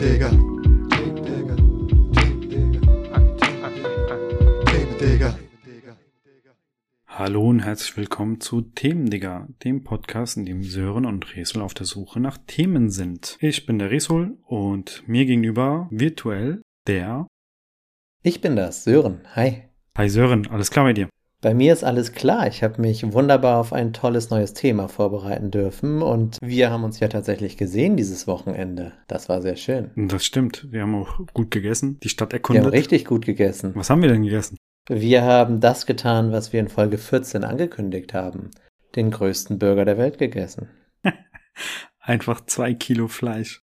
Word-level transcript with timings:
Themendigger. 0.00 0.30
Hallo 7.06 7.46
und 7.46 7.60
herzlich 7.60 7.98
willkommen 7.98 8.40
zu 8.40 8.62
Themendigger, 8.62 9.48
dem 9.62 9.84
Podcast, 9.84 10.38
in 10.38 10.46
dem 10.46 10.62
Sören 10.62 11.04
und 11.04 11.36
Resol 11.36 11.60
auf 11.60 11.74
der 11.74 11.84
Suche 11.84 12.18
nach 12.18 12.38
Themen 12.46 12.88
sind. 12.88 13.36
Ich 13.40 13.66
bin 13.66 13.78
der 13.78 13.90
Resol 13.90 14.38
und 14.46 15.06
mir 15.06 15.26
gegenüber 15.26 15.86
virtuell 15.90 16.62
der. 16.86 17.26
Ich 18.22 18.40
bin 18.40 18.56
das, 18.56 18.84
Sören. 18.84 19.20
Hi. 19.34 19.64
Hi 19.98 20.08
Sören, 20.08 20.46
alles 20.46 20.70
klar 20.70 20.86
bei 20.86 20.94
dir? 20.94 21.10
Bei 21.42 21.54
mir 21.54 21.72
ist 21.72 21.84
alles 21.84 22.12
klar. 22.12 22.46
Ich 22.48 22.62
habe 22.62 22.82
mich 22.82 23.12
wunderbar 23.14 23.58
auf 23.58 23.72
ein 23.72 23.94
tolles 23.94 24.28
neues 24.28 24.52
Thema 24.52 24.88
vorbereiten 24.88 25.50
dürfen 25.50 26.02
und 26.02 26.36
wir 26.42 26.70
haben 26.70 26.84
uns 26.84 27.00
ja 27.00 27.08
tatsächlich 27.08 27.56
gesehen 27.56 27.96
dieses 27.96 28.26
Wochenende. 28.26 28.92
Das 29.08 29.30
war 29.30 29.40
sehr 29.40 29.56
schön. 29.56 29.90
Das 29.96 30.24
stimmt, 30.24 30.70
wir 30.70 30.82
haben 30.82 30.94
auch 30.94 31.18
gut 31.32 31.50
gegessen, 31.50 31.98
die 32.02 32.10
Stadt 32.10 32.32
Wir 32.32 32.38
erkundet. 32.38 32.64
haben 32.64 32.70
richtig 32.70 33.06
gut 33.06 33.24
gegessen. 33.24 33.72
Was 33.74 33.88
haben 33.88 34.02
wir 34.02 34.10
denn 34.10 34.22
gegessen? 34.22 34.58
Wir 34.88 35.22
haben 35.22 35.60
das 35.60 35.86
getan, 35.86 36.30
was 36.30 36.52
wir 36.52 36.60
in 36.60 36.68
Folge 36.68 36.98
14 36.98 37.44
angekündigt 37.44 38.12
haben. 38.12 38.50
Den 38.94 39.10
größten 39.10 39.58
Burger 39.58 39.86
der 39.86 39.96
Welt 39.96 40.18
gegessen. 40.18 40.68
Einfach 42.00 42.44
zwei 42.44 42.74
Kilo 42.74 43.08
Fleisch. 43.08 43.62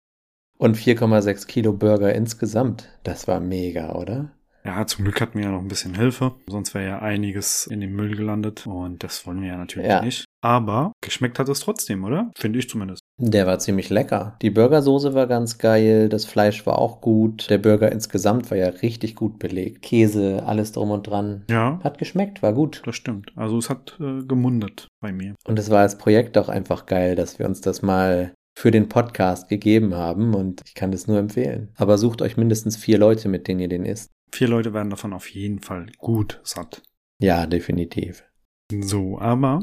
Und 0.57 0.79
4,6 0.79 1.47
Kilo 1.47 1.75
Burger 1.75 2.15
insgesamt. 2.15 2.89
Das 3.03 3.29
war 3.29 3.41
mega, 3.41 3.95
oder? 3.97 4.33
Ja, 4.67 4.87
zum 4.87 5.05
Glück 5.05 5.21
hatten 5.21 5.39
wir 5.39 5.47
ja 5.47 5.53
noch 5.53 5.61
ein 5.61 5.69
bisschen 5.69 5.95
Hilfe, 5.95 6.33
sonst 6.49 6.75
wäre 6.75 6.87
ja 6.87 6.99
einiges 6.99 7.67
in 7.67 7.81
den 7.81 7.95
Müll 7.95 8.17
gelandet 8.17 8.67
und 8.67 9.03
das 9.05 9.27
wollen 9.27 9.41
wir 9.41 9.49
ja 9.49 9.57
natürlich 9.57 9.89
Ja. 9.89 10.03
nicht. 10.03 10.25
Aber 10.43 10.93
geschmeckt 11.03 11.39
hat 11.39 11.49
es 11.49 11.61
trotzdem, 11.61 12.05
oder? 12.05 12.31
Finde 12.37 12.59
ich 12.59 12.69
zumindest. 12.69 13.01
Der 13.19 13.47
war 13.47 13.59
ziemlich 13.59 13.89
lecker. 13.91 14.37
Die 14.43 14.51
Burgersoße 14.51 15.15
war 15.15 15.27
ganz 15.27 15.59
geil, 15.59 16.09
das 16.09 16.25
Fleisch 16.25 16.67
war 16.67 16.79
auch 16.79 17.01
gut. 17.01 17.49
Der 17.51 17.59
Burger 17.59 17.91
insgesamt 17.91 18.51
war 18.51 18.59
ja 18.59 18.69
richtig 18.69 19.15
gut 19.17 19.39
belegt. 19.39 19.83
Käse, 19.83 20.43
alles 20.47 20.73
drum 20.73 20.91
und 20.91 21.07
dran. 21.09 21.45
Ja, 21.51 21.81
Hat 21.83 21.99
geschmeckt, 21.99 22.43
war 22.43 22.53
gut. 22.53 22.83
das 22.85 22.95
stimmt. 22.97 23.33
Also 23.37 23.57
es 23.59 23.71
hat 23.71 23.97
äh, 24.01 24.23
gemundet 24.25 24.89
bei 25.01 25.13
mir. 25.13 25.35
Und 25.47 25.59
es 25.59 25.71
war 25.71 25.81
als 25.81 25.97
Projekt 25.99 26.37
auch 26.39 26.49
einfach 26.49 26.87
geil, 26.87 27.15
dass 27.17 27.39
wir 27.39 27.47
uns 27.47 27.61
das 27.61 27.83
mal 27.83 28.33
für 28.59 28.71
den 28.71 28.89
Podcast 28.89 29.49
gegeben 29.49 29.95
haben 29.95 30.35
und 30.35 30.63
ich 30.67 30.75
kann 30.75 30.91
das 30.91 31.07
nur 31.07 31.19
empfehlen. 31.19 31.69
Aber 31.77 31.99
sucht 31.99 32.23
euch 32.23 32.37
mindestens 32.39 32.77
vier 32.77 32.99
Leute, 32.99 33.29
mit 33.29 33.49
denen 33.49 33.61
ihr 33.61 33.69
den 33.69 33.85
isst. 33.85 34.11
Vier 34.33 34.49
Leute 34.49 34.73
werden 34.73 34.91
davon 34.91 35.13
auf 35.13 35.29
jeden 35.29 35.61
Fall 35.61 35.87
gut 35.99 36.41
satt. 36.45 36.83
Ja, 37.19 37.47
definitiv. 37.47 38.25
So, 38.71 39.19
aber 39.19 39.63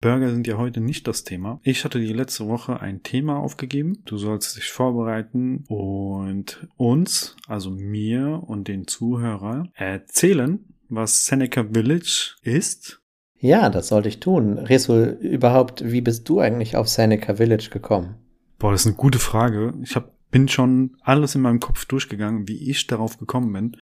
Burger 0.00 0.30
sind 0.30 0.46
ja 0.46 0.56
heute 0.56 0.80
nicht 0.80 1.08
das 1.08 1.24
Thema. 1.24 1.60
Ich 1.64 1.84
hatte 1.84 1.98
die 1.98 2.12
letzte 2.12 2.46
Woche 2.46 2.80
ein 2.80 3.02
Thema 3.02 3.38
aufgegeben. 3.38 4.02
Du 4.04 4.16
sollst 4.16 4.56
dich 4.56 4.70
vorbereiten 4.70 5.64
und 5.68 6.68
uns, 6.76 7.36
also 7.48 7.70
mir 7.70 8.44
und 8.46 8.68
den 8.68 8.86
Zuhörer, 8.86 9.64
erzählen, 9.74 10.64
was 10.88 11.26
Seneca 11.26 11.64
Village 11.64 12.36
ist. 12.42 13.02
Ja, 13.40 13.70
das 13.70 13.88
sollte 13.88 14.08
ich 14.08 14.20
tun. 14.20 14.58
Resul, 14.58 15.18
überhaupt, 15.20 15.82
wie 15.84 16.00
bist 16.00 16.28
du 16.28 16.38
eigentlich 16.38 16.76
auf 16.76 16.88
Seneca 16.88 17.36
Village 17.36 17.70
gekommen? 17.70 18.16
Boah, 18.58 18.72
das 18.72 18.82
ist 18.82 18.86
eine 18.86 18.96
gute 18.96 19.18
Frage. 19.18 19.74
Ich 19.82 19.96
hab, 19.96 20.12
bin 20.30 20.48
schon 20.48 20.96
alles 21.00 21.34
in 21.34 21.42
meinem 21.42 21.60
Kopf 21.60 21.86
durchgegangen, 21.86 22.46
wie 22.46 22.70
ich 22.70 22.86
darauf 22.86 23.18
gekommen 23.18 23.52
bin. 23.52 23.76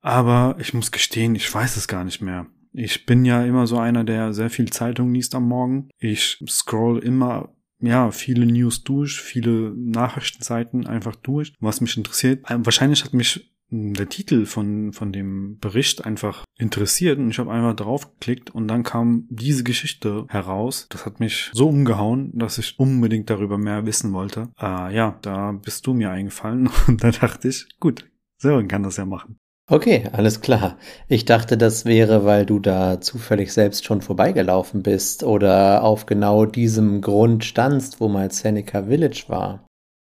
Aber 0.00 0.56
ich 0.58 0.74
muss 0.74 0.92
gestehen, 0.92 1.34
ich 1.34 1.52
weiß 1.52 1.76
es 1.76 1.88
gar 1.88 2.04
nicht 2.04 2.20
mehr. 2.20 2.46
Ich 2.72 3.06
bin 3.06 3.24
ja 3.24 3.44
immer 3.44 3.66
so 3.66 3.78
einer, 3.78 4.04
der 4.04 4.32
sehr 4.32 4.50
viel 4.50 4.70
Zeitung 4.70 5.12
liest 5.12 5.34
am 5.34 5.48
Morgen. 5.48 5.88
Ich 5.98 6.42
scroll 6.46 6.98
immer, 6.98 7.54
ja, 7.80 8.10
viele 8.10 8.46
News 8.46 8.84
durch, 8.84 9.20
viele 9.20 9.72
Nachrichtenseiten 9.74 10.86
einfach 10.86 11.16
durch, 11.16 11.54
was 11.60 11.80
mich 11.80 11.96
interessiert. 11.96 12.44
Wahrscheinlich 12.48 13.04
hat 13.04 13.14
mich 13.14 13.52
mh, 13.70 13.94
der 13.94 14.08
Titel 14.08 14.46
von, 14.46 14.92
von 14.92 15.12
dem 15.12 15.58
Bericht 15.58 16.04
einfach 16.04 16.44
interessiert 16.56 17.18
und 17.18 17.30
ich 17.30 17.38
habe 17.38 17.52
einfach 17.52 17.74
draufgeklickt 17.74 18.50
und 18.50 18.68
dann 18.68 18.82
kam 18.82 19.26
diese 19.30 19.64
Geschichte 19.64 20.26
heraus. 20.28 20.86
Das 20.90 21.06
hat 21.06 21.20
mich 21.20 21.50
so 21.52 21.68
umgehauen, 21.68 22.30
dass 22.34 22.58
ich 22.58 22.78
unbedingt 22.78 23.30
darüber 23.30 23.58
mehr 23.58 23.86
wissen 23.86 24.12
wollte. 24.12 24.50
Äh, 24.60 24.94
ja, 24.94 25.18
da 25.22 25.52
bist 25.52 25.86
du 25.86 25.94
mir 25.94 26.10
eingefallen 26.10 26.68
und 26.86 27.02
da 27.02 27.10
dachte 27.10 27.48
ich, 27.48 27.66
gut, 27.80 28.08
Sören 28.36 28.68
kann 28.68 28.84
das 28.84 28.98
ja 28.98 29.06
machen. 29.06 29.38
Okay, 29.70 30.08
alles 30.12 30.40
klar. 30.40 30.78
Ich 31.08 31.26
dachte, 31.26 31.58
das 31.58 31.84
wäre, 31.84 32.24
weil 32.24 32.46
du 32.46 32.58
da 32.58 33.02
zufällig 33.02 33.52
selbst 33.52 33.84
schon 33.84 34.00
vorbeigelaufen 34.00 34.82
bist 34.82 35.24
oder 35.24 35.84
auf 35.84 36.06
genau 36.06 36.46
diesem 36.46 37.02
Grund 37.02 37.44
standst, 37.44 38.00
wo 38.00 38.08
mal 38.08 38.30
Seneca 38.30 38.84
Village 38.84 39.24
war. 39.28 39.66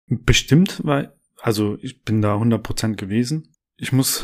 Bestimmt, 0.07 0.79
weil, 0.85 1.13
also 1.41 1.77
ich 1.81 2.03
bin 2.03 2.21
da 2.21 2.35
100% 2.35 2.95
gewesen. 2.95 3.49
Ich 3.75 3.91
muss 3.91 4.23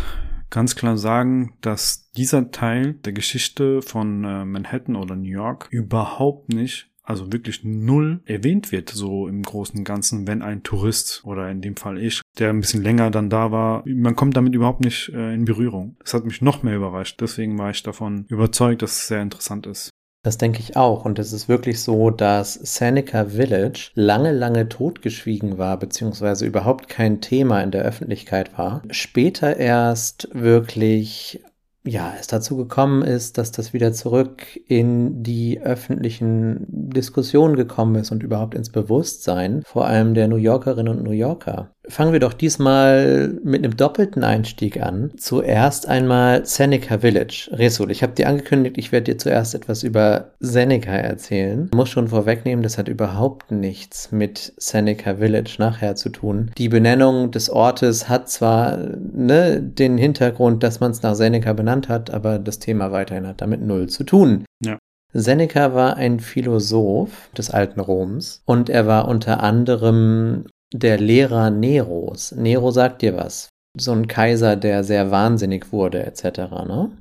ganz 0.50 0.78
klar 0.78 0.98
sagen, 0.98 1.58
dass 1.60 2.10
dieser 2.12 2.52
Teil 2.52 2.94
der 2.94 3.12
Geschichte 3.12 3.82
von 3.82 4.24
äh, 4.24 4.46
Manhattan 4.46 4.96
oder 4.96 5.18
New 5.18 5.30
York 5.30 5.68
überhaupt 5.72 6.54
nicht, 6.54 6.90
also 7.08 7.32
wirklich 7.32 7.64
null 7.64 8.20
erwähnt 8.26 8.72
wird, 8.72 8.90
so 8.90 9.28
im 9.28 9.42
Großen 9.42 9.80
und 9.80 9.86
Ganzen, 9.86 10.28
wenn 10.28 10.42
ein 10.42 10.64
Tourist 10.64 11.22
oder 11.24 11.50
in 11.50 11.62
dem 11.62 11.78
Fall 11.78 11.98
ich, 11.98 12.22
der 12.38 12.50
ein 12.50 12.60
bisschen 12.60 12.84
länger 12.84 13.12
dann 13.12 13.30
da 13.30 13.52
war, 13.52 13.84
man 13.86 14.16
kommt 14.16 14.36
damit 14.36 14.54
überhaupt 14.54 14.82
nicht 14.82 15.10
äh, 15.14 15.34
in 15.34 15.46
Berührung. 15.46 15.96
Das 16.04 16.14
hat 16.14 16.26
mich 16.26 16.42
noch 16.42 16.64
mehr 16.64 16.76
überrascht. 16.76 17.22
Deswegen 17.22 17.58
war 17.58 17.72
ich 17.72 17.82
davon 17.82 18.26
überzeugt, 18.28 18.82
dass 18.82 18.92
es 18.92 19.08
sehr 19.08 19.22
interessant 19.22 19.66
ist. 19.68 19.90
Das 20.24 20.38
denke 20.38 20.60
ich 20.60 20.76
auch. 20.76 21.06
Und 21.06 21.20
es 21.20 21.32
ist 21.32 21.48
wirklich 21.48 21.82
so, 21.82 22.10
dass 22.10 22.56
Seneca 22.56 23.26
Village 23.26 23.92
lange, 23.94 24.34
lange 24.34 24.68
totgeschwiegen 24.68 25.58
war, 25.58 25.80
beziehungsweise 25.80 26.46
überhaupt 26.46 26.90
kein 26.90 27.22
Thema 27.22 27.62
in 27.62 27.72
der 27.72 27.84
Öffentlichkeit 27.84 28.58
war. 28.58 28.82
Später 28.90 29.56
erst 29.56 30.28
wirklich, 30.34 31.42
ja, 31.88 32.14
es 32.20 32.28
dazu 32.28 32.58
gekommen 32.58 33.02
ist, 33.02 33.38
dass 33.38 33.52
das 33.52 33.74
wieder 33.74 33.94
zurück 33.94 34.44
in 34.68 35.24
die 35.24 35.60
öffentlichen 35.62 36.66
Diskussionen 36.68 37.56
gekommen 37.56 37.96
ist 37.96 38.12
und 38.12 38.24
überhaupt 38.24 38.56
ins 38.56 38.72
Bewusstsein, 38.72 39.64
vor 39.66 39.88
allem 39.88 40.14
der 40.14 40.28
New 40.28 40.36
Yorkerinnen 40.36 40.98
und 40.98 41.04
New 41.04 41.12
Yorker. 41.12 41.72
Fangen 41.90 42.12
wir 42.12 42.20
doch 42.20 42.34
diesmal 42.34 43.40
mit 43.44 43.64
einem 43.64 43.78
doppelten 43.78 44.24
Einstieg 44.24 44.82
an. 44.82 45.12
Zuerst 45.18 45.88
einmal 45.88 46.46
Seneca 46.46 47.00
Village. 47.00 47.50
Resul, 47.52 47.92
ich 47.92 48.04
habe 48.04 48.14
dir 48.14 48.28
angekündigt, 48.28 48.78
ich 48.78 48.92
werde 48.92 49.14
dir 49.14 49.18
zuerst 49.18 49.56
etwas 49.56 49.84
über 49.84 50.32
Seneca 50.40 50.92
erzählen. 50.92 51.70
Ich 51.72 51.78
muss 51.78 51.90
schon 51.90 52.10
vorwegnehmen, 52.10 52.62
das 52.62 52.78
hat 52.78 52.88
überhaupt 52.90 53.52
nichts 53.52 54.12
mit 54.12 54.54
Seneca 54.58 55.16
Village 55.16 55.56
nachher 55.60 55.96
zu 55.96 56.10
tun. 56.10 56.52
Die 56.58 56.70
Benennung 56.70 57.32
des 57.32 57.50
Ortes 57.50 58.10
hat 58.10 58.30
zwar 58.30 58.78
ne, 58.78 59.62
den 59.62 59.98
Hintergrund, 59.98 60.64
dass 60.64 60.80
man 60.80 60.92
es 60.92 61.02
nach 61.04 61.16
Seneca 61.16 61.54
benannt 61.54 61.88
hat, 61.88 62.10
aber 62.10 62.38
das 62.38 62.60
Thema 62.60 62.92
weiterhin 62.92 63.28
hat 63.28 63.42
damit 63.42 63.62
null 63.62 63.88
zu 63.88 64.04
tun. 64.04 64.44
Ja. 64.64 64.78
Seneca 65.14 65.74
war 65.74 65.96
ein 65.96 66.20
Philosoph 66.20 67.30
des 67.38 67.50
alten 67.50 67.80
Roms 67.80 68.42
und 68.46 68.70
er 68.70 68.88
war 68.88 69.08
unter 69.08 69.42
anderem 69.42 70.46
der 70.74 71.00
Lehrer 71.00 71.50
Neros. 71.50 72.32
Nero 72.32 72.72
sagt 72.72 73.02
dir 73.02 73.16
was. 73.16 73.50
So 73.78 73.92
ein 73.92 74.08
Kaiser, 74.08 74.56
der 74.56 74.84
sehr 74.84 75.12
wahnsinnig 75.12 75.72
wurde, 75.72 76.06
etc. 76.06 76.38
Ne? 76.66 76.98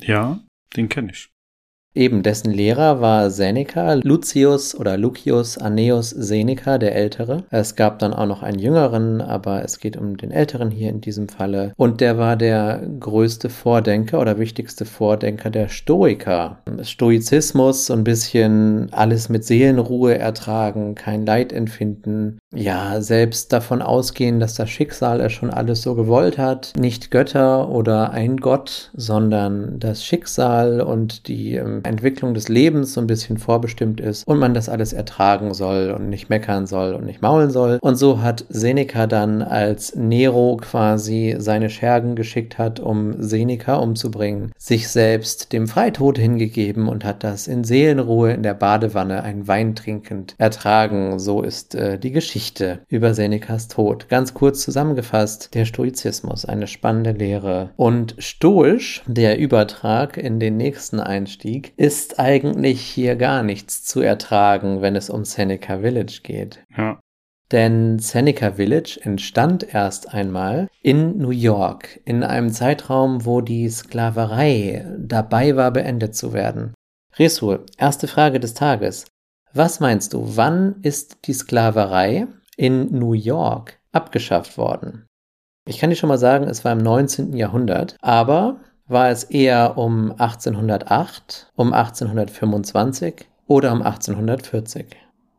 Ja, 0.00 0.40
den 0.76 0.88
kenne 0.88 1.12
ich. 1.12 1.31
Eben 1.94 2.22
dessen 2.22 2.50
Lehrer 2.50 3.02
war 3.02 3.30
Seneca, 3.30 3.94
Lucius 4.02 4.74
oder 4.74 4.96
Lucius 4.96 5.58
Annaeus 5.58 6.08
Seneca, 6.08 6.78
der 6.78 6.94
Ältere. 6.94 7.44
Es 7.50 7.76
gab 7.76 7.98
dann 7.98 8.14
auch 8.14 8.24
noch 8.24 8.42
einen 8.42 8.58
jüngeren, 8.58 9.20
aber 9.20 9.62
es 9.62 9.78
geht 9.78 9.98
um 9.98 10.16
den 10.16 10.30
Älteren 10.30 10.70
hier 10.70 10.88
in 10.88 11.02
diesem 11.02 11.28
Falle. 11.28 11.74
Und 11.76 12.00
der 12.00 12.16
war 12.16 12.36
der 12.36 12.80
größte 12.98 13.50
Vordenker 13.50 14.22
oder 14.22 14.38
wichtigste 14.38 14.86
Vordenker 14.86 15.50
der 15.50 15.68
Stoiker. 15.68 16.62
Stoizismus, 16.80 17.86
so 17.86 17.92
ein 17.92 18.04
bisschen 18.04 18.88
alles 18.92 19.28
mit 19.28 19.44
Seelenruhe 19.44 20.16
ertragen, 20.16 20.94
kein 20.94 21.26
Leid 21.26 21.52
empfinden. 21.52 22.38
Ja, 22.54 23.00
selbst 23.00 23.50
davon 23.54 23.80
ausgehen, 23.80 24.38
dass 24.38 24.54
das 24.54 24.68
Schicksal 24.68 25.22
es 25.22 25.32
schon 25.32 25.48
alles 25.48 25.80
so 25.80 25.94
gewollt 25.94 26.36
hat. 26.36 26.74
Nicht 26.78 27.10
Götter 27.10 27.70
oder 27.70 28.10
ein 28.10 28.36
Gott, 28.36 28.90
sondern 28.94 29.80
das 29.80 30.04
Schicksal 30.04 30.82
und 30.82 31.28
die 31.28 31.54
ähm, 31.54 31.80
Entwicklung 31.84 32.34
des 32.34 32.50
Lebens 32.50 32.92
so 32.92 33.00
ein 33.00 33.06
bisschen 33.06 33.38
vorbestimmt 33.38 34.00
ist 34.00 34.26
und 34.26 34.38
man 34.38 34.52
das 34.52 34.68
alles 34.68 34.92
ertragen 34.92 35.54
soll 35.54 35.92
und 35.96 36.10
nicht 36.10 36.28
meckern 36.28 36.66
soll 36.66 36.92
und 36.92 37.06
nicht 37.06 37.22
maulen 37.22 37.50
soll. 37.50 37.78
Und 37.80 37.96
so 37.96 38.20
hat 38.20 38.44
Seneca 38.50 39.06
dann, 39.06 39.40
als 39.40 39.94
Nero 39.96 40.58
quasi 40.60 41.36
seine 41.38 41.70
Schergen 41.70 42.16
geschickt 42.16 42.58
hat, 42.58 42.80
um 42.80 43.22
Seneca 43.22 43.76
umzubringen, 43.76 44.52
sich 44.58 44.88
selbst 44.88 45.54
dem 45.54 45.68
Freitod 45.68 46.18
hingegeben 46.18 46.88
und 46.88 47.06
hat 47.06 47.24
das 47.24 47.48
in 47.48 47.64
Seelenruhe 47.64 48.32
in 48.34 48.42
der 48.42 48.54
Badewanne 48.54 49.22
ein 49.22 49.48
Wein 49.48 49.74
trinkend 49.74 50.34
ertragen. 50.36 51.18
So 51.18 51.40
ist 51.40 51.74
äh, 51.74 51.98
die 51.98 52.12
Geschichte 52.12 52.41
über 52.88 53.14
Senecas 53.14 53.68
Tod. 53.68 54.08
Ganz 54.08 54.34
kurz 54.34 54.62
zusammengefasst, 54.62 55.54
der 55.54 55.64
Stoizismus, 55.64 56.44
eine 56.44 56.66
spannende 56.66 57.12
Lehre. 57.12 57.70
Und 57.76 58.14
stoisch, 58.18 59.02
der 59.06 59.38
Übertrag 59.38 60.16
in 60.16 60.40
den 60.40 60.56
nächsten 60.56 61.00
Einstieg, 61.00 61.72
ist 61.76 62.18
eigentlich 62.18 62.80
hier 62.80 63.16
gar 63.16 63.42
nichts 63.42 63.84
zu 63.84 64.00
ertragen, 64.00 64.82
wenn 64.82 64.96
es 64.96 65.10
um 65.10 65.24
Seneca 65.24 65.78
Village 65.78 66.20
geht. 66.22 66.64
Ja. 66.76 66.98
Denn 67.52 67.98
Seneca 67.98 68.52
Village 68.52 68.98
entstand 69.02 69.74
erst 69.74 70.14
einmal 70.14 70.68
in 70.80 71.18
New 71.18 71.30
York, 71.30 72.00
in 72.06 72.24
einem 72.24 72.50
Zeitraum, 72.50 73.26
wo 73.26 73.42
die 73.42 73.68
Sklaverei 73.68 74.86
dabei 74.98 75.54
war, 75.54 75.70
beendet 75.70 76.16
zu 76.16 76.32
werden. 76.32 76.72
Resul, 77.18 77.66
erste 77.76 78.08
Frage 78.08 78.40
des 78.40 78.54
Tages. 78.54 79.04
Was 79.54 79.80
meinst 79.80 80.14
du, 80.14 80.36
wann 80.36 80.76
ist 80.80 81.26
die 81.26 81.34
Sklaverei 81.34 82.26
in 82.56 82.98
New 82.98 83.12
York 83.12 83.78
abgeschafft 83.92 84.56
worden? 84.56 85.04
Ich 85.66 85.78
kann 85.78 85.90
dir 85.90 85.96
schon 85.96 86.08
mal 86.08 86.18
sagen, 86.18 86.48
es 86.48 86.64
war 86.64 86.72
im 86.72 86.78
19. 86.78 87.34
Jahrhundert, 87.34 87.96
aber 88.00 88.60
war 88.86 89.10
es 89.10 89.24
eher 89.24 89.76
um 89.76 90.10
1808, 90.12 91.52
um 91.54 91.74
1825 91.74 93.26
oder 93.46 93.72
um 93.72 93.82
1840? 93.82 94.86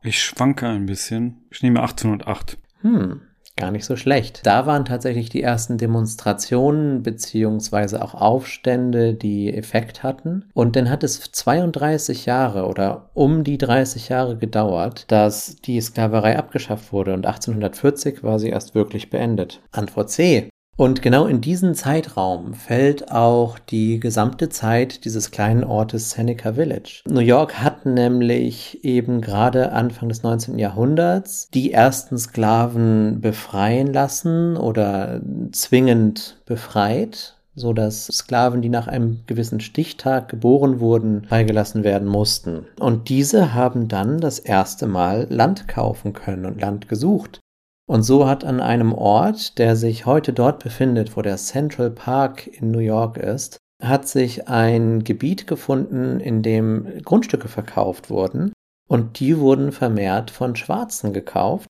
Ich 0.04 0.22
schwanke 0.22 0.68
ein 0.68 0.86
bisschen. 0.86 1.42
Ich 1.50 1.64
nehme 1.64 1.82
1808. 1.82 2.58
Hm, 2.82 3.22
gar 3.56 3.72
nicht 3.72 3.86
so 3.86 3.96
schlecht. 3.96 4.42
Da 4.44 4.66
waren 4.66 4.86
tatsächlich 4.86 5.30
die 5.30 5.44
ersten 5.44 5.78
Demonstrationen 5.78 7.04
beziehungsweise 7.04 8.02
auch 8.02 8.14
Aufstände, 8.16 9.14
die 9.14 9.54
Effekt 9.54 10.04
hatten. 10.04 10.46
Und 10.54 10.76
dann 10.76 10.90
hat 10.90 11.04
es 11.04 11.32
32 11.32 12.26
Jahre 12.26 12.66
oder 12.66 13.10
um 13.14 13.44
die 13.44 13.58
30 13.58 14.10
Jahre 14.10 14.38
gedauert, 14.38 15.06
dass 15.12 15.58
die 15.58 15.80
Sklaverei 15.80 16.38
abgeschafft 16.38 16.92
wurde 16.92 17.14
und 17.14 17.26
1840 17.26 18.24
war 18.24 18.40
sie 18.40 18.50
erst 18.50 18.76
wirklich 18.76 19.10
beendet. 19.10 19.62
Antwort 19.72 20.10
C. 20.10 20.50
Und 20.76 21.02
genau 21.02 21.28
in 21.28 21.40
diesen 21.40 21.76
Zeitraum 21.76 22.56
fällt 22.56 23.12
auch 23.12 23.60
die 23.60 24.00
gesamte 24.00 24.50
Zeit 24.50 25.06
dieses 25.06 25.30
kleinen 25.30 25.64
Ortes 25.64 26.12
Seneca 26.12 26.54
Village. 26.54 27.04
New 27.08 27.20
York 27.20 27.60
hat 27.60 27.86
nämlich 27.86 28.84
eben 28.84 29.22
gerade 29.22 29.72
Anfang 29.72 30.10
des 30.10 30.24
19. 30.24 30.58
Jahrhunderts 30.58 31.50
die 31.54 31.72
ersten 31.72 32.18
Sklaven 32.18 33.22
befreien 33.22 33.94
lassen 33.94 34.58
oder 34.58 35.22
zwingend 35.52 36.42
befreit 36.46 37.36
so 37.56 37.74
dass 37.74 38.08
Sklaven, 38.08 38.62
die 38.62 38.70
nach 38.70 38.88
einem 38.88 39.20
gewissen 39.28 39.60
Stichtag 39.60 40.30
geboren 40.30 40.80
wurden, 40.80 41.26
freigelassen 41.26 41.84
werden 41.84 42.08
mussten. 42.08 42.66
Und 42.80 43.10
diese 43.10 43.54
haben 43.54 43.88
dann 43.88 44.20
das 44.20 44.40
erste 44.40 44.88
Mal 44.88 45.28
Land 45.30 45.68
kaufen 45.68 46.14
können 46.14 46.46
und 46.46 46.60
Land 46.60 46.90
gesucht. 46.90 47.43
Und 47.86 48.04
so 48.04 48.28
hat 48.28 48.46
an 48.46 48.60
einem 48.62 48.94
Ort, 48.94 49.58
der 49.58 49.76
sich 49.76 50.06
heute 50.06 50.32
dort 50.32 50.64
befindet, 50.64 51.18
wo 51.18 51.22
der 51.22 51.38
Central 51.38 51.92
Park 51.92 52.48
in 52.48 52.72
New 52.72 52.80
York 52.80 53.18
ist, 53.18 53.58
hat 53.82 54.08
sich 54.08 54.48
ein 54.48 55.04
Gebiet 55.04 55.48
gefunden, 55.48 56.20
in 56.20 56.42
dem 56.42 57.02
Grundstücke 57.04 57.50
verkauft 57.50 58.10
wurden. 58.10 58.54
Und 58.88 59.20
die 59.20 59.38
wurden 59.38 59.72
vermehrt 59.72 60.32
von 60.32 60.56
Schwarzen 60.56 61.12
gekauft. 61.14 61.68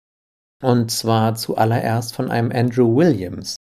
Und 0.61 0.91
zwar 0.91 1.35
zuallererst 1.35 2.15
von 2.15 2.29
einem 2.29 2.51
Andrew 2.51 2.95
Williams. 2.95 3.55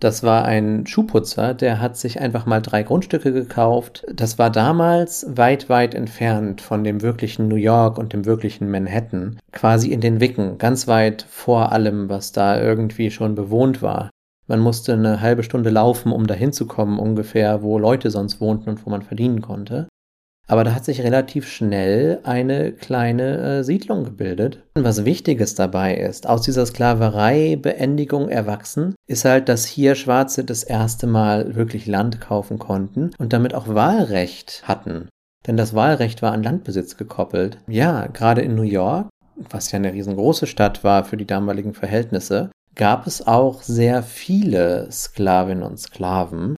Das 0.00 0.22
war 0.22 0.44
ein 0.44 0.86
Schuhputzer, 0.86 1.54
der 1.54 1.80
hat 1.80 1.96
sich 1.96 2.20
einfach 2.20 2.46
mal 2.46 2.62
drei 2.62 2.84
Grundstücke 2.84 3.32
gekauft. 3.32 4.06
Das 4.12 4.38
war 4.38 4.48
damals 4.48 5.26
weit, 5.28 5.68
weit 5.68 5.92
entfernt 5.92 6.60
von 6.60 6.84
dem 6.84 7.02
wirklichen 7.02 7.48
New 7.48 7.56
York 7.56 7.98
und 7.98 8.12
dem 8.12 8.24
wirklichen 8.24 8.70
Manhattan. 8.70 9.40
Quasi 9.50 9.90
in 9.90 10.00
den 10.00 10.20
Wicken, 10.20 10.56
ganz 10.58 10.86
weit 10.86 11.22
vor 11.22 11.72
allem, 11.72 12.08
was 12.08 12.30
da 12.30 12.62
irgendwie 12.62 13.10
schon 13.10 13.34
bewohnt 13.34 13.82
war. 13.82 14.08
Man 14.46 14.60
musste 14.60 14.92
eine 14.92 15.20
halbe 15.20 15.42
Stunde 15.42 15.70
laufen, 15.70 16.12
um 16.12 16.28
dahin 16.28 16.52
zu 16.52 16.66
kommen, 16.66 17.00
ungefähr, 17.00 17.62
wo 17.62 17.76
Leute 17.76 18.12
sonst 18.12 18.40
wohnten 18.40 18.70
und 18.70 18.86
wo 18.86 18.90
man 18.90 19.02
verdienen 19.02 19.42
konnte. 19.42 19.88
Aber 20.50 20.64
da 20.64 20.74
hat 20.74 20.84
sich 20.84 21.02
relativ 21.02 21.46
schnell 21.46 22.20
eine 22.24 22.72
kleine 22.72 23.58
äh, 23.58 23.64
Siedlung 23.64 24.04
gebildet. 24.04 24.62
Und 24.74 24.84
was 24.84 25.04
Wichtiges 25.04 25.54
dabei 25.54 25.94
ist, 25.94 26.26
aus 26.26 26.40
dieser 26.40 26.64
Sklaverei-Beendigung 26.64 28.30
erwachsen, 28.30 28.94
ist 29.06 29.26
halt, 29.26 29.50
dass 29.50 29.66
hier 29.66 29.94
Schwarze 29.94 30.44
das 30.44 30.62
erste 30.62 31.06
Mal 31.06 31.54
wirklich 31.54 31.86
Land 31.86 32.20
kaufen 32.20 32.58
konnten 32.58 33.10
und 33.18 33.34
damit 33.34 33.54
auch 33.54 33.68
Wahlrecht 33.68 34.62
hatten. 34.64 35.08
Denn 35.46 35.58
das 35.58 35.74
Wahlrecht 35.74 36.22
war 36.22 36.32
an 36.32 36.42
Landbesitz 36.42 36.96
gekoppelt. 36.96 37.58
Ja, 37.68 38.06
gerade 38.06 38.40
in 38.40 38.54
New 38.54 38.62
York, 38.62 39.08
was 39.50 39.70
ja 39.70 39.76
eine 39.76 39.92
riesengroße 39.92 40.46
Stadt 40.46 40.82
war 40.82 41.04
für 41.04 41.18
die 41.18 41.26
damaligen 41.26 41.74
Verhältnisse, 41.74 42.50
gab 42.74 43.06
es 43.06 43.26
auch 43.26 43.62
sehr 43.62 44.02
viele 44.02 44.90
Sklavinnen 44.90 45.62
und 45.62 45.78
Sklaven, 45.78 46.56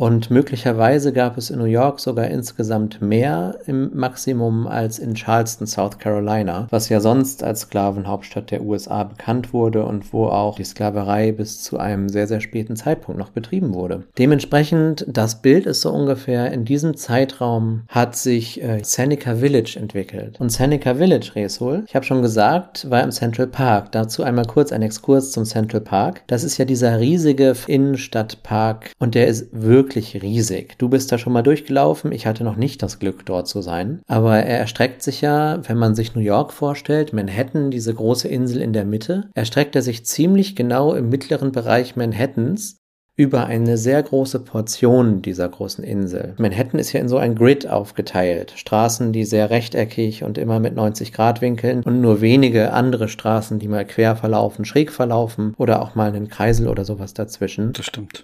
und 0.00 0.30
möglicherweise 0.30 1.12
gab 1.12 1.36
es 1.36 1.50
in 1.50 1.58
New 1.58 1.66
York 1.66 2.00
sogar 2.00 2.28
insgesamt 2.28 3.02
mehr 3.02 3.58
im 3.66 3.90
Maximum 3.92 4.66
als 4.66 4.98
in 4.98 5.12
Charleston, 5.12 5.66
South 5.66 5.98
Carolina, 5.98 6.66
was 6.70 6.88
ja 6.88 7.00
sonst 7.00 7.44
als 7.44 7.60
Sklavenhauptstadt 7.60 8.50
der 8.50 8.62
USA 8.62 9.04
bekannt 9.04 9.52
wurde 9.52 9.84
und 9.84 10.14
wo 10.14 10.28
auch 10.28 10.56
die 10.56 10.64
Sklaverei 10.64 11.32
bis 11.32 11.62
zu 11.62 11.78
einem 11.78 12.08
sehr, 12.08 12.26
sehr 12.26 12.40
späten 12.40 12.76
Zeitpunkt 12.76 13.18
noch 13.18 13.28
betrieben 13.28 13.74
wurde. 13.74 14.04
Dementsprechend, 14.16 15.04
das 15.06 15.42
Bild 15.42 15.66
ist 15.66 15.82
so 15.82 15.90
ungefähr, 15.90 16.50
in 16.50 16.64
diesem 16.64 16.96
Zeitraum 16.96 17.82
hat 17.88 18.16
sich 18.16 18.62
äh, 18.62 18.82
Seneca 18.82 19.36
Village 19.36 19.76
entwickelt. 19.78 20.40
Und 20.40 20.50
Seneca 20.50 20.94
Village, 20.94 21.32
Resul, 21.34 21.84
ich 21.86 21.94
habe 21.94 22.06
schon 22.06 22.22
gesagt, 22.22 22.88
war 22.88 23.02
im 23.02 23.10
Central 23.10 23.48
Park. 23.48 23.92
Dazu 23.92 24.22
einmal 24.22 24.46
kurz 24.46 24.72
ein 24.72 24.80
Exkurs 24.80 25.30
zum 25.30 25.44
Central 25.44 25.82
Park. 25.82 26.22
Das 26.26 26.42
ist 26.42 26.56
ja 26.56 26.64
dieser 26.64 26.98
riesige 26.98 27.52
Innenstadtpark 27.66 28.92
und 28.98 29.14
der 29.14 29.26
ist 29.26 29.48
wirklich 29.52 29.89
wirklich 29.90 30.22
riesig. 30.22 30.78
Du 30.78 30.88
bist 30.88 31.10
da 31.10 31.18
schon 31.18 31.32
mal 31.32 31.42
durchgelaufen. 31.42 32.12
Ich 32.12 32.24
hatte 32.24 32.44
noch 32.44 32.54
nicht 32.54 32.80
das 32.80 33.00
Glück, 33.00 33.26
dort 33.26 33.48
zu 33.48 33.60
sein. 33.60 34.02
Aber 34.06 34.36
er 34.36 34.58
erstreckt 34.58 35.02
sich 35.02 35.20
ja, 35.20 35.60
wenn 35.68 35.78
man 35.78 35.96
sich 35.96 36.14
New 36.14 36.20
York 36.20 36.52
vorstellt, 36.52 37.12
Manhattan, 37.12 37.72
diese 37.72 37.92
große 37.92 38.28
Insel 38.28 38.62
in 38.62 38.72
der 38.72 38.84
Mitte, 38.84 39.30
erstreckt 39.34 39.74
er 39.74 39.82
sich 39.82 40.06
ziemlich 40.06 40.54
genau 40.54 40.94
im 40.94 41.08
mittleren 41.08 41.50
Bereich 41.50 41.96
Manhattans 41.96 42.76
über 43.16 43.46
eine 43.46 43.76
sehr 43.76 44.00
große 44.00 44.38
Portion 44.44 45.22
dieser 45.22 45.48
großen 45.48 45.82
Insel. 45.82 46.34
Manhattan 46.38 46.78
ist 46.78 46.92
ja 46.92 47.00
in 47.00 47.08
so 47.08 47.18
ein 47.18 47.34
Grid 47.34 47.68
aufgeteilt. 47.68 48.52
Straßen, 48.54 49.12
die 49.12 49.24
sehr 49.24 49.50
rechteckig 49.50 50.22
und 50.22 50.38
immer 50.38 50.60
mit 50.60 50.76
90 50.76 51.12
Grad 51.12 51.40
Winkeln 51.40 51.82
und 51.82 52.00
nur 52.00 52.20
wenige 52.20 52.72
andere 52.72 53.08
Straßen, 53.08 53.58
die 53.58 53.68
mal 53.68 53.84
quer 53.84 54.14
verlaufen, 54.14 54.64
schräg 54.64 54.92
verlaufen 54.92 55.54
oder 55.58 55.82
auch 55.82 55.96
mal 55.96 56.08
einen 56.12 56.28
Kreisel 56.28 56.68
oder 56.68 56.84
sowas 56.84 57.12
dazwischen. 57.12 57.72
Das 57.72 57.86
stimmt. 57.86 58.22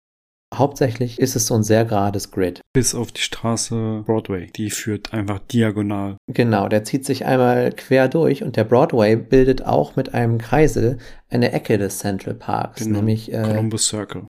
Hauptsächlich 0.59 1.19
ist 1.19 1.37
es 1.37 1.47
so 1.47 1.55
ein 1.55 1.63
sehr 1.63 1.85
gerades 1.85 2.31
Grid. 2.31 2.61
Bis 2.73 2.95
auf 2.95 3.13
die 3.13 3.21
Straße 3.21 4.03
Broadway. 4.07 4.47
Die 4.57 4.71
führt 4.71 5.13
einfach 5.13 5.39
diagonal. 5.41 6.17
Genau, 6.29 6.69
der 6.69 6.85
zieht 6.85 7.05
sich 7.05 7.25
einmal 7.27 7.73
quer 7.73 8.09
durch 8.09 8.43
und 8.43 8.57
der 8.57 8.65
Broadway 8.65 9.17
bildet 9.17 9.65
auch 9.65 9.97
mit 9.97 10.15
einem 10.15 10.39
Kreisel 10.39 10.99
eine 11.31 11.53
Ecke 11.53 11.79
des 11.79 11.99
Central 11.99 12.35
Parks, 12.35 12.85
Genau. 12.85 12.99
nämlich 12.99 13.33
äh, 13.33 13.43
Columbus 13.43 13.87
Circle. 13.89 14.27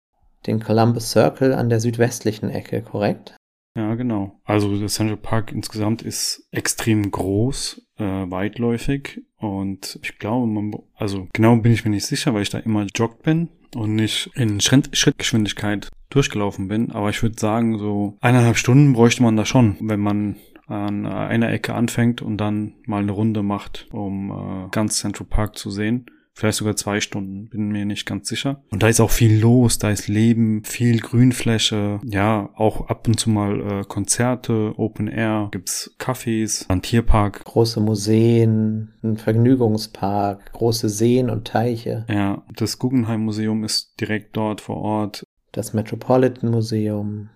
den 0.46 0.60
Columbus 0.60 1.10
Circle 1.10 1.52
an 1.54 1.68
der 1.68 1.80
südwestlichen 1.80 2.50
Ecke, 2.50 2.82
korrekt? 2.82 3.36
Ja, 3.76 3.94
genau. 3.94 4.38
Also 4.44 4.76
der 4.78 4.88
Central 4.88 5.16
Park 5.16 5.50
insgesamt 5.50 6.02
ist 6.02 6.46
extrem 6.50 7.10
groß, 7.10 7.80
äh, 7.98 8.04
weitläufig 8.30 9.22
und 9.38 9.98
ich 10.02 10.18
glaube, 10.18 10.46
man, 10.46 10.74
also 10.94 11.26
genau 11.32 11.56
bin 11.56 11.72
ich 11.72 11.84
mir 11.84 11.90
nicht 11.90 12.04
sicher, 12.06 12.34
weil 12.34 12.42
ich 12.42 12.50
da 12.50 12.58
immer 12.58 12.86
joggt 12.94 13.22
bin 13.22 13.48
und 13.74 13.94
nicht 13.94 14.30
in 14.34 14.60
Schritt, 14.60 14.94
Schrittgeschwindigkeit 14.94 15.88
durchgelaufen 16.14 16.68
bin. 16.68 16.92
Aber 16.92 17.10
ich 17.10 17.22
würde 17.22 17.38
sagen, 17.38 17.78
so 17.78 18.16
eineinhalb 18.20 18.56
Stunden 18.56 18.92
bräuchte 18.92 19.22
man 19.22 19.36
da 19.36 19.44
schon, 19.44 19.76
wenn 19.80 20.00
man 20.00 20.36
an 20.66 21.06
einer 21.06 21.50
Ecke 21.50 21.74
anfängt 21.74 22.22
und 22.22 22.38
dann 22.38 22.74
mal 22.86 23.02
eine 23.02 23.12
Runde 23.12 23.42
macht, 23.42 23.88
um 23.90 24.30
äh, 24.30 24.68
ganz 24.70 24.98
Central 24.98 25.26
Park 25.26 25.58
zu 25.58 25.70
sehen. 25.70 26.06
Vielleicht 26.34 26.58
sogar 26.58 26.76
zwei 26.76 27.00
Stunden, 27.00 27.50
bin 27.50 27.68
mir 27.68 27.84
nicht 27.84 28.06
ganz 28.06 28.26
sicher. 28.26 28.62
Und 28.70 28.82
da 28.82 28.88
ist 28.88 29.00
auch 29.00 29.10
viel 29.10 29.38
los, 29.38 29.78
da 29.78 29.90
ist 29.90 30.08
Leben, 30.08 30.64
viel 30.64 30.98
Grünfläche, 31.00 32.00
ja, 32.04 32.48
auch 32.54 32.88
ab 32.88 33.06
und 33.06 33.20
zu 33.20 33.28
mal 33.28 33.60
äh, 33.60 33.84
Konzerte, 33.84 34.72
Open 34.78 35.08
Air, 35.08 35.48
gibt's 35.52 35.94
Cafés, 35.98 36.64
ein 36.70 36.80
Tierpark. 36.80 37.44
Große 37.44 37.80
Museen, 37.80 38.94
ein 39.02 39.18
Vergnügungspark, 39.18 40.52
große 40.52 40.88
Seen 40.88 41.28
und 41.28 41.46
Teiche, 41.46 42.06
Ja, 42.08 42.42
das 42.56 42.78
Guggenheim 42.78 43.24
Museum 43.24 43.62
ist 43.62 44.00
direkt 44.00 44.34
dort 44.34 44.62
vor 44.62 44.78
Ort. 44.78 45.24
Das 45.52 45.72
Metropolitan 45.74 46.50
Museum. 46.50 47.28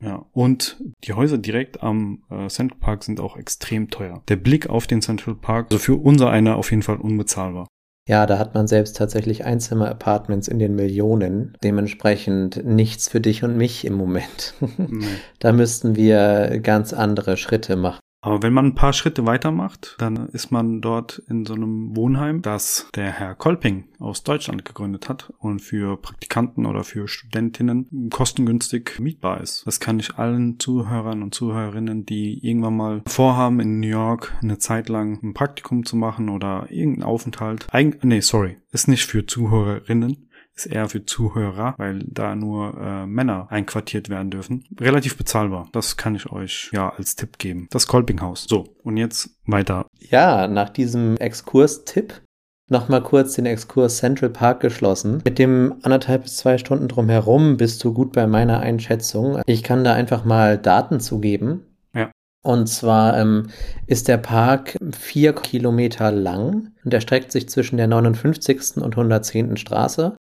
Ja, 0.00 0.26
und 0.32 0.82
die 1.04 1.12
Häuser 1.12 1.38
direkt 1.38 1.82
am 1.82 2.22
äh, 2.28 2.48
Central 2.48 2.78
Park 2.80 3.04
sind 3.04 3.20
auch 3.20 3.36
extrem 3.36 3.88
teuer. 3.88 4.22
Der 4.28 4.36
Blick 4.36 4.68
auf 4.68 4.86
den 4.86 5.00
Central 5.00 5.36
Park, 5.36 5.66
also 5.70 5.78
für 5.78 5.94
unser 5.94 6.30
einer 6.30 6.56
auf 6.56 6.70
jeden 6.70 6.82
Fall 6.82 6.96
unbezahlbar. 6.96 7.68
Ja, 8.08 8.26
da 8.26 8.36
hat 8.38 8.54
man 8.54 8.66
selbst 8.66 8.96
tatsächlich 8.96 9.44
Einzimmer-Apartments 9.44 10.48
in 10.48 10.58
den 10.58 10.74
Millionen. 10.74 11.56
Dementsprechend 11.62 12.64
nichts 12.64 13.08
für 13.08 13.20
dich 13.20 13.44
und 13.44 13.56
mich 13.56 13.84
im 13.84 13.94
Moment. 13.94 14.54
Nee. 14.76 15.06
da 15.38 15.52
müssten 15.52 15.94
wir 15.94 16.58
ganz 16.60 16.92
andere 16.92 17.36
Schritte 17.36 17.76
machen. 17.76 18.00
Aber 18.22 18.40
wenn 18.42 18.52
man 18.52 18.66
ein 18.66 18.74
paar 18.76 18.92
Schritte 18.92 19.26
weitermacht, 19.26 19.96
dann 19.98 20.28
ist 20.28 20.52
man 20.52 20.80
dort 20.80 21.20
in 21.28 21.44
so 21.44 21.54
einem 21.54 21.96
Wohnheim, 21.96 22.40
das 22.40 22.88
der 22.94 23.10
Herr 23.10 23.34
Kolping 23.34 23.84
aus 23.98 24.22
Deutschland 24.22 24.64
gegründet 24.64 25.08
hat 25.08 25.32
und 25.40 25.58
für 25.58 25.96
Praktikanten 25.96 26.64
oder 26.64 26.84
für 26.84 27.08
Studentinnen 27.08 28.10
kostengünstig 28.10 29.00
mietbar 29.00 29.40
ist. 29.40 29.66
Das 29.66 29.80
kann 29.80 29.98
ich 29.98 30.18
allen 30.18 30.60
Zuhörern 30.60 31.24
und 31.24 31.34
Zuhörerinnen, 31.34 32.06
die 32.06 32.38
irgendwann 32.46 32.76
mal 32.76 33.02
vorhaben, 33.06 33.58
in 33.58 33.80
New 33.80 33.88
York 33.88 34.32
eine 34.40 34.58
Zeit 34.58 34.88
lang 34.88 35.18
ein 35.20 35.34
Praktikum 35.34 35.84
zu 35.84 35.96
machen 35.96 36.28
oder 36.28 36.68
irgendeinen 36.70 37.02
Aufenthalt. 37.02 37.66
Eig 37.72 38.04
nee, 38.04 38.20
sorry, 38.20 38.56
ist 38.70 38.86
nicht 38.86 39.04
für 39.04 39.26
Zuhörerinnen 39.26 40.28
ist 40.54 40.66
eher 40.66 40.88
für 40.88 41.04
Zuhörer, 41.04 41.74
weil 41.78 42.00
da 42.06 42.34
nur 42.34 42.74
äh, 42.78 43.06
Männer 43.06 43.46
einquartiert 43.50 44.08
werden 44.08 44.30
dürfen. 44.30 44.64
Relativ 44.78 45.16
bezahlbar. 45.16 45.68
Das 45.72 45.96
kann 45.96 46.14
ich 46.14 46.30
euch 46.30 46.70
ja 46.72 46.90
als 46.90 47.16
Tipp 47.16 47.38
geben. 47.38 47.68
Das 47.70 47.86
Kolpinghaus. 47.86 48.46
So, 48.48 48.76
und 48.82 48.96
jetzt 48.96 49.30
weiter. 49.46 49.86
Ja, 49.98 50.48
nach 50.48 50.70
diesem 50.70 51.16
Exkurs-Tipp 51.16 52.22
nochmal 52.68 53.02
kurz 53.02 53.34
den 53.34 53.46
Exkurs 53.46 53.98
Central 53.98 54.30
Park 54.30 54.60
geschlossen. 54.60 55.22
Mit 55.24 55.38
dem 55.38 55.74
anderthalb 55.82 56.24
bis 56.24 56.38
zwei 56.38 56.58
Stunden 56.58 56.88
drumherum 56.88 57.56
bist 57.56 57.82
du 57.84 57.92
gut 57.92 58.12
bei 58.12 58.26
meiner 58.26 58.60
Einschätzung. 58.60 59.40
Ich 59.46 59.62
kann 59.62 59.84
da 59.84 59.92
einfach 59.92 60.24
mal 60.24 60.58
Daten 60.58 60.98
zugeben. 61.00 61.66
Ja. 61.94 62.10
Und 62.42 62.66
zwar 62.68 63.18
ähm, 63.18 63.50
ist 63.86 64.08
der 64.08 64.16
Park 64.16 64.76
vier 64.92 65.32
Kilometer 65.34 66.10
lang 66.10 66.72
und 66.84 66.92
erstreckt 66.92 67.30
sich 67.30 67.48
zwischen 67.48 67.76
der 67.76 67.86
59. 67.86 68.78
und 68.78 68.94
110. 68.94 69.56
Straße 69.56 70.16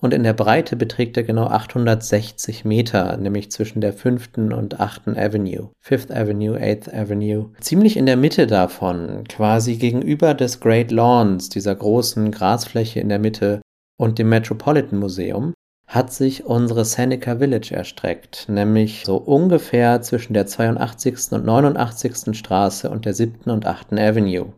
und 0.00 0.12
in 0.12 0.22
der 0.22 0.32
Breite 0.32 0.76
beträgt 0.76 1.16
er 1.16 1.22
genau 1.22 1.46
860 1.46 2.64
Meter, 2.64 3.16
nämlich 3.16 3.50
zwischen 3.50 3.80
der 3.80 3.92
5. 3.92 4.36
und 4.36 4.78
8. 4.78 5.08
Avenue. 5.16 5.70
5th 5.84 6.12
Avenue, 6.12 6.58
8th 6.58 6.94
Avenue. 6.94 7.50
Ziemlich 7.60 7.96
in 7.96 8.06
der 8.06 8.16
Mitte 8.16 8.46
davon, 8.46 9.24
quasi 9.28 9.76
gegenüber 9.76 10.34
des 10.34 10.60
Great 10.60 10.90
Lawns, 10.90 11.48
dieser 11.48 11.74
großen 11.74 12.30
Grasfläche 12.30 13.00
in 13.00 13.08
der 13.08 13.18
Mitte 13.18 13.62
und 13.98 14.18
dem 14.18 14.28
Metropolitan 14.28 14.98
Museum, 14.98 15.54
hat 15.86 16.12
sich 16.12 16.44
unsere 16.44 16.84
Seneca 16.84 17.36
Village 17.36 17.72
erstreckt, 17.72 18.48
nämlich 18.48 19.04
so 19.06 19.16
ungefähr 19.16 20.02
zwischen 20.02 20.34
der 20.34 20.46
82. 20.46 21.32
und 21.32 21.44
89. 21.44 22.36
Straße 22.36 22.90
und 22.90 23.04
der 23.04 23.14
7. 23.14 23.50
und 23.50 23.66
8. 23.66 23.92
Avenue. 23.94 24.52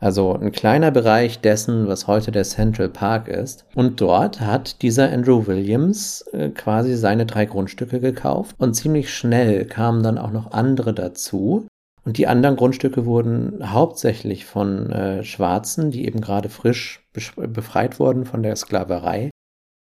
Also 0.00 0.34
ein 0.34 0.52
kleiner 0.52 0.90
Bereich 0.90 1.40
dessen, 1.40 1.86
was 1.86 2.06
heute 2.06 2.32
der 2.32 2.44
Central 2.44 2.88
Park 2.88 3.28
ist. 3.28 3.64
Und 3.74 4.00
dort 4.00 4.40
hat 4.40 4.82
dieser 4.82 5.10
Andrew 5.10 5.46
Williams 5.46 6.22
äh, 6.32 6.50
quasi 6.50 6.96
seine 6.96 7.26
drei 7.26 7.46
Grundstücke 7.46 8.00
gekauft 8.00 8.56
und 8.58 8.74
ziemlich 8.74 9.14
schnell 9.14 9.64
kamen 9.64 10.02
dann 10.02 10.18
auch 10.18 10.32
noch 10.32 10.52
andere 10.52 10.92
dazu. 10.94 11.66
Und 12.04 12.18
die 12.18 12.26
anderen 12.26 12.56
Grundstücke 12.56 13.06
wurden 13.06 13.72
hauptsächlich 13.72 14.44
von 14.44 14.90
äh, 14.90 15.24
Schwarzen, 15.24 15.90
die 15.90 16.06
eben 16.06 16.20
gerade 16.20 16.50
frisch 16.50 17.02
befreit 17.12 17.98
wurden 17.98 18.26
von 18.26 18.42
der 18.42 18.56
Sklaverei, 18.56 19.30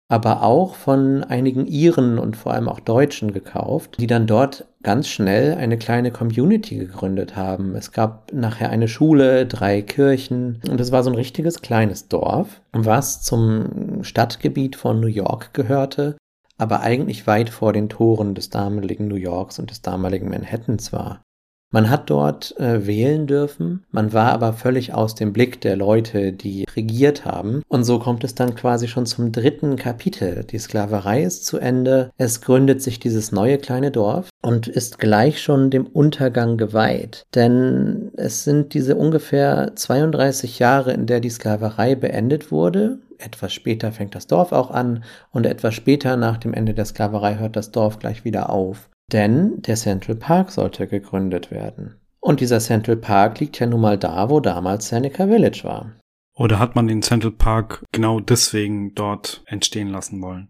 aber 0.09 0.41
auch 0.41 0.75
von 0.75 1.23
einigen 1.23 1.67
Iren 1.67 2.17
und 2.17 2.35
vor 2.35 2.53
allem 2.53 2.69
auch 2.69 2.79
Deutschen 2.79 3.33
gekauft, 3.33 3.97
die 3.99 4.07
dann 4.07 4.25
dort 4.25 4.66
ganz 4.83 5.07
schnell 5.07 5.55
eine 5.55 5.77
kleine 5.77 6.11
Community 6.11 6.77
gegründet 6.77 7.35
haben. 7.35 7.75
Es 7.75 7.91
gab 7.91 8.31
nachher 8.31 8.69
eine 8.69 8.87
Schule, 8.87 9.45
drei 9.45 9.81
Kirchen 9.81 10.61
und 10.69 10.79
es 10.79 10.91
war 10.91 11.03
so 11.03 11.09
ein 11.09 11.15
richtiges 11.15 11.61
kleines 11.61 12.07
Dorf, 12.07 12.61
was 12.71 13.21
zum 13.21 14.03
Stadtgebiet 14.03 14.75
von 14.75 14.99
New 14.99 15.07
York 15.07 15.53
gehörte, 15.53 16.17
aber 16.57 16.81
eigentlich 16.81 17.27
weit 17.27 17.49
vor 17.49 17.73
den 17.73 17.89
Toren 17.89 18.35
des 18.35 18.49
damaligen 18.49 19.07
New 19.07 19.15
Yorks 19.15 19.59
und 19.59 19.71
des 19.71 19.81
damaligen 19.81 20.29
Manhattans 20.29 20.93
war. 20.93 21.21
Man 21.69 21.89
hat 21.89 22.09
dort 22.09 22.57
äh, 22.59 22.87
wählen 22.87 23.27
dürfen, 23.27 23.85
man 23.91 24.13
war 24.13 24.31
aber 24.31 24.53
völlig 24.53 24.93
aus 24.93 25.15
dem 25.15 25.33
Blick 25.33 25.59
der 25.59 25.75
Leute, 25.75 26.31
die 26.31 26.65
regiert 26.75 27.25
haben. 27.25 27.61
Und 27.67 27.83
so 27.83 27.99
kommt 27.99 28.23
es 28.23 28.35
dann 28.35 28.55
quasi 28.55 28.87
schon 28.87 29.05
zum 29.05 29.33
dritten 29.33 29.75
Kapitel. 29.75 30.45
Die 30.45 30.59
Sklaverei 30.59 31.23
ist 31.23 31.45
zu 31.45 31.57
Ende, 31.57 32.11
es 32.17 32.39
gründet 32.39 32.81
sich 32.81 32.99
dieses 32.99 33.33
neue 33.33 33.57
kleine 33.57 33.91
Dorf 33.91 34.29
und 34.41 34.67
ist 34.67 34.97
gleich 34.97 35.41
schon 35.41 35.69
dem 35.69 35.85
Untergang 35.85 36.57
geweiht. 36.57 37.25
Denn 37.35 38.11
es 38.15 38.45
sind 38.45 38.73
diese 38.73 38.95
ungefähr 38.95 39.73
32 39.75 40.59
Jahre, 40.59 40.93
in 40.93 41.05
der 41.05 41.19
die 41.19 41.29
Sklaverei 41.29 41.95
beendet 41.95 42.49
wurde, 42.49 42.99
etwas 43.17 43.51
später 43.51 43.91
fängt 43.91 44.15
das 44.15 44.27
Dorf 44.27 44.51
auch 44.51 44.71
an 44.71 45.03
und 45.31 45.45
etwas 45.45 45.73
später 45.73 46.17
nach 46.17 46.37
dem 46.37 46.53
Ende 46.53 46.73
der 46.73 46.85
Sklaverei 46.85 47.37
hört 47.37 47.55
das 47.55 47.71
Dorf 47.71 47.99
gleich 47.99 48.23
wieder 48.23 48.49
auf. 48.49 48.89
Denn 49.11 49.61
der 49.61 49.75
Central 49.75 50.17
Park 50.17 50.51
sollte 50.51 50.87
gegründet 50.87 51.49
werden. 51.49 52.01
Und 52.19 52.41
dieser 52.41 52.59
Central 52.59 52.97
Park 52.97 53.39
liegt 53.39 53.59
ja 53.59 53.67
nun 53.67 53.81
mal 53.81 53.97
da, 53.97 54.29
wo 54.29 54.39
damals 54.39 54.89
Seneca 54.89 55.27
Village 55.27 55.61
war. 55.63 55.97
Oder 56.35 56.59
hat 56.59 56.75
man 56.75 56.87
den 56.87 57.01
Central 57.01 57.31
Park 57.31 57.83
genau 57.91 58.19
deswegen 58.19 58.93
dort 58.93 59.43
entstehen 59.45 59.87
lassen 59.87 60.21
wollen? 60.21 60.49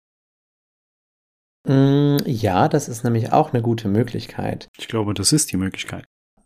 Mm, 1.68 2.18
ja, 2.26 2.68
das 2.68 2.90
ist 2.90 3.04
nämlich 3.04 3.32
auch 3.32 3.54
eine 3.54 3.62
gute 3.62 3.88
Möglichkeit. 3.90 4.68
Ich 4.78 4.88
glaube, 4.88 5.14
das 5.14 5.32
ist 5.32 5.52
die 5.52 5.58
Möglichkeit. 5.58 6.06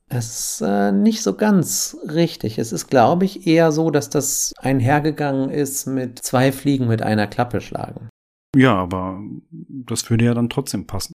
Es 0.09 0.57
ist 0.57 0.61
äh, 0.61 0.91
nicht 0.91 1.23
so 1.23 1.35
ganz 1.35 1.97
richtig. 2.09 2.59
Es 2.59 2.73
ist, 2.73 2.89
glaube 2.89 3.23
ich, 3.23 3.47
eher 3.47 3.71
so, 3.71 3.91
dass 3.91 4.09
das 4.09 4.51
einhergegangen 4.57 5.49
ist 5.49 5.85
mit 5.85 6.19
zwei 6.19 6.51
Fliegen 6.51 6.87
mit 6.87 7.01
einer 7.01 7.27
Klappe 7.27 7.61
schlagen. 7.61 8.09
Ja, 8.53 8.75
aber 8.75 9.21
das 9.49 10.09
würde 10.09 10.25
ja 10.25 10.33
dann 10.33 10.49
trotzdem 10.49 10.85
passen. 10.85 11.13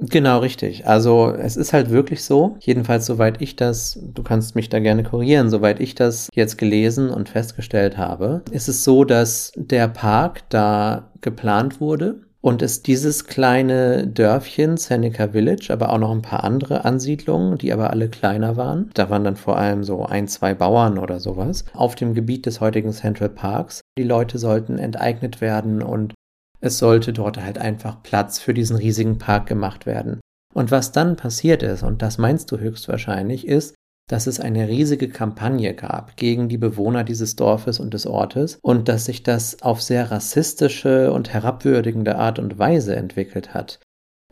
Genau, 0.00 0.38
richtig. 0.38 0.86
Also 0.86 1.30
es 1.30 1.56
ist 1.56 1.72
halt 1.72 1.90
wirklich 1.90 2.24
so, 2.24 2.56
jedenfalls 2.60 3.04
soweit 3.04 3.42
ich 3.42 3.56
das, 3.56 3.98
du 4.02 4.22
kannst 4.22 4.54
mich 4.54 4.70
da 4.70 4.78
gerne 4.78 5.02
korrigieren, 5.02 5.50
soweit 5.50 5.78
ich 5.78 5.94
das 5.94 6.30
jetzt 6.32 6.56
gelesen 6.56 7.10
und 7.10 7.28
festgestellt 7.28 7.98
habe, 7.98 8.42
ist 8.50 8.68
es 8.68 8.82
so, 8.82 9.04
dass 9.04 9.52
der 9.56 9.88
Park 9.88 10.48
da 10.48 11.10
geplant 11.20 11.80
wurde 11.80 12.22
und 12.40 12.62
es 12.62 12.82
dieses 12.82 13.26
kleine 13.26 14.06
Dörfchen, 14.06 14.78
Seneca 14.78 15.28
Village, 15.28 15.68
aber 15.70 15.90
auch 15.90 15.98
noch 15.98 16.12
ein 16.12 16.22
paar 16.22 16.44
andere 16.44 16.84
Ansiedlungen, 16.86 17.58
die 17.58 17.72
aber 17.72 17.90
alle 17.90 18.08
kleiner 18.08 18.56
waren. 18.56 18.90
Da 18.94 19.10
waren 19.10 19.24
dann 19.24 19.36
vor 19.36 19.58
allem 19.58 19.84
so 19.84 20.06
ein, 20.06 20.26
zwei 20.28 20.54
Bauern 20.54 20.98
oder 20.98 21.20
sowas 21.20 21.66
auf 21.74 21.94
dem 21.94 22.14
Gebiet 22.14 22.46
des 22.46 22.62
heutigen 22.62 22.92
Central 22.92 23.28
Parks. 23.28 23.82
Die 23.98 24.04
Leute 24.04 24.38
sollten 24.38 24.78
enteignet 24.78 25.42
werden 25.42 25.82
und 25.82 26.14
es 26.60 26.78
sollte 26.78 27.12
dort 27.12 27.42
halt 27.42 27.58
einfach 27.58 28.02
Platz 28.02 28.38
für 28.38 28.54
diesen 28.54 28.76
riesigen 28.76 29.18
Park 29.18 29.46
gemacht 29.46 29.86
werden. 29.86 30.20
Und 30.54 30.70
was 30.70 30.92
dann 30.92 31.16
passiert 31.16 31.62
ist, 31.62 31.82
und 31.82 32.02
das 32.02 32.18
meinst 32.18 32.50
du 32.50 32.58
höchstwahrscheinlich, 32.58 33.46
ist, 33.46 33.74
dass 34.10 34.26
es 34.26 34.40
eine 34.40 34.68
riesige 34.68 35.08
Kampagne 35.08 35.72
gab 35.74 36.16
gegen 36.16 36.48
die 36.48 36.58
Bewohner 36.58 37.04
dieses 37.04 37.36
Dorfes 37.36 37.78
und 37.78 37.94
des 37.94 38.08
Ortes 38.08 38.58
und 38.60 38.88
dass 38.88 39.04
sich 39.04 39.22
das 39.22 39.62
auf 39.62 39.80
sehr 39.80 40.10
rassistische 40.10 41.12
und 41.12 41.32
herabwürdigende 41.32 42.16
Art 42.16 42.40
und 42.40 42.58
Weise 42.58 42.96
entwickelt 42.96 43.54
hat. 43.54 43.78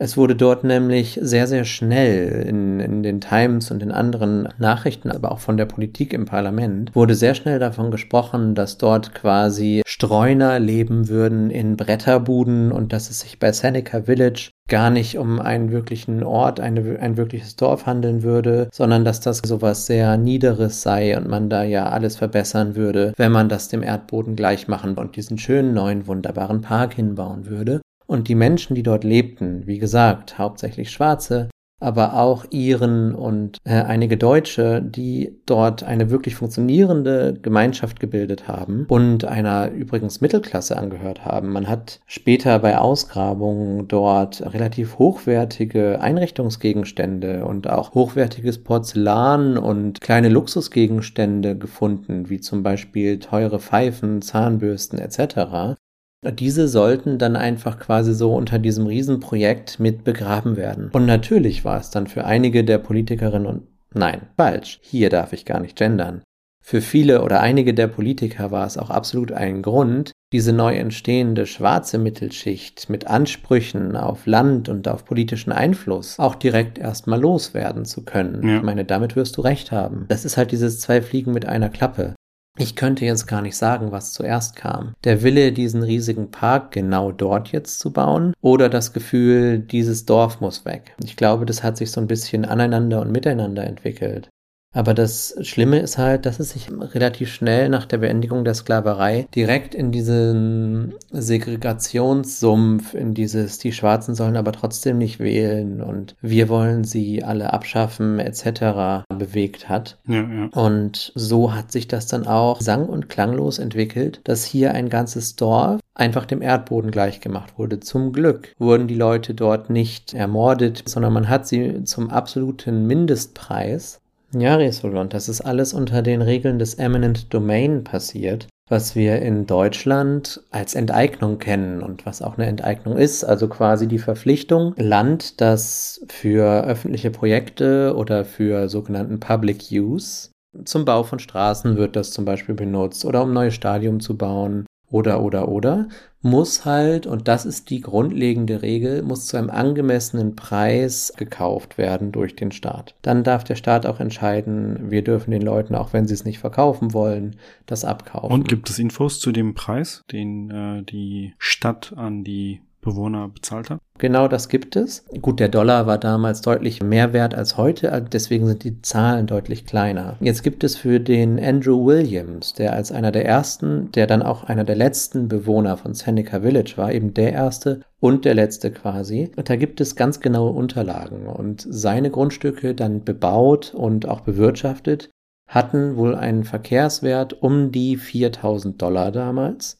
Es 0.01 0.15
wurde 0.15 0.33
dort 0.33 0.63
nämlich 0.63 1.19
sehr, 1.21 1.45
sehr 1.45 1.65
schnell 1.65 2.45
in, 2.47 2.79
in 2.79 3.03
den 3.03 3.19
Times 3.19 3.69
und 3.69 3.83
in 3.83 3.91
anderen 3.91 4.47
Nachrichten, 4.57 5.11
aber 5.11 5.29
auch 5.29 5.39
von 5.39 5.57
der 5.57 5.65
Politik 5.65 6.13
im 6.13 6.23
Parlament, 6.23 6.95
wurde 6.95 7.15
sehr 7.15 7.35
schnell 7.35 7.59
davon 7.59 7.91
gesprochen, 7.91 8.55
dass 8.55 8.77
dort 8.77 9.13
quasi 9.13 9.81
Streuner 9.85 10.57
leben 10.57 11.09
würden 11.09 11.49
in 11.51 11.75
Bretterbuden 11.75 12.71
und 12.71 12.93
dass 12.93 13.09
es 13.09 13.19
sich 13.19 13.39
bei 13.39 13.51
Seneca 13.51 14.03
Village 14.03 14.51
gar 14.69 14.89
nicht 14.89 15.17
um 15.17 15.41
einen 15.41 15.69
wirklichen 15.69 16.23
Ort, 16.23 16.61
eine, 16.61 16.97
ein 17.01 17.17
wirkliches 17.17 17.57
Dorf 17.57 17.85
handeln 17.85 18.23
würde, 18.23 18.69
sondern 18.71 19.03
dass 19.03 19.19
das 19.19 19.39
sowas 19.39 19.85
sehr 19.85 20.15
Niederes 20.15 20.81
sei 20.81 21.17
und 21.17 21.27
man 21.27 21.49
da 21.49 21.63
ja 21.63 21.89
alles 21.89 22.15
verbessern 22.15 22.77
würde, 22.77 23.11
wenn 23.17 23.33
man 23.33 23.49
das 23.49 23.67
dem 23.67 23.83
Erdboden 23.83 24.37
gleich 24.37 24.69
machen 24.69 24.93
und 24.93 25.17
diesen 25.17 25.37
schönen 25.37 25.73
neuen 25.73 26.07
wunderbaren 26.07 26.61
Park 26.61 26.93
hinbauen 26.93 27.47
würde. 27.47 27.81
Und 28.09 28.27
die 28.27 28.33
Menschen, 28.33 28.73
die 28.73 28.81
dort 28.81 29.03
lebten, 29.03 29.67
wie 29.67 29.77
gesagt, 29.77 30.39
hauptsächlich 30.39 30.89
Schwarze, 30.89 31.47
aber 31.79 32.15
auch 32.15 32.43
Iren 32.49 33.13
und 33.13 33.59
äh, 33.65 33.83
einige 33.83 34.17
Deutsche, 34.17 34.81
die 34.81 35.39
dort 35.45 35.83
eine 35.83 36.09
wirklich 36.09 36.33
funktionierende 36.33 37.37
Gemeinschaft 37.39 37.99
gebildet 37.99 38.47
haben 38.47 38.87
und 38.89 39.25
einer 39.25 39.69
übrigens 39.69 40.21
Mittelklasse 40.21 40.75
angehört 40.75 41.23
haben. 41.23 41.51
Man 41.51 41.67
hat 41.67 41.99
später 42.07 42.57
bei 42.57 42.79
Ausgrabungen 42.79 43.87
dort 43.87 44.41
relativ 44.41 44.97
hochwertige 44.97 46.01
Einrichtungsgegenstände 46.01 47.45
und 47.45 47.69
auch 47.69 47.93
hochwertiges 47.93 48.63
Porzellan 48.63 49.59
und 49.59 50.01
kleine 50.01 50.29
Luxusgegenstände 50.29 51.55
gefunden, 51.55 52.27
wie 52.27 52.41
zum 52.41 52.63
Beispiel 52.63 53.19
teure 53.19 53.59
Pfeifen, 53.59 54.23
Zahnbürsten 54.23 54.97
etc. 54.97 55.77
Diese 56.23 56.67
sollten 56.67 57.17
dann 57.17 57.35
einfach 57.35 57.79
quasi 57.79 58.13
so 58.13 58.33
unter 58.35 58.59
diesem 58.59 58.87
Riesenprojekt 58.87 59.79
mit 59.79 60.03
begraben 60.03 60.57
werden. 60.57 60.89
Und 60.91 61.05
natürlich 61.05 61.63
war 61.63 61.79
es 61.79 61.91
dann 61.91 62.07
für 62.07 62.25
einige 62.25 62.63
der 62.63 62.77
Politikerinnen 62.77 63.47
und 63.47 63.67
Nein, 63.93 64.27
falsch. 64.37 64.79
Hier 64.83 65.09
darf 65.09 65.33
ich 65.33 65.45
gar 65.45 65.59
nicht 65.59 65.75
gendern. 65.75 66.21
Für 66.61 66.81
viele 66.81 67.23
oder 67.23 67.39
einige 67.39 67.73
der 67.73 67.87
Politiker 67.87 68.51
war 68.51 68.67
es 68.67 68.77
auch 68.77 68.89
absolut 68.89 69.31
ein 69.31 69.63
Grund, 69.63 70.11
diese 70.31 70.53
neu 70.53 70.75
entstehende 70.75 71.47
schwarze 71.47 71.97
Mittelschicht 71.97 72.89
mit 72.89 73.07
Ansprüchen 73.07 73.95
auf 73.95 74.27
Land 74.27 74.69
und 74.69 74.87
auf 74.87 75.05
politischen 75.05 75.51
Einfluss 75.51 76.19
auch 76.19 76.35
direkt 76.35 76.77
erstmal 76.77 77.19
loswerden 77.19 77.85
zu 77.85 78.03
können. 78.03 78.47
Ja. 78.47 78.57
Ich 78.57 78.63
meine, 78.63 78.85
damit 78.85 79.15
wirst 79.15 79.37
du 79.37 79.41
recht 79.41 79.71
haben. 79.71 80.05
Das 80.09 80.25
ist 80.25 80.37
halt 80.37 80.51
dieses 80.51 80.79
zwei 80.79 81.01
Fliegen 81.01 81.33
mit 81.33 81.47
einer 81.47 81.69
Klappe. 81.69 82.13
Ich 82.61 82.75
könnte 82.75 83.05
jetzt 83.05 83.25
gar 83.25 83.41
nicht 83.41 83.55
sagen, 83.55 83.93
was 83.93 84.11
zuerst 84.11 84.57
kam. 84.57 84.93
Der 85.05 85.23
Wille, 85.23 85.53
diesen 85.53 85.81
riesigen 85.81 86.29
Park 86.29 86.71
genau 86.73 87.13
dort 87.13 87.53
jetzt 87.53 87.79
zu 87.79 87.93
bauen 87.93 88.33
oder 88.41 88.67
das 88.67 88.91
Gefühl, 88.91 89.59
dieses 89.59 90.05
Dorf 90.05 90.41
muss 90.41 90.65
weg. 90.65 90.93
Ich 91.01 91.15
glaube, 91.15 91.45
das 91.45 91.63
hat 91.63 91.77
sich 91.77 91.89
so 91.89 92.01
ein 92.01 92.07
bisschen 92.07 92.43
aneinander 92.43 92.99
und 92.99 93.13
miteinander 93.13 93.63
entwickelt. 93.63 94.27
Aber 94.71 94.93
das 94.93 95.35
Schlimme 95.41 95.79
ist 95.79 95.97
halt, 95.97 96.25
dass 96.25 96.39
es 96.39 96.51
sich 96.51 96.69
relativ 96.71 97.33
schnell 97.33 97.69
nach 97.69 97.85
der 97.85 97.97
Beendigung 97.97 98.43
der 98.43 98.53
Sklaverei 98.53 99.27
direkt 99.33 99.73
in 99.73 99.91
diesen 99.91 100.93
Segregationssumpf, 101.11 102.93
in 102.93 103.15
dieses, 103.15 103.57
die 103.57 103.71
Schwarzen 103.71 104.13
sollen 104.13 104.37
aber 104.37 104.51
trotzdem 104.51 104.99
nicht 104.99 105.19
wählen 105.19 105.81
und 105.81 106.15
wir 106.21 106.49
wollen 106.49 106.83
sie 106.83 107.23
alle 107.23 107.51
abschaffen 107.51 108.19
etc. 108.19 109.05
bewegt 109.17 109.69
hat. 109.69 109.97
Ja, 110.07 110.21
ja. 110.21 110.49
Und 110.53 111.11
so 111.15 111.55
hat 111.55 111.71
sich 111.71 111.87
das 111.87 112.05
dann 112.05 112.27
auch 112.27 112.61
sang- 112.61 112.89
und 112.89 113.09
klanglos 113.09 113.57
entwickelt, 113.57 114.21
dass 114.23 114.45
hier 114.45 114.73
ein 114.73 114.89
ganzes 114.89 115.35
Dorf 115.35 115.79
einfach 115.95 116.25
dem 116.25 116.41
Erdboden 116.41 116.91
gleichgemacht 116.91 117.57
wurde. 117.57 117.79
Zum 117.79 118.13
Glück 118.13 118.53
wurden 118.59 118.87
die 118.87 118.95
Leute 118.95 119.33
dort 119.33 119.69
nicht 119.69 120.13
ermordet, 120.13 120.83
sondern 120.85 121.13
man 121.13 121.27
hat 121.27 121.47
sie 121.47 121.83
zum 121.83 122.09
absoluten 122.09 122.85
Mindestpreis 122.87 123.99
ja, 124.33 124.55
Resolon, 124.55 125.09
das 125.09 125.29
ist 125.29 125.41
alles 125.41 125.73
unter 125.73 126.01
den 126.01 126.21
Regeln 126.21 126.59
des 126.59 126.75
Eminent 126.75 127.33
Domain 127.33 127.83
passiert, 127.83 128.47
was 128.69 128.95
wir 128.95 129.21
in 129.21 129.45
Deutschland 129.47 130.41
als 130.51 130.75
Enteignung 130.75 131.39
kennen 131.39 131.81
und 131.81 132.05
was 132.05 132.21
auch 132.21 132.37
eine 132.37 132.47
Enteignung 132.47 132.97
ist, 132.97 133.23
also 133.23 133.47
quasi 133.47 133.87
die 133.87 133.99
Verpflichtung, 133.99 134.73
Land, 134.77 135.41
das 135.41 136.05
für 136.07 136.63
öffentliche 136.63 137.11
Projekte 137.11 137.95
oder 137.95 138.25
für 138.25 138.69
sogenannten 138.69 139.19
Public 139.19 139.71
Use 139.71 140.29
zum 140.65 140.85
Bau 140.85 141.03
von 141.03 141.19
Straßen 141.19 141.77
wird 141.77 141.95
das 141.95 142.11
zum 142.11 142.25
Beispiel 142.25 142.55
benutzt 142.55 143.05
oder 143.05 143.23
um 143.23 143.33
neue 143.33 143.51
Stadium 143.51 143.99
zu 143.99 144.17
bauen 144.17 144.65
oder, 144.89 145.21
oder, 145.21 145.47
oder, 145.47 145.87
muss 146.21 146.65
halt, 146.65 147.07
und 147.07 147.27
das 147.27 147.45
ist 147.45 147.69
die 147.69 147.79
grundlegende 147.79 148.61
Regel, 148.61 149.03
muss 149.03 149.25
zu 149.25 149.37
einem 149.37 149.49
angemessenen 149.49 150.35
Preis 150.35 151.13
gekauft 151.15 151.77
werden 151.77 152.11
durch 152.11 152.35
den 152.35 152.51
Staat. 152.51 152.95
Dann 153.01 153.23
darf 153.23 153.45
der 153.45 153.55
Staat 153.55 153.85
auch 153.85 153.99
entscheiden, 153.99 154.91
wir 154.91 155.03
dürfen 155.03 155.31
den 155.31 155.41
Leuten, 155.41 155.75
auch 155.75 155.93
wenn 155.93 156.07
sie 156.07 156.13
es 156.13 156.25
nicht 156.25 156.39
verkaufen 156.39 156.93
wollen, 156.93 157.37
das 157.65 157.85
abkaufen. 157.85 158.31
Und 158.31 158.47
gibt 158.49 158.69
es 158.69 158.79
Infos 158.79 159.19
zu 159.19 159.31
dem 159.31 159.53
Preis, 159.53 160.03
den 160.11 160.51
äh, 160.51 160.83
die 160.83 161.33
Stadt 161.37 161.93
an 161.95 162.23
die 162.23 162.61
Bewohner 162.81 163.27
bezahlt 163.29 163.69
hat? 163.69 163.79
Genau 163.97 164.27
das 164.27 164.47
gibt 164.49 164.75
es. 164.75 165.05
Gut, 165.21 165.39
der 165.39 165.49
Dollar 165.49 165.87
war 165.87 165.97
damals 165.97 166.41
deutlich 166.41 166.81
mehr 166.81 167.11
wert 167.11 167.35
als 167.35 167.57
heute, 167.57 168.05
deswegen 168.11 168.47
sind 168.47 168.63
die 168.63 168.81
Zahlen 168.81 169.27
deutlich 169.27 169.65
kleiner. 169.65 170.15
Jetzt 170.21 170.43
gibt 170.43 170.63
es 170.63 170.77
für 170.77 170.99
den 170.99 171.39
Andrew 171.39 171.85
Williams, 171.85 172.53
der 172.53 172.73
als 172.73 172.91
einer 172.91 173.11
der 173.11 173.25
ersten, 173.25 173.91
der 173.91 174.07
dann 174.07 174.21
auch 174.21 174.45
einer 174.45 174.63
der 174.63 174.75
letzten 174.75 175.27
Bewohner 175.27 175.77
von 175.77 175.93
Seneca 175.93 176.41
Village 176.41 176.73
war, 176.77 176.93
eben 176.93 177.13
der 177.13 177.33
erste 177.33 177.81
und 177.99 178.23
der 178.23 178.35
letzte 178.35 178.71
quasi. 178.71 179.31
Und 179.35 179.49
da 179.49 179.55
gibt 179.57 179.81
es 179.81 179.95
ganz 179.95 180.21
genaue 180.21 180.51
Unterlagen 180.51 181.27
und 181.27 181.65
seine 181.69 182.09
Grundstücke 182.09 182.73
dann 182.73 183.03
bebaut 183.03 183.73
und 183.73 184.07
auch 184.07 184.21
bewirtschaftet 184.21 185.09
hatten 185.49 185.97
wohl 185.97 186.15
einen 186.15 186.43
Verkehrswert 186.43 187.41
um 187.41 187.71
die 187.71 187.97
4000 187.97 188.79
Dollar 188.81 189.11
damals. 189.11 189.78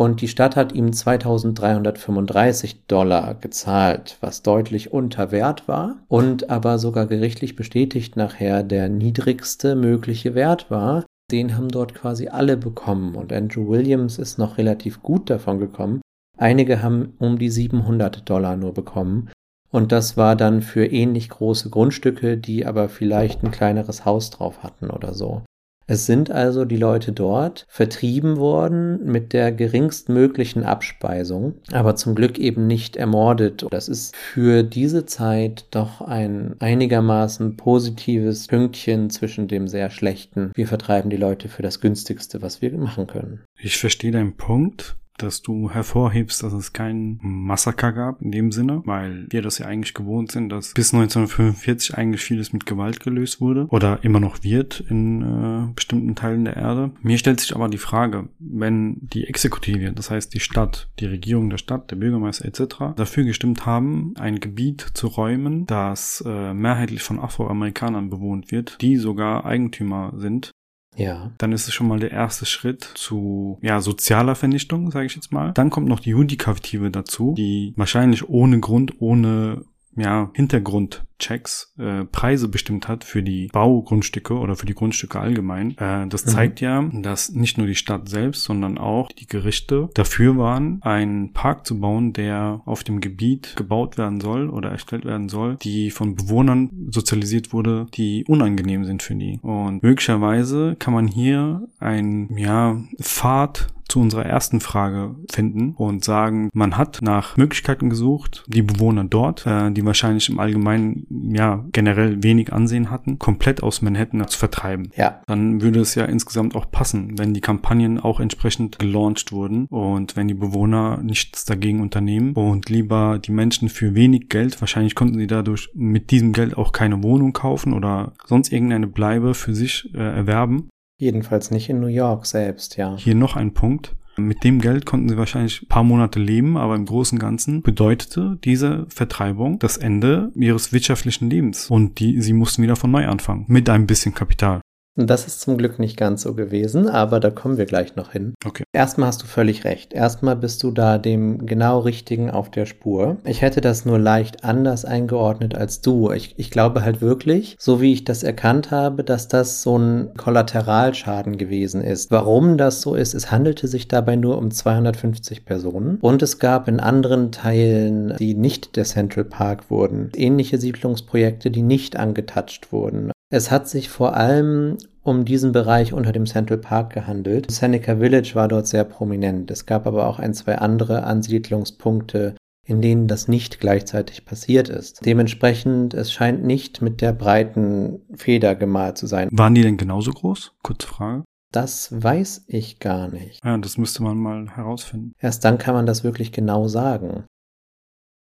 Und 0.00 0.22
die 0.22 0.28
Stadt 0.28 0.56
hat 0.56 0.72
ihm 0.72 0.94
2335 0.94 2.86
Dollar 2.86 3.34
gezahlt, 3.34 4.16
was 4.22 4.40
deutlich 4.40 4.94
unter 4.94 5.30
Wert 5.30 5.68
war 5.68 5.96
und 6.08 6.48
aber 6.48 6.78
sogar 6.78 7.04
gerichtlich 7.04 7.54
bestätigt 7.54 8.16
nachher 8.16 8.62
der 8.62 8.88
niedrigste 8.88 9.76
mögliche 9.76 10.34
Wert 10.34 10.70
war. 10.70 11.04
Den 11.30 11.54
haben 11.54 11.68
dort 11.68 11.92
quasi 11.94 12.28
alle 12.28 12.56
bekommen 12.56 13.14
und 13.14 13.30
Andrew 13.30 13.68
Williams 13.68 14.16
ist 14.18 14.38
noch 14.38 14.56
relativ 14.56 15.02
gut 15.02 15.28
davon 15.28 15.58
gekommen. 15.58 16.00
Einige 16.38 16.82
haben 16.82 17.12
um 17.18 17.38
die 17.38 17.50
700 17.50 18.26
Dollar 18.26 18.56
nur 18.56 18.72
bekommen. 18.72 19.28
Und 19.70 19.92
das 19.92 20.16
war 20.16 20.34
dann 20.34 20.62
für 20.62 20.86
ähnlich 20.86 21.28
große 21.28 21.68
Grundstücke, 21.68 22.38
die 22.38 22.64
aber 22.64 22.88
vielleicht 22.88 23.42
ein 23.42 23.50
kleineres 23.50 24.06
Haus 24.06 24.30
drauf 24.30 24.62
hatten 24.62 24.88
oder 24.88 25.12
so. 25.12 25.42
Es 25.90 26.06
sind 26.06 26.30
also 26.30 26.64
die 26.64 26.76
Leute 26.76 27.10
dort 27.10 27.66
vertrieben 27.68 28.36
worden 28.36 29.10
mit 29.10 29.32
der 29.32 29.50
geringstmöglichen 29.50 30.62
Abspeisung, 30.62 31.54
aber 31.72 31.96
zum 31.96 32.14
Glück 32.14 32.38
eben 32.38 32.68
nicht 32.68 32.94
ermordet. 32.94 33.66
Das 33.72 33.88
ist 33.88 34.14
für 34.14 34.62
diese 34.62 35.04
Zeit 35.04 35.64
doch 35.72 36.00
ein 36.00 36.54
einigermaßen 36.60 37.56
positives 37.56 38.46
Pünktchen 38.46 39.10
zwischen 39.10 39.48
dem 39.48 39.66
sehr 39.66 39.90
schlechten. 39.90 40.52
Wir 40.54 40.68
vertreiben 40.68 41.10
die 41.10 41.16
Leute 41.16 41.48
für 41.48 41.62
das 41.62 41.80
günstigste, 41.80 42.40
was 42.40 42.62
wir 42.62 42.70
machen 42.78 43.08
können. 43.08 43.40
Ich 43.58 43.76
verstehe 43.76 44.12
deinen 44.12 44.36
Punkt 44.36 44.94
dass 45.22 45.42
du 45.42 45.70
hervorhebst, 45.70 46.42
dass 46.42 46.52
es 46.52 46.72
keinen 46.72 47.18
Massaker 47.22 47.92
gab 47.92 48.22
in 48.22 48.32
dem 48.32 48.52
Sinne, 48.52 48.82
weil 48.84 49.26
wir 49.30 49.42
das 49.42 49.58
ja 49.58 49.66
eigentlich 49.66 49.94
gewohnt 49.94 50.32
sind, 50.32 50.48
dass 50.48 50.74
bis 50.74 50.92
1945 50.92 51.96
eigentlich 51.96 52.22
vieles 52.22 52.52
mit 52.52 52.66
Gewalt 52.66 53.00
gelöst 53.00 53.40
wurde 53.40 53.66
oder 53.68 54.02
immer 54.02 54.20
noch 54.20 54.42
wird 54.42 54.80
in 54.88 55.22
äh, 55.22 55.72
bestimmten 55.74 56.14
Teilen 56.14 56.44
der 56.44 56.56
Erde. 56.56 56.90
Mir 57.02 57.18
stellt 57.18 57.40
sich 57.40 57.54
aber 57.54 57.68
die 57.68 57.78
Frage, 57.78 58.28
wenn 58.38 58.98
die 59.00 59.26
Exekutive, 59.26 59.92
das 59.92 60.10
heißt 60.10 60.32
die 60.34 60.40
Stadt, 60.40 60.88
die 60.98 61.06
Regierung 61.06 61.50
der 61.50 61.58
Stadt, 61.58 61.90
der 61.90 61.96
Bürgermeister 61.96 62.46
etc. 62.46 62.96
dafür 62.96 63.24
gestimmt 63.24 63.66
haben, 63.66 64.14
ein 64.18 64.40
Gebiet 64.40 64.80
zu 64.94 65.06
räumen, 65.06 65.66
das 65.66 66.22
äh, 66.26 66.54
mehrheitlich 66.54 67.02
von 67.02 67.18
Afroamerikanern 67.18 68.10
bewohnt 68.10 68.50
wird, 68.52 68.78
die 68.80 68.96
sogar 68.96 69.44
Eigentümer 69.44 70.12
sind 70.16 70.52
ja. 70.96 71.32
Dann 71.38 71.52
ist 71.52 71.68
es 71.68 71.74
schon 71.74 71.88
mal 71.88 71.98
der 71.98 72.10
erste 72.10 72.46
Schritt 72.46 72.82
zu 72.82 73.58
ja, 73.62 73.80
sozialer 73.80 74.34
Vernichtung, 74.34 74.90
sage 74.90 75.06
ich 75.06 75.14
jetzt 75.14 75.32
mal. 75.32 75.52
Dann 75.52 75.70
kommt 75.70 75.88
noch 75.88 76.00
die 76.00 76.10
Judikative 76.10 76.90
dazu, 76.90 77.34
die 77.36 77.72
wahrscheinlich 77.76 78.28
ohne 78.28 78.60
Grund, 78.60 79.00
ohne 79.00 79.64
ja, 80.00 80.30
Hintergrundchecks 80.34 81.74
äh, 81.78 82.04
Preise 82.04 82.48
bestimmt 82.48 82.88
hat 82.88 83.04
für 83.04 83.22
die 83.22 83.48
Baugrundstücke 83.52 84.34
oder 84.34 84.56
für 84.56 84.66
die 84.66 84.74
Grundstücke 84.74 85.20
allgemein. 85.20 85.76
Äh, 85.78 86.06
das 86.08 86.24
Mhm. 86.26 86.30
zeigt 86.30 86.60
ja, 86.60 86.88
dass 86.92 87.30
nicht 87.30 87.58
nur 87.58 87.66
die 87.66 87.74
Stadt 87.74 88.08
selbst, 88.08 88.44
sondern 88.44 88.78
auch 88.78 89.08
die 89.12 89.26
Gerichte 89.26 89.90
dafür 89.94 90.36
waren, 90.38 90.80
einen 90.82 91.32
Park 91.32 91.66
zu 91.66 91.78
bauen, 91.80 92.12
der 92.12 92.62
auf 92.64 92.84
dem 92.84 93.00
Gebiet 93.00 93.54
gebaut 93.56 93.98
werden 93.98 94.20
soll 94.20 94.48
oder 94.48 94.70
erstellt 94.70 95.04
werden 95.04 95.28
soll, 95.28 95.56
die 95.56 95.90
von 95.90 96.14
Bewohnern 96.16 96.70
sozialisiert 96.90 97.52
wurde, 97.52 97.86
die 97.94 98.24
unangenehm 98.26 98.84
sind 98.84 99.02
für 99.02 99.14
die. 99.14 99.38
Und 99.42 99.82
möglicherweise 99.82 100.76
kann 100.78 100.94
man 100.94 101.06
hier 101.06 101.68
ein 101.78 102.36
ja, 102.36 102.80
Pfad 103.00 103.68
zu 103.90 104.00
unserer 104.00 104.26
ersten 104.26 104.60
Frage 104.60 105.16
finden 105.30 105.74
und 105.76 106.04
sagen, 106.04 106.50
man 106.52 106.76
hat 106.76 107.00
nach 107.02 107.36
Möglichkeiten 107.36 107.90
gesucht, 107.90 108.44
die 108.46 108.62
Bewohner 108.62 109.04
dort, 109.04 109.46
äh, 109.46 109.70
die 109.70 109.84
wahrscheinlich 109.84 110.28
im 110.28 110.38
Allgemeinen 110.38 111.06
ja 111.34 111.64
generell 111.72 112.22
wenig 112.22 112.52
Ansehen 112.52 112.90
hatten, 112.90 113.18
komplett 113.18 113.62
aus 113.62 113.82
Manhattan 113.82 114.26
zu 114.28 114.38
vertreiben. 114.38 114.90
Ja. 114.96 115.22
Dann 115.26 115.60
würde 115.60 115.80
es 115.80 115.94
ja 115.94 116.04
insgesamt 116.04 116.54
auch 116.54 116.70
passen, 116.70 117.18
wenn 117.18 117.34
die 117.34 117.40
Kampagnen 117.40 117.98
auch 117.98 118.20
entsprechend 118.20 118.78
gelauncht 118.78 119.32
wurden 119.32 119.66
und 119.66 120.16
wenn 120.16 120.28
die 120.28 120.34
Bewohner 120.34 120.98
nichts 121.02 121.44
dagegen 121.44 121.80
unternehmen 121.80 122.34
und 122.34 122.68
lieber 122.68 123.18
die 123.18 123.32
Menschen 123.32 123.68
für 123.68 123.94
wenig 123.94 124.28
Geld, 124.28 124.60
wahrscheinlich 124.60 124.94
konnten 124.94 125.18
sie 125.18 125.26
dadurch 125.26 125.70
mit 125.74 126.10
diesem 126.10 126.32
Geld 126.32 126.56
auch 126.56 126.72
keine 126.72 127.02
Wohnung 127.02 127.32
kaufen 127.32 127.72
oder 127.72 128.12
sonst 128.26 128.52
irgendeine 128.52 128.86
Bleibe 128.86 129.34
für 129.34 129.54
sich 129.54 129.92
äh, 129.94 129.98
erwerben, 129.98 130.68
Jedenfalls 131.00 131.50
nicht 131.50 131.70
in 131.70 131.80
New 131.80 131.86
York 131.86 132.26
selbst, 132.26 132.76
ja. 132.76 132.94
hier 132.98 133.14
noch 133.14 133.34
ein 133.34 133.54
Punkt. 133.54 133.96
Mit 134.18 134.44
dem 134.44 134.60
Geld 134.60 134.84
konnten 134.84 135.08
sie 135.08 135.16
wahrscheinlich 135.16 135.62
ein 135.62 135.68
paar 135.68 135.82
Monate 135.82 136.20
leben, 136.20 136.58
aber 136.58 136.74
im 136.74 136.84
Großen 136.84 137.16
und 137.16 137.22
Ganzen 137.22 137.62
bedeutete 137.62 138.36
diese 138.44 138.84
Vertreibung 138.90 139.58
das 139.58 139.78
Ende 139.78 140.30
ihres 140.34 140.74
wirtschaftlichen 140.74 141.30
Lebens. 141.30 141.70
Und 141.70 142.00
die, 142.00 142.20
sie 142.20 142.34
mussten 142.34 142.62
wieder 142.62 142.76
von 142.76 142.90
neu 142.90 143.06
anfangen. 143.06 143.46
Mit 143.48 143.70
ein 143.70 143.86
bisschen 143.86 144.12
Kapital. 144.12 144.60
Das 144.96 145.26
ist 145.26 145.40
zum 145.40 145.56
Glück 145.56 145.78
nicht 145.78 145.96
ganz 145.96 146.22
so 146.22 146.34
gewesen, 146.34 146.88
aber 146.88 147.20
da 147.20 147.30
kommen 147.30 147.56
wir 147.56 147.66
gleich 147.66 147.96
noch 147.96 148.12
hin. 148.12 148.34
Okay. 148.44 148.64
Erstmal 148.72 149.08
hast 149.08 149.22
du 149.22 149.26
völlig 149.26 149.64
recht. 149.64 149.92
Erstmal 149.92 150.36
bist 150.36 150.62
du 150.62 150.72
da 150.72 150.98
dem 150.98 151.46
genau 151.46 151.78
richtigen 151.80 152.30
auf 152.30 152.50
der 152.50 152.66
Spur. 152.66 153.18
Ich 153.24 153.40
hätte 153.40 153.60
das 153.60 153.84
nur 153.84 153.98
leicht 153.98 154.44
anders 154.44 154.84
eingeordnet 154.84 155.54
als 155.54 155.80
du. 155.80 156.10
Ich, 156.10 156.34
ich 156.38 156.50
glaube 156.50 156.82
halt 156.82 157.00
wirklich, 157.00 157.56
so 157.58 157.80
wie 157.80 157.92
ich 157.92 158.04
das 158.04 158.22
erkannt 158.22 158.70
habe, 158.70 159.04
dass 159.04 159.28
das 159.28 159.62
so 159.62 159.78
ein 159.78 160.14
Kollateralschaden 160.16 161.38
gewesen 161.38 161.82
ist. 161.82 162.10
Warum 162.10 162.58
das 162.58 162.80
so 162.80 162.94
ist, 162.94 163.14
es 163.14 163.30
handelte 163.30 163.68
sich 163.68 163.88
dabei 163.88 164.16
nur 164.16 164.38
um 164.38 164.50
250 164.50 165.44
Personen 165.44 165.98
und 166.00 166.22
es 166.22 166.38
gab 166.38 166.68
in 166.68 166.80
anderen 166.80 167.30
Teilen, 167.30 168.16
die 168.18 168.34
nicht 168.34 168.76
der 168.76 168.84
Central 168.84 169.24
Park 169.24 169.70
wurden, 169.70 170.10
ähnliche 170.16 170.58
Siedlungsprojekte, 170.58 171.50
die 171.50 171.62
nicht 171.62 171.96
angetatscht 171.96 172.72
wurden. 172.72 173.12
Es 173.32 173.52
hat 173.52 173.68
sich 173.68 173.88
vor 173.88 174.16
allem 174.16 174.76
um 175.02 175.24
diesen 175.24 175.52
Bereich 175.52 175.92
unter 175.92 176.10
dem 176.10 176.26
Central 176.26 176.58
Park 176.58 176.92
gehandelt. 176.92 177.48
Seneca 177.48 177.96
Village 177.96 178.32
war 178.34 178.48
dort 178.48 178.66
sehr 178.66 178.82
prominent. 178.84 179.52
Es 179.52 179.66
gab 179.66 179.86
aber 179.86 180.08
auch 180.08 180.18
ein, 180.18 180.34
zwei 180.34 180.58
andere 180.58 181.04
Ansiedlungspunkte, 181.04 182.34
in 182.66 182.82
denen 182.82 183.06
das 183.06 183.28
nicht 183.28 183.60
gleichzeitig 183.60 184.24
passiert 184.24 184.68
ist. 184.68 185.06
Dementsprechend, 185.06 185.94
es 185.94 186.12
scheint 186.12 186.44
nicht 186.44 186.82
mit 186.82 187.00
der 187.00 187.12
breiten 187.12 188.00
Feder 188.16 188.56
gemalt 188.56 188.98
zu 188.98 189.06
sein. 189.06 189.28
Waren 189.30 189.54
die 189.54 189.62
denn 189.62 189.76
genauso 189.76 190.10
groß? 190.10 190.52
Kurze 190.64 190.88
Frage. 190.88 191.24
Das 191.52 192.02
weiß 192.02 192.46
ich 192.48 192.80
gar 192.80 193.08
nicht. 193.08 193.44
Ja, 193.44 193.56
das 193.58 193.78
müsste 193.78 194.02
man 194.02 194.18
mal 194.18 194.48
herausfinden. 194.56 195.12
Erst 195.20 195.44
dann 195.44 195.58
kann 195.58 195.74
man 195.74 195.86
das 195.86 196.02
wirklich 196.02 196.32
genau 196.32 196.66
sagen. 196.66 197.26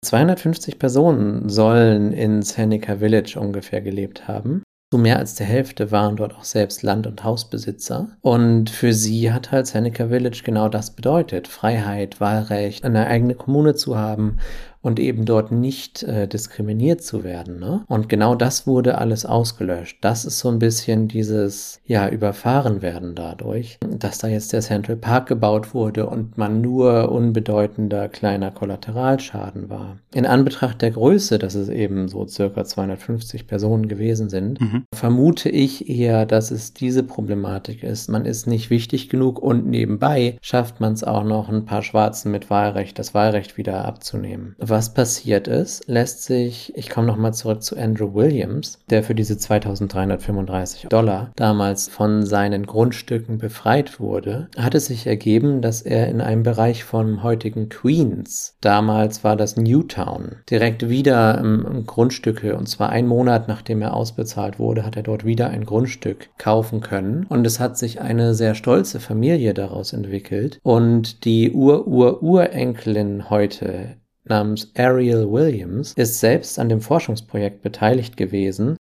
250 0.05 0.79
Personen 0.79 1.49
sollen 1.49 2.13
in 2.13 2.43
Seneca 2.43 2.97
Village 2.97 3.39
ungefähr 3.39 3.81
gelebt 3.81 4.29
haben. 4.29 4.63
So 4.91 4.97
mehr 4.97 5.19
als 5.19 5.35
der 5.35 5.47
Hälfte 5.47 5.91
waren 5.91 6.17
dort 6.17 6.35
auch 6.35 6.45
selbst 6.45 6.83
Land- 6.83 7.07
und 7.07 7.23
Hausbesitzer. 7.23 8.17
Und 8.23 8.71
für 8.71 8.95
sie 8.95 9.31
hat 9.31 9.53
halt 9.53 9.67
Seneca 9.67 10.09
Village 10.09 10.41
genau 10.43 10.71
das 10.71 10.93
bedeutet. 10.95 11.47
Freiheit, 11.47 12.23
Wahlrecht, 12.23 12.87
eine 12.87 13.07
eigene 13.07 13.35
Kommune 13.35 13.75
zu 13.75 13.99
haben 13.99 14.39
und 14.81 15.01
eben 15.01 15.25
dort 15.25 15.51
nicht 15.51 16.03
äh, 16.03 16.29
diskriminiert 16.29 17.03
zu 17.03 17.25
werden. 17.25 17.59
Ne? 17.59 17.85
Und 17.89 18.09
genau 18.09 18.35
das 18.35 18.67
wurde 18.67 18.99
alles 18.99 19.27
ausgelöscht. 19.27 19.99
Das 20.01 20.25
ist 20.25 20.39
so 20.39 20.49
ein 20.49 20.59
bisschen 20.59 21.09
dieses, 21.09 21.81
ja, 21.85 22.09
überfahren 22.09 22.83
werden 22.83 23.15
dadurch, 23.15 23.79
dass 23.81 24.19
da 24.19 24.29
jetzt 24.29 24.53
der 24.53 24.61
Central 24.61 24.97
Park 24.97 25.27
gebaut 25.27 25.75
wurde 25.75 26.07
und 26.07 26.39
man 26.39 26.61
nur 26.61 27.11
unbedeutender 27.11 28.09
kleiner 28.09 28.51
Kollateralschaden 28.51 29.69
war. 29.69 29.99
In 30.15 30.27
Anbetracht 30.27 30.81
der 30.83 30.93
Größe, 30.93 31.39
dass 31.39 31.55
es 31.55 31.69
eben 31.69 32.09
so 32.09 32.27
circa 32.27 32.65
250 32.65 33.47
Personen 33.47 33.89
gewesen 33.89 34.29
sind, 34.29 34.61
mhm. 34.61 34.85
vermute 34.95 35.49
ich 35.49 35.89
eher, 35.89 36.25
dass 36.27 36.51
es 36.51 36.73
diese 36.73 37.03
Problematik 37.03 37.83
ist. 37.83 38.09
Man 38.09 38.25
ist 38.25 38.47
nicht 38.47 38.71
wichtig 38.71 39.09
genug 39.09 39.41
und 39.41 39.67
nebenbei 39.67 40.39
schafft 40.41 40.81
man 40.81 40.93
es 40.93 41.05
auch 41.05 41.25
noch, 41.25 41.49
ein 41.49 41.65
paar 41.65 41.83
Schwarzen 41.83 42.31
mit 42.31 42.51
Wahlrecht 42.51 42.99
das 42.99 43.15
Wahlrecht 43.15 43.57
wieder 43.57 43.85
abzunehmen 43.85 44.55
was 44.71 44.95
passiert 44.95 45.49
ist, 45.49 45.89
lässt 45.89 46.25
sich, 46.25 46.73
ich 46.77 46.91
komme 46.91 47.07
nochmal 47.07 47.35
zurück 47.35 47.63
zu 47.63 47.77
Andrew 47.77 48.15
Williams, 48.15 48.79
der 48.91 49.03
für 49.03 49.15
diese 49.15 49.37
2335 49.37 50.89
Dollar 50.89 51.33
damals 51.37 51.89
von 51.89 52.25
seinen 52.25 52.67
Grundstücken 52.67 53.39
befreit 53.39 54.01
wurde, 54.01 54.49
hat 54.57 54.75
es 54.75 54.87
sich 54.87 55.07
ergeben, 55.07 55.63
dass 55.63 55.83
er 55.83 56.09
in 56.09 56.21
einem 56.21 56.43
Bereich 56.43 56.85
vom 56.85 57.23
heutigen 57.23 57.69
Queens, 57.69 58.57
damals 58.61 59.25
war 59.25 59.37
das 59.37 59.57
Newtown, 59.57 60.37
direkt 60.51 60.89
wieder 60.89 61.39
ähm, 61.39 61.85
Grundstücke 61.87 62.57
und 62.57 62.69
zwar 62.69 62.91
einen 62.91 63.09
Monat 63.09 63.49
nachdem 63.49 63.83
er 63.83 63.95
ausbezahlt 63.95 64.59
wurde, 64.59 64.85
hat 64.85 64.97
er 64.97 65.03
dort 65.03 65.25
wieder 65.25 65.51
ein 65.51 65.65
Grundstück 65.65 66.31
kaufen 66.39 66.81
können. 66.81 67.27
Und 67.29 67.47
es 67.47 67.59
hat 67.59 67.79
sich 67.79 68.01
eine 68.01 68.35
sehr 68.35 68.55
stolze 68.55 69.01
Familie 69.01 69.55
daraus 69.55 69.93
entwickelt. 69.93 70.59
Und 70.63 71.25
die 71.25 71.53
Ur-Ur-Urenkelin 71.53 73.31
heute 73.31 73.97
namens 74.29 74.71
Ariel 74.77 75.31
Williams 75.31 75.93
ist 75.95 76.21
selbst 76.21 76.59
an 76.59 76.69
dem 76.69 76.81
Forschungsprojekt 76.81 77.63
beteiligt 77.63 78.17
gewesen, 78.17 78.77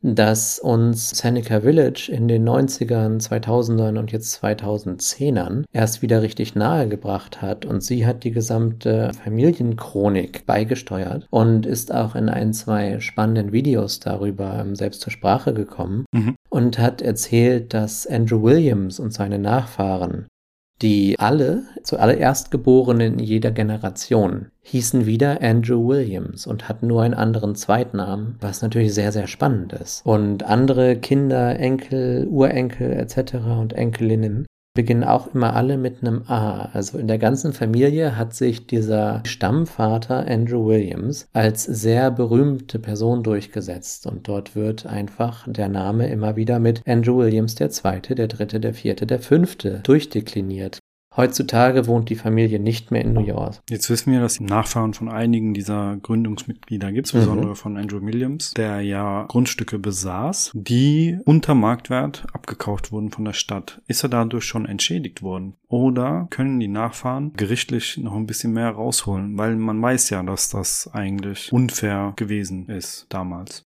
das 0.00 0.60
uns 0.60 1.10
Seneca 1.10 1.60
Village 1.60 2.10
in 2.12 2.28
den 2.28 2.48
90ern, 2.48 3.20
2000ern 3.20 3.98
und 3.98 4.12
jetzt 4.12 4.42
2010ern 4.42 5.64
erst 5.72 6.02
wieder 6.02 6.22
richtig 6.22 6.54
nahe 6.54 6.88
gebracht 6.88 7.42
hat. 7.42 7.64
Und 7.64 7.82
sie 7.82 8.06
hat 8.06 8.22
die 8.22 8.30
gesamte 8.30 9.10
Familienchronik 9.24 10.46
beigesteuert 10.46 11.26
und 11.30 11.66
ist 11.66 11.92
auch 11.92 12.14
in 12.14 12.28
ein, 12.28 12.52
zwei 12.52 13.00
spannenden 13.00 13.52
Videos 13.52 13.98
darüber 13.98 14.64
selbst 14.72 15.00
zur 15.00 15.12
Sprache 15.12 15.52
gekommen 15.52 16.04
mhm. 16.12 16.36
und 16.48 16.78
hat 16.78 17.02
erzählt, 17.02 17.74
dass 17.74 18.06
Andrew 18.06 18.42
Williams 18.42 19.00
und 19.00 19.12
seine 19.12 19.38
Nachfahren 19.38 20.26
die 20.82 21.18
alle, 21.18 21.64
zuallererst 21.82 22.50
Geborenen 22.50 23.18
jeder 23.18 23.50
Generation, 23.50 24.46
hießen 24.62 25.06
wieder 25.06 25.42
Andrew 25.42 25.88
Williams 25.88 26.46
und 26.46 26.68
hatten 26.68 26.86
nur 26.86 27.02
einen 27.02 27.14
anderen 27.14 27.54
Zweitnamen, 27.54 28.36
was 28.40 28.62
natürlich 28.62 28.94
sehr, 28.94 29.12
sehr 29.12 29.26
spannend 29.26 29.72
ist. 29.72 30.04
Und 30.04 30.44
andere 30.44 30.96
Kinder, 30.96 31.58
Enkel, 31.58 32.26
Urenkel 32.28 32.92
etc. 32.92 33.34
und 33.58 33.72
Enkelinnen 33.72 34.46
beginnen 34.78 35.02
auch 35.02 35.34
immer 35.34 35.56
alle 35.56 35.76
mit 35.76 36.02
einem 36.02 36.22
A. 36.28 36.68
Also 36.72 36.98
in 36.98 37.08
der 37.08 37.18
ganzen 37.18 37.52
Familie 37.52 38.16
hat 38.16 38.32
sich 38.32 38.68
dieser 38.68 39.22
Stammvater 39.26 40.24
Andrew 40.28 40.68
Williams 40.68 41.26
als 41.32 41.64
sehr 41.64 42.12
berühmte 42.12 42.78
Person 42.78 43.24
durchgesetzt 43.24 44.06
und 44.06 44.28
dort 44.28 44.54
wird 44.54 44.86
einfach 44.86 45.48
der 45.48 45.68
Name 45.68 46.08
immer 46.08 46.36
wieder 46.36 46.60
mit 46.60 46.82
Andrew 46.86 47.18
Williams 47.18 47.56
der 47.56 47.70
Zweite, 47.70 48.14
der 48.14 48.28
Dritte, 48.28 48.60
der 48.60 48.72
Vierte, 48.72 49.04
der 49.04 49.18
Fünfte 49.18 49.80
durchdekliniert. 49.82 50.78
Heutzutage 51.18 51.88
wohnt 51.88 52.10
die 52.10 52.14
Familie 52.14 52.60
nicht 52.60 52.92
mehr 52.92 53.02
in 53.02 53.12
New 53.12 53.26
York. 53.26 53.60
Jetzt 53.68 53.90
wissen 53.90 54.12
wir, 54.12 54.20
dass 54.20 54.34
es 54.34 54.40
Nachfahren 54.40 54.94
von 54.94 55.08
einigen 55.08 55.52
dieser 55.52 55.96
Gründungsmitglieder 55.96 56.92
gibt, 56.92 57.12
mhm. 57.12 57.18
besonders 57.18 57.58
von 57.58 57.76
Andrew 57.76 58.00
Williams, 58.00 58.54
der 58.54 58.82
ja 58.82 59.24
Grundstücke 59.26 59.80
besaß, 59.80 60.52
die 60.54 61.18
unter 61.24 61.56
Marktwert 61.56 62.24
abgekauft 62.32 62.92
wurden 62.92 63.10
von 63.10 63.24
der 63.24 63.32
Stadt. 63.32 63.82
Ist 63.88 64.04
er 64.04 64.10
dadurch 64.10 64.44
schon 64.44 64.64
entschädigt 64.64 65.20
worden? 65.20 65.54
Oder 65.66 66.28
können 66.30 66.60
die 66.60 66.68
Nachfahren 66.68 67.32
gerichtlich 67.36 67.98
noch 67.98 68.14
ein 68.14 68.26
bisschen 68.26 68.52
mehr 68.52 68.70
rausholen? 68.70 69.36
Weil 69.36 69.56
man 69.56 69.82
weiß 69.82 70.10
ja, 70.10 70.22
dass 70.22 70.50
das 70.50 70.88
eigentlich 70.92 71.52
unfair 71.52 72.12
gewesen 72.14 72.68
ist 72.68 73.06
damals. 73.08 73.67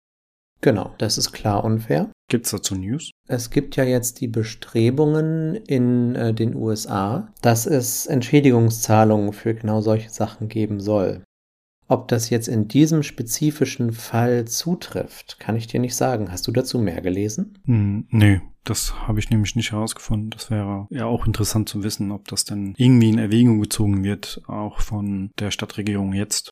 Genau, 0.61 0.95
das 0.99 1.19
ist 1.19 1.33
klar 1.33 1.65
unfair. 1.65 2.11
Gibt 2.29 2.47
es 2.47 2.51
dazu 2.51 2.75
News? 2.75 3.11
Es 3.29 3.51
gibt 3.51 3.77
ja 3.77 3.85
jetzt 3.85 4.21
die 4.21 4.29
Bestrebungen 4.29 5.55
in 5.55 6.15
äh, 6.17 6.35
den 6.35 6.55
USA, 6.55 7.33
dass 7.41 7.67
es 7.67 8.07
Entschädigungszahlungen 8.07 9.33
für 9.33 9.55
genau 9.55 9.81
solche 9.81 10.11
Sachen 10.11 10.49
geben 10.49 10.81
soll. 10.81 11.23
Ob 11.89 12.09
das 12.09 12.31
jetzt 12.31 12.49
in 12.49 12.67
diesem 12.67 13.05
spezifischen 13.05 13.93
Fall 13.93 14.47
zutrifft, 14.47 15.39
kann 15.39 15.55
ich 15.55 15.69
dir 15.69 15.79
nicht 15.79 15.95
sagen. 15.95 16.33
Hast 16.33 16.49
du 16.49 16.53
dazu 16.53 16.81
mehr 16.81 17.01
gelesen? 17.01 17.59
Hm, 17.65 18.09
nee, 18.11 18.41
das 18.65 19.07
habe 19.07 19.21
ich 19.21 19.31
nämlich 19.31 19.55
nicht 19.55 19.71
herausgefunden. 19.71 20.31
Das 20.31 20.51
wäre 20.51 20.89
ja 20.91 21.07
auch 21.07 21.27
interessant 21.27 21.69
zu 21.69 21.85
wissen, 21.85 22.11
ob 22.11 22.27
das 22.27 22.45
denn 22.45 22.75
irgendwie 22.77 23.11
in 23.11 23.19
Erwägung 23.19 23.61
gezogen 23.61 24.03
wird, 24.03 24.43
auch 24.49 24.81
von 24.81 25.31
der 25.39 25.53
Stadtregierung 25.53 26.13
jetzt 26.13 26.51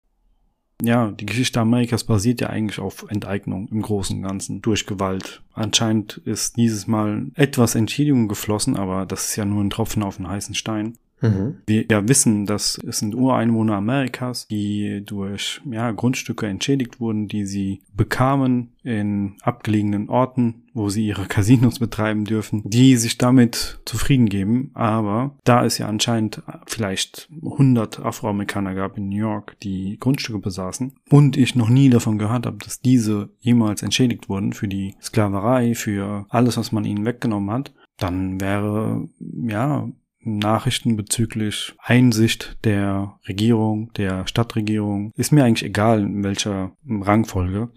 ja, 0.86 1.10
die 1.10 1.26
Geschichte 1.26 1.60
Amerikas 1.60 2.04
basiert 2.04 2.40
ja 2.40 2.48
eigentlich 2.48 2.78
auf 2.78 3.06
Enteignung 3.08 3.68
im 3.68 3.82
Großen 3.82 4.16
und 4.16 4.22
Ganzen 4.22 4.62
durch 4.62 4.86
Gewalt. 4.86 5.42
Anscheinend 5.52 6.18
ist 6.24 6.56
dieses 6.56 6.86
Mal 6.86 7.26
etwas 7.34 7.74
Entschädigung 7.74 8.28
geflossen, 8.28 8.76
aber 8.76 9.06
das 9.06 9.28
ist 9.28 9.36
ja 9.36 9.44
nur 9.44 9.62
ein 9.62 9.70
Tropfen 9.70 10.02
auf 10.02 10.16
den 10.16 10.28
heißen 10.28 10.54
Stein. 10.54 10.98
Mhm. 11.20 11.56
Wir 11.66 11.86
ja 11.90 12.06
wissen, 12.08 12.46
dass 12.46 12.78
es 12.86 12.98
sind 12.98 13.14
Ureinwohner 13.14 13.76
Amerikas, 13.76 14.46
die 14.48 15.02
durch 15.04 15.60
ja, 15.70 15.90
Grundstücke 15.90 16.46
entschädigt 16.46 17.00
wurden, 17.00 17.28
die 17.28 17.46
sie 17.46 17.82
bekamen 17.94 18.72
in 18.82 19.36
abgelegenen 19.42 20.10
Orten, 20.10 20.64
wo 20.74 20.90
sie 20.90 21.06
ihre 21.06 21.26
Casinos 21.26 21.78
betreiben 21.78 22.24
dürfen, 22.24 22.62
die 22.64 22.96
sich 22.96 23.16
damit 23.16 23.80
zufrieden 23.86 24.28
geben. 24.28 24.70
Aber 24.74 25.36
da 25.44 25.64
es 25.64 25.78
ja 25.78 25.88
anscheinend 25.88 26.42
vielleicht 26.66 27.28
100 27.42 28.00
Afroamerikaner 28.00 28.74
gab 28.74 28.98
in 28.98 29.08
New 29.08 29.16
York, 29.16 29.56
die 29.60 29.96
Grundstücke 29.98 30.38
besaßen 30.38 30.92
und 31.10 31.36
ich 31.36 31.54
noch 31.54 31.70
nie 31.70 31.88
davon 31.88 32.18
gehört 32.18 32.46
habe, 32.46 32.58
dass 32.58 32.80
diese 32.80 33.30
jemals 33.40 33.82
entschädigt 33.82 34.28
wurden 34.28 34.52
für 34.52 34.68
die 34.68 34.94
Sklaverei, 35.00 35.74
für 35.74 36.26
alles, 36.28 36.56
was 36.58 36.72
man 36.72 36.84
ihnen 36.84 37.06
weggenommen 37.06 37.50
hat, 37.50 37.72
dann 37.96 38.40
wäre 38.40 39.08
ja 39.46 39.88
Nachrichten 40.24 40.96
bezüglich 40.96 41.74
Einsicht 41.78 42.56
der 42.64 43.18
Regierung, 43.28 43.92
der 43.94 44.26
Stadtregierung. 44.26 45.12
Ist 45.16 45.32
mir 45.32 45.44
eigentlich 45.44 45.68
egal, 45.68 46.00
in 46.00 46.24
welcher 46.24 46.72
Rangfolge. 46.88 47.70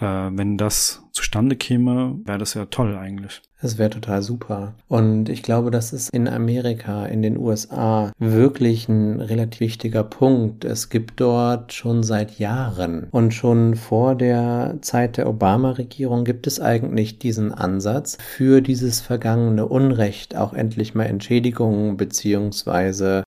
Äh, 0.00 0.30
wenn 0.32 0.56
das 0.56 1.02
zustande 1.12 1.56
käme, 1.56 2.18
wäre 2.24 2.38
das 2.38 2.54
ja 2.54 2.66
toll 2.66 2.96
eigentlich. 2.96 3.42
Das 3.62 3.76
wäre 3.76 3.90
total 3.90 4.22
super. 4.22 4.74
Und 4.88 5.28
ich 5.28 5.42
glaube, 5.42 5.70
das 5.70 5.92
ist 5.92 6.08
in 6.14 6.28
Amerika, 6.28 7.04
in 7.04 7.20
den 7.20 7.36
USA 7.36 8.10
wirklich 8.18 8.88
ein 8.88 9.20
relativ 9.20 9.60
wichtiger 9.60 10.02
Punkt. 10.02 10.64
Es 10.64 10.88
gibt 10.88 11.20
dort 11.20 11.74
schon 11.74 12.02
seit 12.02 12.38
Jahren 12.38 13.08
und 13.10 13.34
schon 13.34 13.74
vor 13.74 14.14
der 14.14 14.78
Zeit 14.80 15.18
der 15.18 15.28
Obama-Regierung 15.28 16.24
gibt 16.24 16.46
es 16.46 16.58
eigentlich 16.58 17.18
diesen 17.18 17.52
Ansatz, 17.52 18.16
für 18.18 18.62
dieses 18.62 19.02
vergangene 19.02 19.66
Unrecht 19.66 20.36
auch 20.36 20.54
endlich 20.54 20.94
mal 20.94 21.04
Entschädigungen 21.04 21.98
beziehungsweise 21.98 23.24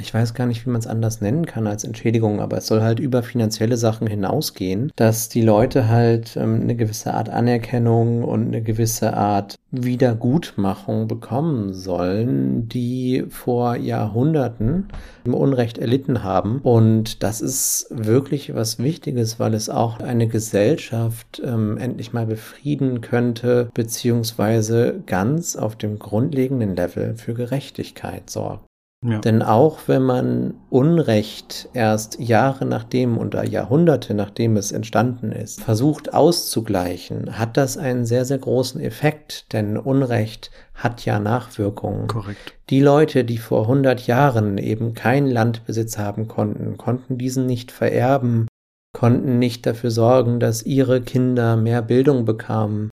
ich 0.00 0.12
weiß 0.12 0.34
gar 0.34 0.46
nicht, 0.46 0.66
wie 0.66 0.70
man 0.70 0.80
es 0.80 0.86
anders 0.86 1.20
nennen 1.20 1.46
kann 1.46 1.66
als 1.66 1.84
Entschädigung, 1.84 2.40
aber 2.40 2.58
es 2.58 2.66
soll 2.66 2.82
halt 2.82 2.98
über 3.00 3.22
finanzielle 3.22 3.76
Sachen 3.76 4.06
hinausgehen, 4.06 4.90
dass 4.96 5.28
die 5.28 5.42
Leute 5.42 5.88
halt 5.88 6.36
ähm, 6.36 6.60
eine 6.62 6.76
gewisse 6.76 7.14
Art 7.14 7.28
Anerkennung 7.28 8.24
und 8.24 8.48
eine 8.48 8.62
gewisse 8.62 9.14
Art 9.14 9.56
Wiedergutmachung 9.70 11.06
bekommen 11.06 11.74
sollen, 11.74 12.68
die 12.68 13.24
vor 13.28 13.76
Jahrhunderten 13.76 14.88
im 15.24 15.34
Unrecht 15.34 15.78
erlitten 15.78 16.24
haben. 16.24 16.60
Und 16.62 17.22
das 17.22 17.40
ist 17.40 17.86
wirklich 17.90 18.54
was 18.54 18.78
Wichtiges, 18.78 19.38
weil 19.38 19.54
es 19.54 19.68
auch 19.68 20.00
eine 20.00 20.26
Gesellschaft 20.26 21.40
ähm, 21.44 21.78
endlich 21.78 22.12
mal 22.12 22.26
befrieden 22.26 23.00
könnte, 23.00 23.70
beziehungsweise 23.74 25.02
ganz 25.06 25.56
auf 25.56 25.76
dem 25.76 25.98
grundlegenden 25.98 26.74
Level 26.74 27.14
für 27.14 27.34
Gerechtigkeit 27.34 28.28
sorgt. 28.30 28.69
Ja. 29.02 29.18
Denn 29.18 29.42
auch 29.42 29.78
wenn 29.86 30.02
man 30.02 30.54
Unrecht 30.68 31.70
erst 31.72 32.20
Jahre 32.20 32.66
nachdem 32.66 33.16
oder 33.16 33.44
Jahrhunderte 33.44 34.12
nachdem 34.12 34.58
es 34.58 34.72
entstanden 34.72 35.32
ist, 35.32 35.62
versucht 35.62 36.12
auszugleichen, 36.12 37.38
hat 37.38 37.56
das 37.56 37.78
einen 37.78 38.04
sehr, 38.04 38.26
sehr 38.26 38.36
großen 38.36 38.78
Effekt, 38.78 39.54
denn 39.54 39.78
Unrecht 39.78 40.50
hat 40.74 41.06
ja 41.06 41.18
Nachwirkungen. 41.18 42.08
Korrekt. 42.08 42.54
Die 42.68 42.82
Leute, 42.82 43.24
die 43.24 43.38
vor 43.38 43.62
100 43.62 44.06
Jahren 44.06 44.58
eben 44.58 44.92
keinen 44.92 45.28
Landbesitz 45.28 45.96
haben 45.96 46.28
konnten, 46.28 46.76
konnten 46.76 47.16
diesen 47.16 47.46
nicht 47.46 47.72
vererben, 47.72 48.48
konnten 48.92 49.38
nicht 49.38 49.64
dafür 49.64 49.90
sorgen, 49.90 50.40
dass 50.40 50.62
ihre 50.62 51.00
Kinder 51.00 51.56
mehr 51.56 51.80
Bildung 51.80 52.26
bekamen, 52.26 52.89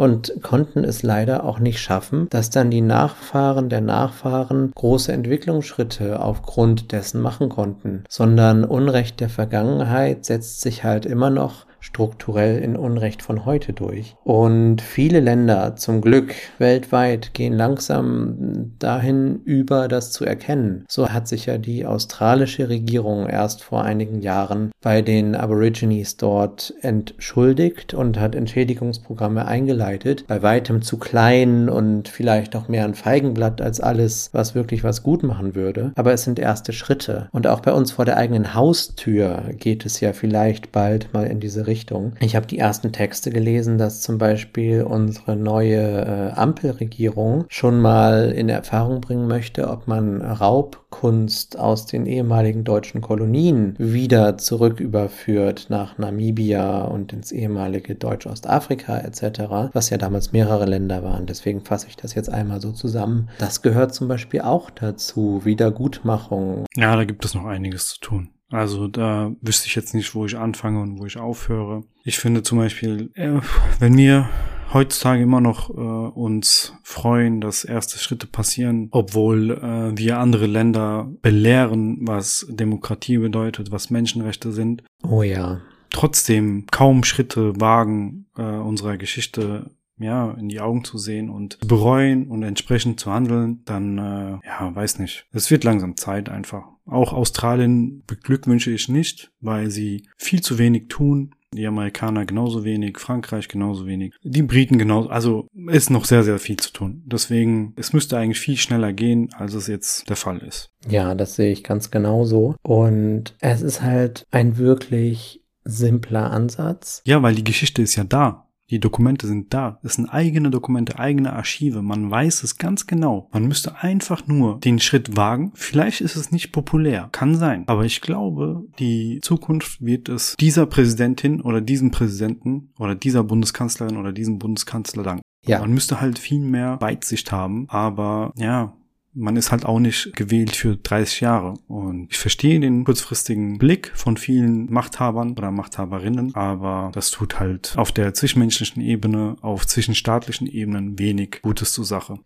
und 0.00 0.32
konnten 0.40 0.82
es 0.82 1.02
leider 1.02 1.44
auch 1.44 1.58
nicht 1.58 1.78
schaffen, 1.78 2.26
dass 2.30 2.48
dann 2.48 2.70
die 2.70 2.80
Nachfahren 2.80 3.68
der 3.68 3.82
Nachfahren 3.82 4.72
große 4.74 5.12
Entwicklungsschritte 5.12 6.20
aufgrund 6.20 6.92
dessen 6.92 7.20
machen 7.20 7.50
konnten, 7.50 8.04
sondern 8.08 8.64
Unrecht 8.64 9.20
der 9.20 9.28
Vergangenheit 9.28 10.24
setzt 10.24 10.62
sich 10.62 10.84
halt 10.84 11.04
immer 11.04 11.28
noch 11.28 11.66
strukturell 11.80 12.58
in 12.58 12.76
Unrecht 12.76 13.22
von 13.22 13.44
heute 13.44 13.72
durch. 13.72 14.16
Und 14.22 14.80
viele 14.82 15.20
Länder 15.20 15.76
zum 15.76 16.00
Glück 16.00 16.34
weltweit 16.58 17.34
gehen 17.34 17.54
langsam 17.54 18.72
dahin 18.78 19.40
über, 19.44 19.88
das 19.88 20.12
zu 20.12 20.24
erkennen. 20.24 20.84
So 20.88 21.08
hat 21.08 21.26
sich 21.26 21.46
ja 21.46 21.58
die 21.58 21.86
australische 21.86 22.68
Regierung 22.68 23.26
erst 23.26 23.62
vor 23.62 23.82
einigen 23.82 24.20
Jahren 24.20 24.70
bei 24.82 25.02
den 25.02 25.34
Aborigines 25.34 26.16
dort 26.16 26.74
entschuldigt 26.82 27.94
und 27.94 28.18
hat 28.20 28.34
Entschädigungsprogramme 28.34 29.46
eingeleitet. 29.46 30.24
Bei 30.26 30.42
weitem 30.42 30.82
zu 30.82 30.98
klein 30.98 31.68
und 31.68 32.08
vielleicht 32.08 32.54
auch 32.56 32.68
mehr 32.68 32.84
ein 32.84 32.94
Feigenblatt 32.94 33.60
als 33.60 33.80
alles, 33.80 34.30
was 34.32 34.54
wirklich 34.54 34.84
was 34.84 35.02
gut 35.02 35.22
machen 35.22 35.54
würde. 35.54 35.92
Aber 35.96 36.12
es 36.12 36.24
sind 36.24 36.38
erste 36.38 36.72
Schritte. 36.72 37.28
Und 37.32 37.46
auch 37.46 37.60
bei 37.60 37.72
uns 37.72 37.92
vor 37.92 38.04
der 38.04 38.16
eigenen 38.16 38.54
Haustür 38.54 39.44
geht 39.56 39.86
es 39.86 40.00
ja 40.00 40.12
vielleicht 40.12 40.72
bald 40.72 41.12
mal 41.12 41.26
in 41.26 41.40
diese 41.40 41.66
Richtung. 41.70 42.14
Ich 42.18 42.34
habe 42.34 42.46
die 42.46 42.58
ersten 42.58 42.92
Texte 42.92 43.30
gelesen, 43.30 43.78
dass 43.78 44.02
zum 44.02 44.18
Beispiel 44.18 44.82
unsere 44.82 45.36
neue 45.36 45.78
äh, 45.78 46.32
Ampelregierung 46.32 47.44
schon 47.48 47.80
mal 47.80 48.32
in 48.32 48.48
Erfahrung 48.48 49.00
bringen 49.00 49.28
möchte, 49.28 49.68
ob 49.68 49.86
man 49.86 50.20
Raubkunst 50.20 51.58
aus 51.58 51.86
den 51.86 52.06
ehemaligen 52.06 52.64
deutschen 52.64 53.00
Kolonien 53.00 53.76
wieder 53.78 54.36
zurück 54.36 54.80
überführt 54.80 55.66
nach 55.68 55.96
Namibia 55.96 56.82
und 56.82 57.12
ins 57.12 57.30
ehemalige 57.30 57.94
Deutsch-Ostafrika 57.94 58.98
etc., 58.98 59.70
was 59.72 59.90
ja 59.90 59.96
damals 59.96 60.32
mehrere 60.32 60.66
Länder 60.66 61.04
waren. 61.04 61.26
Deswegen 61.26 61.60
fasse 61.60 61.86
ich 61.88 61.96
das 61.96 62.14
jetzt 62.14 62.30
einmal 62.30 62.60
so 62.60 62.72
zusammen. 62.72 63.28
Das 63.38 63.62
gehört 63.62 63.94
zum 63.94 64.08
Beispiel 64.08 64.40
auch 64.40 64.70
dazu, 64.70 65.44
Wiedergutmachung. 65.44 66.66
Ja, 66.74 66.96
da 66.96 67.04
gibt 67.04 67.24
es 67.24 67.34
noch 67.34 67.44
einiges 67.44 67.86
zu 67.86 68.00
tun. 68.00 68.30
Also 68.50 68.88
da 68.88 69.32
wüsste 69.40 69.68
ich 69.68 69.74
jetzt 69.74 69.94
nicht, 69.94 70.14
wo 70.14 70.26
ich 70.26 70.36
anfange 70.36 70.80
und 70.80 70.98
wo 70.98 71.06
ich 71.06 71.18
aufhöre. 71.18 71.84
Ich 72.04 72.18
finde 72.18 72.42
zum 72.42 72.58
Beispiel, 72.58 73.10
äh, 73.14 73.40
wenn 73.78 73.96
wir 73.96 74.28
heutzutage 74.72 75.22
immer 75.22 75.40
noch 75.40 75.70
äh, 75.70 75.72
uns 75.72 76.74
freuen, 76.82 77.40
dass 77.40 77.64
erste 77.64 77.98
Schritte 77.98 78.26
passieren, 78.26 78.88
obwohl 78.90 79.52
äh, 79.52 79.96
wir 79.96 80.18
andere 80.18 80.46
Länder 80.46 81.08
belehren, 81.22 81.98
was 82.02 82.46
Demokratie 82.48 83.18
bedeutet, 83.18 83.72
was 83.72 83.90
Menschenrechte 83.90 84.52
sind. 84.52 84.82
Oh 85.02 85.22
ja. 85.22 85.60
Trotzdem 85.90 86.66
kaum 86.70 87.02
Schritte 87.02 87.60
wagen 87.60 88.26
äh, 88.36 88.42
unserer 88.42 88.96
Geschichte 88.96 89.70
ja, 89.98 90.30
in 90.32 90.48
die 90.48 90.60
Augen 90.60 90.82
zu 90.82 90.96
sehen 90.96 91.28
und 91.28 91.58
bereuen 91.66 92.26
und 92.28 92.42
entsprechend 92.42 92.98
zu 92.98 93.12
handeln, 93.12 93.62
dann, 93.66 93.98
äh, 93.98 94.46
ja, 94.46 94.74
weiß 94.74 94.98
nicht. 94.98 95.26
Es 95.32 95.50
wird 95.50 95.62
langsam 95.62 95.96
Zeit 95.96 96.30
einfach. 96.30 96.64
Auch 96.90 97.12
Australien 97.12 98.02
beglückwünsche 98.06 98.70
ich 98.70 98.88
nicht, 98.88 99.30
weil 99.40 99.70
sie 99.70 100.08
viel 100.16 100.42
zu 100.42 100.58
wenig 100.58 100.88
tun. 100.88 101.34
Die 101.52 101.66
Amerikaner 101.66 102.26
genauso 102.26 102.62
wenig, 102.62 102.98
Frankreich 102.98 103.48
genauso 103.48 103.84
wenig, 103.84 104.14
die 104.22 104.42
Briten 104.42 104.78
genauso. 104.78 105.08
Also 105.08 105.48
ist 105.66 105.90
noch 105.90 106.04
sehr, 106.04 106.22
sehr 106.22 106.38
viel 106.38 106.56
zu 106.56 106.72
tun. 106.72 107.02
Deswegen, 107.06 107.72
es 107.76 107.92
müsste 107.92 108.16
eigentlich 108.18 108.38
viel 108.38 108.56
schneller 108.56 108.92
gehen, 108.92 109.30
als 109.34 109.54
es 109.54 109.66
jetzt 109.66 110.08
der 110.08 110.14
Fall 110.14 110.38
ist. 110.38 110.70
Ja, 110.88 111.16
das 111.16 111.34
sehe 111.34 111.50
ich 111.50 111.64
ganz 111.64 111.90
genauso. 111.90 112.54
Und 112.62 113.34
es 113.40 113.62
ist 113.62 113.82
halt 113.82 114.26
ein 114.30 114.58
wirklich 114.58 115.42
simpler 115.64 116.30
Ansatz. 116.30 117.02
Ja, 117.04 117.20
weil 117.20 117.34
die 117.34 117.44
Geschichte 117.44 117.82
ist 117.82 117.96
ja 117.96 118.04
da. 118.04 118.49
Die 118.70 118.78
Dokumente 118.78 119.26
sind 119.26 119.52
da. 119.52 119.78
Es 119.82 119.94
sind 119.94 120.08
eigene 120.08 120.50
Dokumente, 120.50 120.98
eigene 120.98 121.32
Archive. 121.32 121.82
Man 121.82 122.10
weiß 122.10 122.44
es 122.44 122.56
ganz 122.56 122.86
genau. 122.86 123.28
Man 123.32 123.46
müsste 123.46 123.82
einfach 123.82 124.26
nur 124.26 124.60
den 124.60 124.78
Schritt 124.78 125.16
wagen. 125.16 125.52
Vielleicht 125.54 126.00
ist 126.00 126.16
es 126.16 126.30
nicht 126.30 126.52
populär. 126.52 127.08
Kann 127.12 127.34
sein. 127.34 127.64
Aber 127.66 127.84
ich 127.84 128.00
glaube, 128.00 128.64
die 128.78 129.20
Zukunft 129.22 129.84
wird 129.84 130.08
es 130.08 130.36
dieser 130.38 130.66
Präsidentin 130.66 131.40
oder 131.40 131.60
diesem 131.60 131.90
Präsidenten 131.90 132.70
oder 132.78 132.94
dieser 132.94 133.24
Bundeskanzlerin 133.24 133.96
oder 133.96 134.12
diesem 134.12 134.38
Bundeskanzler 134.38 135.02
danken. 135.02 135.22
Ja. 135.46 135.60
Man 135.60 135.72
müsste 135.72 136.00
halt 136.00 136.18
viel 136.18 136.40
mehr 136.40 136.80
Weitsicht 136.80 137.32
haben. 137.32 137.66
Aber 137.68 138.32
ja, 138.36 138.74
man 139.12 139.36
ist 139.36 139.50
halt 139.50 139.64
auch 139.64 139.78
nicht 139.78 140.14
gewählt 140.14 140.54
für 140.54 140.76
30 140.76 141.20
Jahre. 141.20 141.54
Und 141.66 142.08
ich 142.10 142.18
verstehe 142.18 142.60
den 142.60 142.84
kurzfristigen 142.84 143.58
Blick 143.58 143.92
von 143.94 144.16
vielen 144.16 144.72
Machthabern 144.72 145.32
oder 145.32 145.50
Machthaberinnen, 145.50 146.34
aber 146.34 146.90
das 146.94 147.10
tut 147.10 147.40
halt 147.40 147.74
auf 147.76 147.92
der 147.92 148.14
zwischenmenschlichen 148.14 148.82
Ebene, 148.82 149.36
auf 149.40 149.66
zwischenstaatlichen 149.66 150.46
Ebenen 150.46 150.98
wenig 150.98 151.40
Gutes 151.42 151.72
zur 151.72 151.84
Sache. 151.84 152.18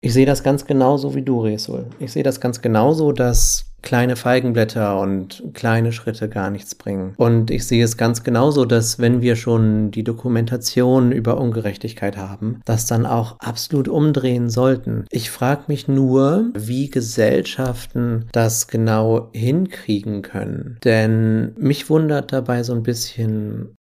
Ich 0.00 0.12
sehe 0.12 0.26
das 0.26 0.44
ganz 0.44 0.64
genauso 0.64 1.14
wie 1.14 1.22
du, 1.22 1.40
Resul. 1.40 1.90
Ich 1.98 2.12
sehe 2.12 2.22
das 2.22 2.40
ganz 2.40 2.62
genauso, 2.62 3.10
dass 3.10 3.67
kleine 3.82 4.16
Feigenblätter 4.16 4.98
und 4.98 5.42
kleine 5.54 5.92
Schritte 5.92 6.28
gar 6.28 6.50
nichts 6.50 6.74
bringen. 6.74 7.14
Und 7.16 7.50
ich 7.50 7.66
sehe 7.66 7.84
es 7.84 7.96
ganz 7.96 8.22
genauso, 8.22 8.64
dass 8.64 8.98
wenn 8.98 9.22
wir 9.22 9.36
schon 9.36 9.90
die 9.90 10.04
Dokumentation 10.04 11.12
über 11.12 11.40
Ungerechtigkeit 11.40 12.16
haben, 12.16 12.60
das 12.64 12.86
dann 12.86 13.06
auch 13.06 13.38
absolut 13.38 13.88
umdrehen 13.88 14.50
sollten. 14.50 15.04
Ich 15.10 15.30
frage 15.30 15.64
mich 15.68 15.88
nur, 15.88 16.50
wie 16.54 16.90
Gesellschaften 16.90 18.28
das 18.32 18.68
genau 18.68 19.30
hinkriegen 19.32 20.22
können. 20.22 20.78
Denn 20.84 21.54
mich 21.56 21.88
wundert 21.88 22.32
dabei 22.32 22.62
so 22.62 22.74
ein 22.74 22.82
bisschen 22.82 23.76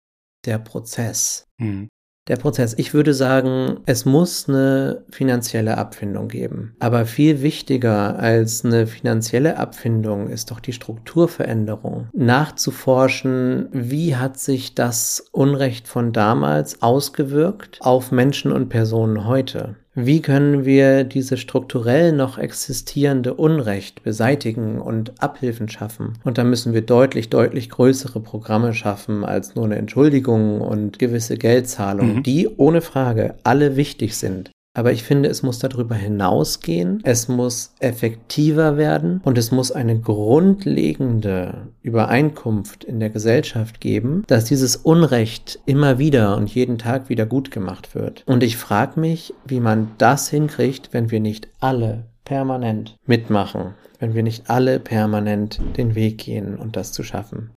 der 0.47 0.59
Prozess. 0.59 1.47
Mhm 1.59 1.89
der 2.29 2.37
Prozess. 2.37 2.75
Ich 2.77 2.95
würde 2.95 3.15
sagen, 3.15 3.81
es 3.87 4.05
muss 4.05 4.49
eine 4.49 5.05
finanzielle 5.11 5.77
Abfindung 5.77 6.29
geben. 6.29 6.77
Aber 6.79 7.05
viel 7.05 7.43
wichtiger 7.43 8.19
als 8.19 8.65
eine 8.65 8.87
finanzielle 8.87 9.57
Abfindung 9.57 10.29
ist 10.29 10.51
doch 10.51 10.61
die 10.61 10.73
Strukturveränderung. 10.73 12.09
Nachzuforschen, 12.13 13.69
wie 13.73 14.17
hat 14.17 14.39
sich 14.39 14.75
das 14.75 15.25
Unrecht 15.33 15.89
von 15.89 16.13
damals 16.13 16.81
ausgewirkt 16.81 17.79
auf 17.81 18.13
Menschen 18.13 18.53
und 18.53 18.69
Personen 18.69 19.27
heute? 19.27 19.77
Wie 19.95 20.23
können 20.23 20.65
wir 20.65 21.05
diese 21.05 21.37
strukturell 21.37 22.13
noch 22.13 22.39
existierende 22.39 23.35
Unrecht 23.35 24.03
beseitigen 24.03 24.81
und 24.81 25.23
Abhilfen 25.23 25.69
schaffen? 25.69 26.15
Und 26.25 26.39
da 26.39 26.45
müssen 26.45 26.73
wir 26.73 26.81
deutlich, 26.81 27.29
deutlich 27.29 27.69
größere 27.69 28.21
Programme 28.21 28.73
schaffen 28.73 29.23
als 29.23 29.55
nur 29.55 29.67
eine 29.67 29.77
Entschuldigung 29.77 30.63
und 30.63 30.99
gewisse 30.99 31.37
Geldzahlungen, 31.37 32.17
mhm. 32.17 32.23
die 32.23 32.49
ohne 32.57 32.81
Frage 32.81 33.35
alle 33.45 33.77
wichtig 33.77 34.17
sind. 34.17 34.51
Aber 34.75 34.93
ich 34.93 35.03
finde, 35.03 35.29
es 35.29 35.43
muss 35.43 35.59
darüber 35.59 35.95
hinausgehen, 35.95 37.01
es 37.05 37.29
muss 37.29 37.75
effektiver 37.81 38.79
werden 38.79 39.21
und 39.23 39.37
es 39.37 39.53
muss 39.53 39.71
eine 39.71 39.99
grundlegende 39.99 41.69
Übereinkunft 41.83 42.85
in 42.85 42.99
der 42.99 43.11
Gesellschaft 43.11 43.81
geben, 43.81 44.25
dass 44.29 44.47
dieses 44.47 44.77
Unrecht 44.77 45.61
immer 45.67 45.99
wieder 45.99 46.37
und 46.39 46.55
jeden 46.55 46.79
Tag 46.79 47.11
wieder 47.11 47.27
gut 47.27 47.51
gemacht 47.51 47.95
wird. 47.95 48.25
Und 48.27 48.43
ich 48.43 48.57
frage 48.57 48.99
mich, 48.99 49.35
wie 49.45 49.61
man 49.61 49.91
das 49.99 50.31
hinkriegt, 50.31 50.89
wenn 50.93 51.11
wir 51.11 51.21
nicht 51.21 51.49
alle 51.61 52.05
permanent 52.25 52.97
mitmachen, 53.07 53.75
wenn 53.99 54.15
wir 54.15 54.23
nicht 54.23 54.49
alle 54.49 54.81
permanent 54.81 55.61
den 55.77 55.95
Weg 55.95 56.19
gehen 56.19 56.57
und 56.57 56.77
das 56.77 56.93
zu 56.93 57.03
schaffen. 57.03 57.51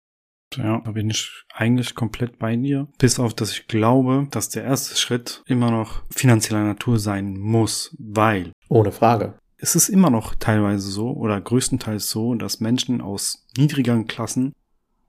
Ja, 0.58 0.82
da 0.84 0.92
bin 0.92 1.10
ich 1.10 1.44
eigentlich 1.54 1.96
komplett 1.96 2.40
bei 2.40 2.56
dir. 2.56 2.88
Bis 2.98 3.20
auf, 3.20 3.34
dass 3.34 3.52
ich 3.52 3.68
glaube, 3.68 4.28
dass 4.32 4.50
der 4.50 4.64
erste 4.64 4.96
Schritt 4.96 5.44
immer 5.46 5.72
noch 5.72 6.04
finanzieller 6.12 6.64
Natur 6.64 7.00
sein 7.00 7.38
muss, 7.38 7.96
weil. 8.00 8.52
Ohne 8.70 8.92
Frage. 8.92 9.36
es 9.58 9.76
ist 9.76 9.90
immer 9.90 10.10
noch 10.10 10.36
teilweise 10.36 10.90
so 10.90 11.12
oder 11.12 11.40
größtenteils 11.40 12.10
so, 12.10 12.36
dass 12.36 12.60
Menschen 12.60 13.02
aus 13.02 13.46
niedrigeren 13.58 14.08
Klassen 14.08 14.54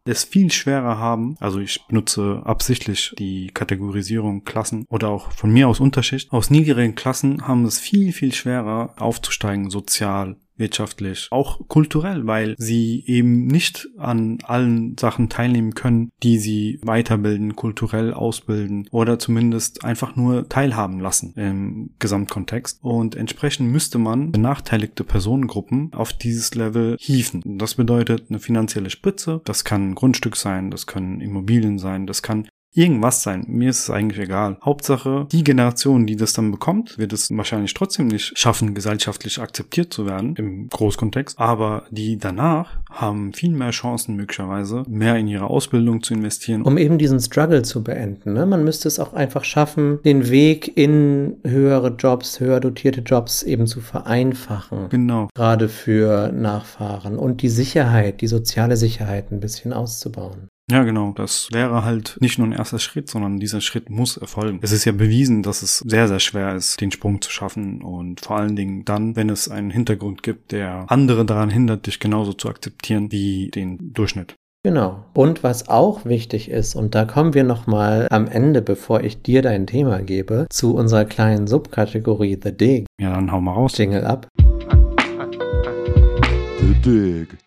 es 0.06 0.24
viel 0.24 0.52
schwerer 0.52 0.98
haben, 0.98 1.36
also 1.40 1.60
ich 1.60 1.84
benutze 1.86 2.42
absichtlich 2.44 3.14
die 3.18 3.48
Kategorisierung 3.48 4.44
Klassen 4.44 4.84
oder 4.90 5.08
auch 5.08 5.32
von 5.32 5.50
mir 5.50 5.66
aus 5.66 5.80
Unterschicht, 5.80 6.30
aus 6.30 6.50
niedrigen 6.50 6.94
Klassen 6.94 7.48
haben 7.48 7.64
es 7.64 7.78
viel, 7.78 8.12
viel 8.12 8.34
schwerer 8.34 8.94
aufzusteigen 8.98 9.70
sozial, 9.70 10.36
wirtschaftlich, 10.56 11.28
auch 11.30 11.66
kulturell, 11.68 12.26
weil 12.26 12.54
sie 12.58 13.02
eben 13.06 13.46
nicht 13.46 13.88
an 13.98 14.38
allen 14.44 14.96
Sachen 14.98 15.28
teilnehmen 15.28 15.74
können, 15.74 16.10
die 16.22 16.38
sie 16.38 16.80
weiterbilden, 16.82 17.56
kulturell 17.56 18.12
ausbilden 18.12 18.88
oder 18.90 19.18
zumindest 19.18 19.84
einfach 19.84 20.16
nur 20.16 20.48
teilhaben 20.48 21.00
lassen 21.00 21.34
im 21.36 21.90
Gesamtkontext. 21.98 22.78
Und 22.82 23.16
entsprechend 23.16 23.70
müsste 23.70 23.98
man 23.98 24.32
benachteiligte 24.32 25.04
Personengruppen 25.04 25.92
auf 25.92 26.12
dieses 26.12 26.54
Level 26.54 26.96
hieven. 27.00 27.42
Das 27.44 27.74
bedeutet 27.74 28.26
eine 28.28 28.38
finanzielle 28.38 28.90
Spritze, 28.90 29.40
das 29.44 29.64
kann 29.64 29.90
ein 29.90 29.94
Grundstück 29.94 30.36
sein, 30.36 30.70
das 30.70 30.86
können 30.86 31.20
Immobilien 31.20 31.78
sein, 31.78 32.06
das 32.06 32.22
kann 32.22 32.48
irgendwas 32.74 33.22
sein. 33.22 33.44
Mir 33.48 33.70
ist 33.70 33.84
es 33.84 33.90
eigentlich 33.90 34.18
egal. 34.18 34.58
Hauptsache, 34.62 35.26
die 35.30 35.44
Generation, 35.44 36.06
die 36.06 36.16
das 36.16 36.32
dann 36.32 36.50
bekommt, 36.50 36.98
wird 36.98 37.12
es 37.12 37.34
wahrscheinlich 37.34 37.74
trotzdem 37.74 38.08
nicht 38.08 38.36
schaffen, 38.38 38.74
gesellschaftlich 38.74 39.40
akzeptiert 39.40 39.92
zu 39.92 40.06
werden 40.06 40.34
im 40.36 40.68
Großkontext. 40.68 41.38
Aber 41.38 41.84
die 41.90 42.18
danach 42.18 42.78
haben 42.90 43.32
viel 43.32 43.50
mehr 43.50 43.70
Chancen 43.70 44.16
möglicherweise, 44.16 44.84
mehr 44.88 45.16
in 45.16 45.28
ihre 45.28 45.48
Ausbildung 45.48 46.02
zu 46.02 46.14
investieren. 46.14 46.62
Um 46.62 46.78
eben 46.78 46.98
diesen 46.98 47.20
Struggle 47.20 47.62
zu 47.62 47.82
beenden. 47.82 48.32
Ne? 48.32 48.46
Man 48.46 48.64
müsste 48.64 48.88
es 48.88 48.98
auch 48.98 49.14
einfach 49.14 49.44
schaffen, 49.44 50.00
den 50.04 50.28
Weg 50.30 50.76
in 50.76 51.36
höhere 51.44 51.94
Jobs, 51.98 52.40
höher 52.40 52.60
dotierte 52.60 53.00
Jobs 53.00 53.42
eben 53.42 53.66
zu 53.66 53.80
vereinfachen. 53.80 54.88
Genau. 54.88 55.28
Gerade 55.34 55.68
für 55.68 56.32
Nachfahren 56.32 57.18
und 57.18 57.42
die 57.42 57.48
Sicherheit, 57.48 58.20
die 58.20 58.26
soziale 58.26 58.76
Sicherheit 58.76 59.30
ein 59.30 59.40
bisschen 59.40 59.72
auszubauen. 59.72 60.48
Ja, 60.74 60.82
genau. 60.82 61.12
Das 61.14 61.50
wäre 61.52 61.84
halt 61.84 62.16
nicht 62.18 62.36
nur 62.36 62.48
ein 62.48 62.52
erster 62.52 62.80
Schritt, 62.80 63.08
sondern 63.08 63.38
dieser 63.38 63.60
Schritt 63.60 63.90
muss 63.90 64.16
erfolgen. 64.16 64.58
Es 64.60 64.72
ist 64.72 64.84
ja 64.84 64.90
bewiesen, 64.90 65.44
dass 65.44 65.62
es 65.62 65.78
sehr, 65.78 66.08
sehr 66.08 66.18
schwer 66.18 66.56
ist, 66.56 66.80
den 66.80 66.90
Sprung 66.90 67.22
zu 67.22 67.30
schaffen 67.30 67.80
und 67.80 68.22
vor 68.22 68.38
allen 68.38 68.56
Dingen 68.56 68.84
dann, 68.84 69.14
wenn 69.14 69.30
es 69.30 69.48
einen 69.48 69.70
Hintergrund 69.70 70.24
gibt, 70.24 70.50
der 70.50 70.86
andere 70.88 71.24
daran 71.24 71.48
hindert, 71.48 71.86
dich 71.86 72.00
genauso 72.00 72.32
zu 72.32 72.48
akzeptieren 72.48 73.12
wie 73.12 73.52
den 73.54 73.92
Durchschnitt. 73.92 74.34
Genau. 74.64 75.04
Und 75.14 75.44
was 75.44 75.68
auch 75.68 76.04
wichtig 76.06 76.50
ist, 76.50 76.74
und 76.74 76.96
da 76.96 77.04
kommen 77.04 77.34
wir 77.34 77.44
nochmal 77.44 78.08
am 78.10 78.26
Ende, 78.26 78.60
bevor 78.60 79.02
ich 79.02 79.22
dir 79.22 79.42
dein 79.42 79.68
Thema 79.68 80.02
gebe, 80.02 80.46
zu 80.50 80.74
unserer 80.74 81.04
kleinen 81.04 81.46
Subkategorie 81.46 82.36
The 82.42 82.50
Dig. 82.50 82.86
Ja, 83.00 83.14
dann 83.14 83.30
hau 83.30 83.40
mal 83.40 83.52
raus. 83.52 83.78
Jingle 83.78 84.04
ab. 84.04 84.26
The 86.58 86.74
Dig. 86.82 87.43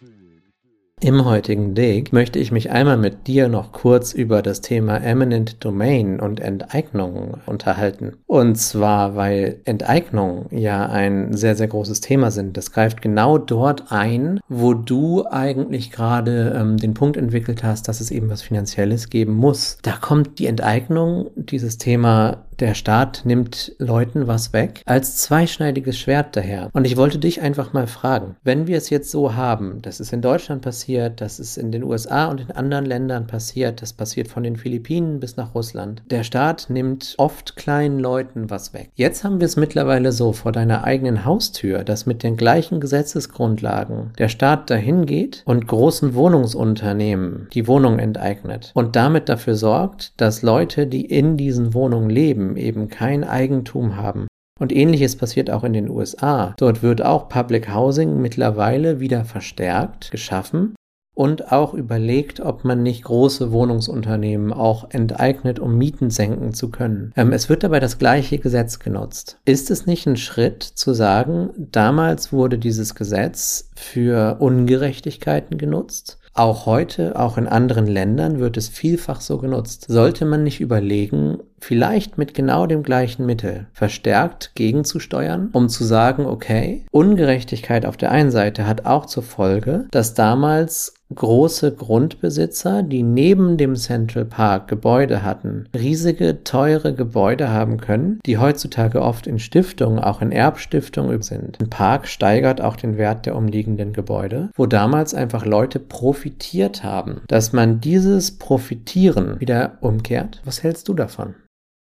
Im 1.00 1.26
heutigen 1.26 1.76
Dig 1.76 2.12
möchte 2.12 2.40
ich 2.40 2.52
mich 2.52 2.72
einmal 2.72 2.98
mit 2.98 3.28
dir 3.28 3.50
noch 3.50 3.72
kurz 3.72 4.14
über 4.14 4.42
das 4.42 4.62
Thema 4.62 4.98
Eminent 4.98 5.64
Domain 5.64 6.20
und 6.20 6.40
Enteignung 6.40 7.38
unterhalten. 7.46 8.14
Und 8.26 8.56
zwar, 8.56 9.16
weil 9.16 9.62
Enteignung 9.66 10.48
ja 10.50 10.88
ein 10.88 11.38
sehr, 11.38 11.56
sehr 11.56 11.68
großes 11.68 12.02
Thema 12.02 12.32
sind. 12.32 12.58
Das 12.58 12.72
greift 12.72 13.04
genau 13.04 13.38
dort 13.38 13.92
ein, 13.92 14.40
wo 14.50 14.74
du 14.74 15.24
eigentlich 15.28 15.92
gerade 15.92 16.56
ähm, 16.60 16.78
den 16.78 16.96
Punkt 16.96 17.16
entwickelt 17.16 17.64
hast, 17.64 17.88
dass 17.88 18.02
es 18.02 18.10
eben 18.10 18.32
was 18.32 18.42
Finanzielles 18.42 19.12
geben 19.12 19.34
muss. 19.34 19.78
Da 19.84 19.92
kommt 20.02 20.40
die 20.40 20.48
Enteignung, 20.48 21.30
dieses 21.36 21.78
Thema 21.78 22.47
der 22.60 22.74
Staat 22.74 23.22
nimmt 23.24 23.74
Leuten 23.78 24.28
was 24.28 24.54
weg, 24.54 24.82
als 24.86 25.18
zweischneidiges 25.18 25.98
Schwert 25.98 26.36
daher. 26.36 26.70
Und 26.74 26.86
ich 26.86 26.98
wollte 26.98 27.20
dich 27.20 27.42
einfach 27.42 27.74
mal 27.74 27.88
fragen, 27.88 28.36
wenn 28.44 28.68
wir 28.68 28.78
es 28.78 28.90
jetzt 28.90 29.12
so 29.12 29.36
haben, 29.36 29.82
dass 29.82 30.00
es 30.00 30.12
in 30.12 30.22
Deutschland 30.22 30.62
passiert, 30.62 31.22
dass 31.22 31.40
es 31.40 31.58
in 31.58 31.72
den 31.72 31.84
USA 31.84 32.26
und 32.26 32.42
in 32.42 32.52
anderen 32.52 32.86
Ländern 32.86 33.28
passiert, 33.28 33.82
das 33.82 33.94
passiert 33.94 34.28
von 34.28 34.44
den 34.44 34.56
Philippinen 34.56 35.20
bis 35.20 35.38
nach 35.38 35.54
Russland. 35.54 36.02
Der 36.10 36.24
Staat 36.24 36.68
nimmt 36.70 37.14
oft 37.18 37.56
kleinen 37.56 38.00
Leuten 38.00 38.50
was 38.50 38.74
weg. 38.74 38.90
Jetzt 38.96 39.24
haben 39.24 39.40
wir 39.40 39.46
es 39.46 39.56
mittlerweile 39.56 40.12
so 40.12 40.34
vor 40.34 40.52
deiner 40.52 40.84
eigenen 40.84 41.26
Haustür, 41.26 41.84
dass 41.84 42.06
mit 42.06 42.24
den 42.24 42.38
gleichen 42.38 42.80
Gesetzesgrundlagen 42.80 44.12
der 44.18 44.30
Staat 44.30 44.70
dahin 44.70 45.06
geht 45.06 45.44
und 45.46 45.68
großen 45.68 46.16
Wohnungsunternehmen 46.16 47.48
die 47.54 47.68
Wohnung 47.68 48.00
enteignet 48.00 48.72
und 48.74 48.96
damit 48.96 49.30
dafür 49.30 49.56
sorgt, 49.56 50.14
dass 50.18 50.42
Leute, 50.42 50.88
die 50.88 51.06
in 51.06 51.38
diesen 51.38 51.74
Wohnungen 51.74 52.10
leben, 52.10 52.47
eben 52.56 52.88
kein 52.88 53.24
Eigentum 53.24 53.98
haben. 53.98 54.28
Und 54.60 54.76
ähnliches 54.76 55.16
passiert 55.16 55.52
auch 55.52 55.64
in 55.64 55.74
den 55.74 55.90
USA. 55.90 56.56
Dort 56.58 56.82
wird 56.82 57.04
auch 57.04 57.30
Public 57.30 57.74
Housing 57.74 58.22
mittlerweile 58.22 59.00
wieder 59.00 59.26
verstärkt 59.26 60.12
geschaffen 60.12 60.76
und 61.18 61.52
auch 61.52 61.74
überlegt, 61.74 62.42
ob 62.42 62.64
man 62.64 62.84
nicht 62.84 63.04
große 63.04 63.52
Wohnungsunternehmen 63.52 64.54
auch 64.54 64.92
enteignet, 64.92 65.60
um 65.60 65.76
Mieten 65.76 66.12
senken 66.12 66.54
zu 66.54 66.70
können. 66.70 67.12
Ähm, 67.16 67.32
es 67.32 67.50
wird 67.50 67.64
dabei 67.64 67.80
das 67.80 67.98
gleiche 67.98 68.38
Gesetz 68.38 68.78
genutzt. 68.78 69.40
Ist 69.44 69.72
es 69.72 69.88
nicht 69.88 70.06
ein 70.06 70.18
Schritt 70.18 70.62
zu 70.62 70.94
sagen, 70.94 71.50
damals 71.58 72.32
wurde 72.32 72.60
dieses 72.60 72.94
Gesetz 72.94 73.72
für 73.76 74.38
Ungerechtigkeiten 74.40 75.58
genutzt? 75.58 76.20
Auch 76.36 76.68
heute, 76.68 77.20
auch 77.20 77.40
in 77.40 77.48
anderen 77.48 77.88
Ländern 77.88 78.38
wird 78.38 78.56
es 78.56 78.70
vielfach 78.70 79.22
so 79.22 79.40
genutzt. 79.40 79.88
Sollte 79.88 80.24
man 80.24 80.44
nicht 80.44 80.62
überlegen, 80.62 81.40
vielleicht 81.60 82.18
mit 82.18 82.34
genau 82.34 82.66
dem 82.68 82.84
gleichen 82.84 83.26
Mittel 83.26 83.68
verstärkt 83.74 84.52
gegenzusteuern, 84.56 85.50
um 85.54 85.70
zu 85.70 85.84
sagen, 85.84 86.26
okay, 86.26 86.86
Ungerechtigkeit 86.92 87.86
auf 87.86 87.98
der 87.98 88.12
einen 88.12 88.32
Seite 88.32 88.68
hat 88.68 88.86
auch 88.86 89.06
zur 89.06 89.24
Folge, 89.24 89.88
dass 89.92 90.14
damals 90.14 90.94
große 91.14 91.74
Grundbesitzer, 91.74 92.84
die 92.84 93.04
neben 93.04 93.58
dem 93.58 93.76
Central 93.76 94.26
Park 94.26 94.68
Gebäude 94.68 95.24
hatten, 95.24 95.68
riesige, 95.74 96.44
teure 96.44 96.94
Gebäude 96.94 97.50
haben 97.50 97.78
können, 97.78 98.20
die 98.26 98.38
heutzutage 98.38 99.02
oft 99.02 99.28
in 99.28 99.40
Stiftungen, 99.40 100.00
auch 100.00 100.22
in 100.22 100.32
Erbstiftungen 100.32 101.22
sind. 101.22 101.60
Ein 101.62 101.70
Park 101.70 102.08
steigert 102.08 102.62
auch 102.62 102.76
den 102.76 102.98
Wert 102.98 103.26
der 103.26 103.36
umliegenden 103.36 103.94
Gebäude, 103.94 104.50
wo 104.56 104.66
damals 104.66 105.14
einfach 105.14 105.46
Leute 105.46 105.80
profitiert 105.80 106.84
haben. 106.84 107.22
Dass 107.28 107.54
man 107.54 107.80
dieses 107.80 108.38
Profitieren 108.38 109.40
wieder 109.40 109.78
umkehrt, 109.82 110.42
was 110.44 110.64
hältst 110.64 110.90
du 110.90 110.94
davon? 110.94 111.36